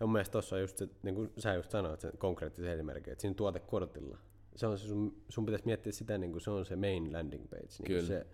Ja 0.00 0.06
mun 0.06 0.12
mielestä 0.12 0.32
tuossa 0.32 0.56
on 0.56 0.60
just 0.60 0.76
se, 0.78 0.88
niin 1.02 1.14
kuin 1.14 1.32
sä 1.38 1.54
just 1.54 1.70
sanoit, 1.70 2.00
sen 2.00 2.12
konkreettisen 2.18 2.72
esimerkin, 2.72 3.12
että 3.12 3.22
siinä 3.22 3.34
tuotekortilla, 3.34 4.18
se 4.56 4.66
on 4.66 4.78
se 4.78 4.86
sun, 4.86 5.22
sun 5.28 5.46
pitäisi 5.46 5.66
miettiä 5.66 5.92
sitä, 5.92 6.18
niin 6.18 6.32
kuin 6.32 6.40
se 6.40 6.50
on 6.50 6.66
se 6.66 6.76
main 6.76 7.12
landing 7.12 7.50
page. 7.50 7.62
Niin 7.62 7.86
Kyllä. 7.86 8.06
Se, 8.06 8.26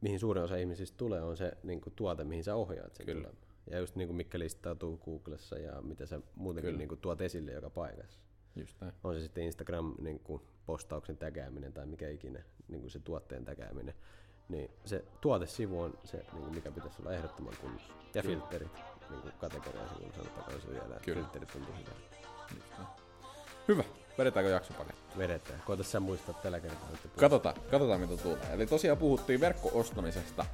mihin 0.00 0.20
suurin 0.20 0.44
osa 0.44 0.56
ihmisistä 0.56 0.96
tulee, 0.96 1.22
on 1.22 1.36
se 1.36 1.52
niin 1.62 1.80
kuin 1.80 1.92
tuote, 1.96 2.24
mihin 2.24 2.44
sä 2.44 2.54
ohjaat 2.54 2.94
sen 2.94 3.06
Kyllä. 3.06 3.30
Ja 3.70 3.78
just 3.78 3.96
niin 3.96 4.08
kuin 4.08 4.16
mikä 4.16 4.38
listautuu 4.38 4.98
Googlessa 4.98 5.58
ja 5.58 5.82
mitä 5.82 6.06
sä 6.06 6.20
muutenkin 6.34 6.78
niin 6.78 6.88
kuin 6.88 7.00
tuot 7.00 7.20
esille 7.20 7.52
joka 7.52 7.70
paikassa. 7.70 8.18
Just 8.56 8.80
näin. 8.80 8.92
On 9.04 9.14
se 9.14 9.20
sitten 9.20 9.44
Instagram 9.44 9.94
niin 9.98 10.20
tägääminen 11.18 11.72
tai 11.72 11.86
mikä 11.86 12.08
ikinä 12.08 12.42
niin 12.68 12.80
kuin 12.80 12.90
se 12.90 12.98
tuotteen 12.98 13.44
tägääminen. 13.44 13.94
Niin 14.48 14.70
se 14.84 15.04
tuotesivu 15.20 15.80
on 15.80 15.98
se, 16.04 16.16
niin 16.16 16.42
kuin 16.42 16.54
mikä 16.54 16.70
pitäisi 16.70 16.96
olla 17.00 17.12
ehdottoman 17.12 17.54
kunnossa. 17.60 17.92
Ja 18.14 18.22
Kyllä. 18.22 18.40
filterit, 18.40 18.72
niin 19.10 19.22
kuin 19.22 19.32
kategoriasivuilla 19.40 20.14
sanotaan 20.16 20.60
se 20.60 20.70
vielä, 20.70 20.96
että 20.96 21.14
filterit 21.14 21.54
on 21.54 21.66
tosi 21.66 21.84
tärkeää. 21.84 22.96
Hyvä. 23.68 23.84
Vedetäänkö 24.18 24.50
jaksopaketti? 24.50 25.18
Vedetään. 25.18 25.62
Koita 25.66 25.82
sä 25.82 26.00
muistaa 26.00 26.34
tällä 26.34 26.60
kertaa. 26.60 26.88
Katsotaan, 27.16 27.54
katsotaan 27.70 28.00
mitä 28.00 28.22
tulee. 28.22 28.52
Eli 28.52 28.66
tosiaan 28.66 28.98
puhuttiin 28.98 29.40
verkko-ostamisesta 29.40 30.44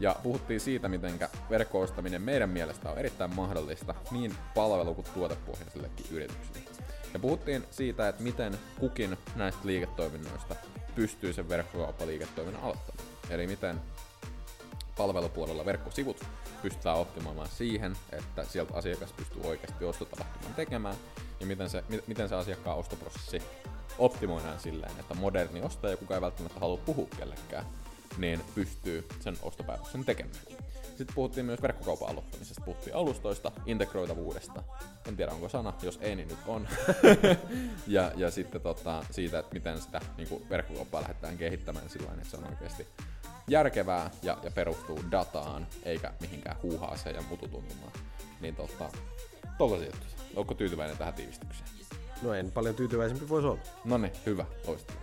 ja 0.00 0.16
puhuttiin 0.22 0.60
siitä, 0.60 0.88
miten 0.88 1.20
verkko-ostaminen 1.50 2.22
meidän 2.22 2.50
mielestä 2.50 2.90
on 2.90 2.98
erittäin 2.98 3.34
mahdollista 3.34 3.94
niin 4.10 4.34
palvelu- 4.54 4.94
kuin 4.94 5.06
tuotepohjaisillekin 5.14 6.06
yrityksille. 6.10 6.58
Ja 7.14 7.18
puhuttiin 7.18 7.64
siitä, 7.70 8.08
että 8.08 8.22
miten 8.22 8.58
kukin 8.80 9.18
näistä 9.36 9.60
liiketoiminnoista 9.64 10.56
pystyy 10.94 11.32
sen 11.32 11.48
verkkokauppaliiketoiminnan 11.48 12.62
aloittamaan. 12.62 13.08
Eli 13.30 13.46
miten 13.46 13.80
palvelupuolella 14.96 15.64
verkkosivut 15.64 16.24
pystytään 16.62 16.96
optimoimaan 16.96 17.48
siihen, 17.48 17.96
että 18.12 18.44
sieltä 18.44 18.74
asiakas 18.74 19.12
pystyy 19.12 19.42
oikeasti 19.44 19.84
ostotapahtuman 19.84 20.54
tekemään, 20.54 20.96
ja 21.42 21.46
miten 21.46 21.70
se, 21.70 21.84
miten 22.06 22.28
se 22.28 22.34
asiakkaan 22.34 22.78
ostoprosessi 22.78 23.42
optimoidaan 23.98 24.60
silleen, 24.60 25.00
että 25.00 25.14
moderni 25.14 25.62
ostaja, 25.62 25.96
kuka 25.96 26.14
ei 26.14 26.20
välttämättä 26.20 26.60
halua 26.60 26.76
puhua 26.76 27.06
kellekään, 27.16 27.66
niin 28.18 28.40
pystyy 28.54 29.08
sen 29.20 29.36
ostopäätöksen 29.42 30.04
tekemään. 30.04 30.36
Sitten 30.88 31.14
puhuttiin 31.14 31.46
myös 31.46 31.62
verkkokaupan 31.62 32.08
aloittamisesta, 32.08 32.62
puhuttiin 32.64 32.96
alustoista, 32.96 33.52
integroitavuudesta. 33.66 34.62
En 35.08 35.16
tiedä 35.16 35.32
onko 35.32 35.48
sana, 35.48 35.72
jos 35.82 35.98
ei 36.02 36.16
niin 36.16 36.28
nyt 36.28 36.38
on. 36.46 36.68
ja, 37.86 38.12
ja 38.16 38.30
sitten 38.30 38.60
tota, 38.60 39.04
siitä, 39.10 39.38
että 39.38 39.54
miten 39.54 39.80
sitä 39.80 40.00
niin 40.16 40.46
verkkokauppaa 40.50 41.00
lähdetään 41.00 41.38
kehittämään 41.38 41.90
sillä 41.90 42.12
että 42.12 42.28
se 42.28 42.36
on 42.36 42.48
oikeasti 42.48 42.86
järkevää 43.48 44.10
ja, 44.22 44.38
ja 44.42 44.50
perustuu 44.50 45.00
dataan, 45.10 45.66
eikä 45.82 46.12
mihinkään 46.20 46.56
huuhaaseen 46.62 47.16
ja 47.16 47.22
mututuntumaan. 47.22 47.92
Niin 48.40 48.56
tota, 48.56 48.90
tollasia 49.58 49.86
juttuja. 49.86 50.21
Onko 50.36 50.54
tyytyväinen 50.54 50.96
tähän 50.96 51.14
tiivistykseen? 51.14 51.70
No 52.22 52.34
en 52.34 52.50
paljon 52.50 52.74
tyytyväisempi 52.74 53.28
voisi 53.28 53.48
olla. 53.48 53.60
No 53.84 53.98
niin, 53.98 54.12
hyvä, 54.26 54.44
loistavaa. 54.66 55.02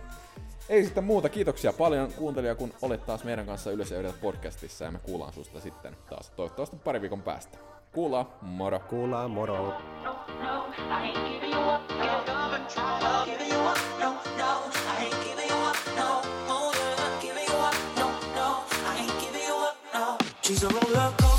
Ei 0.68 0.84
sitten 0.84 1.04
muuta, 1.04 1.28
kiitoksia 1.28 1.72
paljon 1.72 2.12
kuuntelija, 2.12 2.54
kun 2.54 2.72
olet 2.82 3.06
taas 3.06 3.24
meidän 3.24 3.46
kanssa 3.46 3.70
Ylös 3.70 3.90
ja 3.90 4.12
podcastissa 4.20 4.84
ja 4.84 4.90
me 4.90 4.98
kuullaan 4.98 5.32
susta 5.32 5.60
sitten 5.60 5.96
taas 6.10 6.30
toivottavasti 6.30 6.76
pari 6.76 7.00
viikon 7.00 7.22
päästä. 7.22 7.58
Kuula, 7.92 8.30
moro! 8.42 8.80
Kuula, 8.80 9.28
moro! 9.28 9.56
No, 9.56 9.72
no, 10.04 10.16
no, 10.42 10.66
no. 10.82 11.00
She's 20.50 20.64
a 20.64 20.68
roller 20.68 21.12
coaster. 21.16 21.29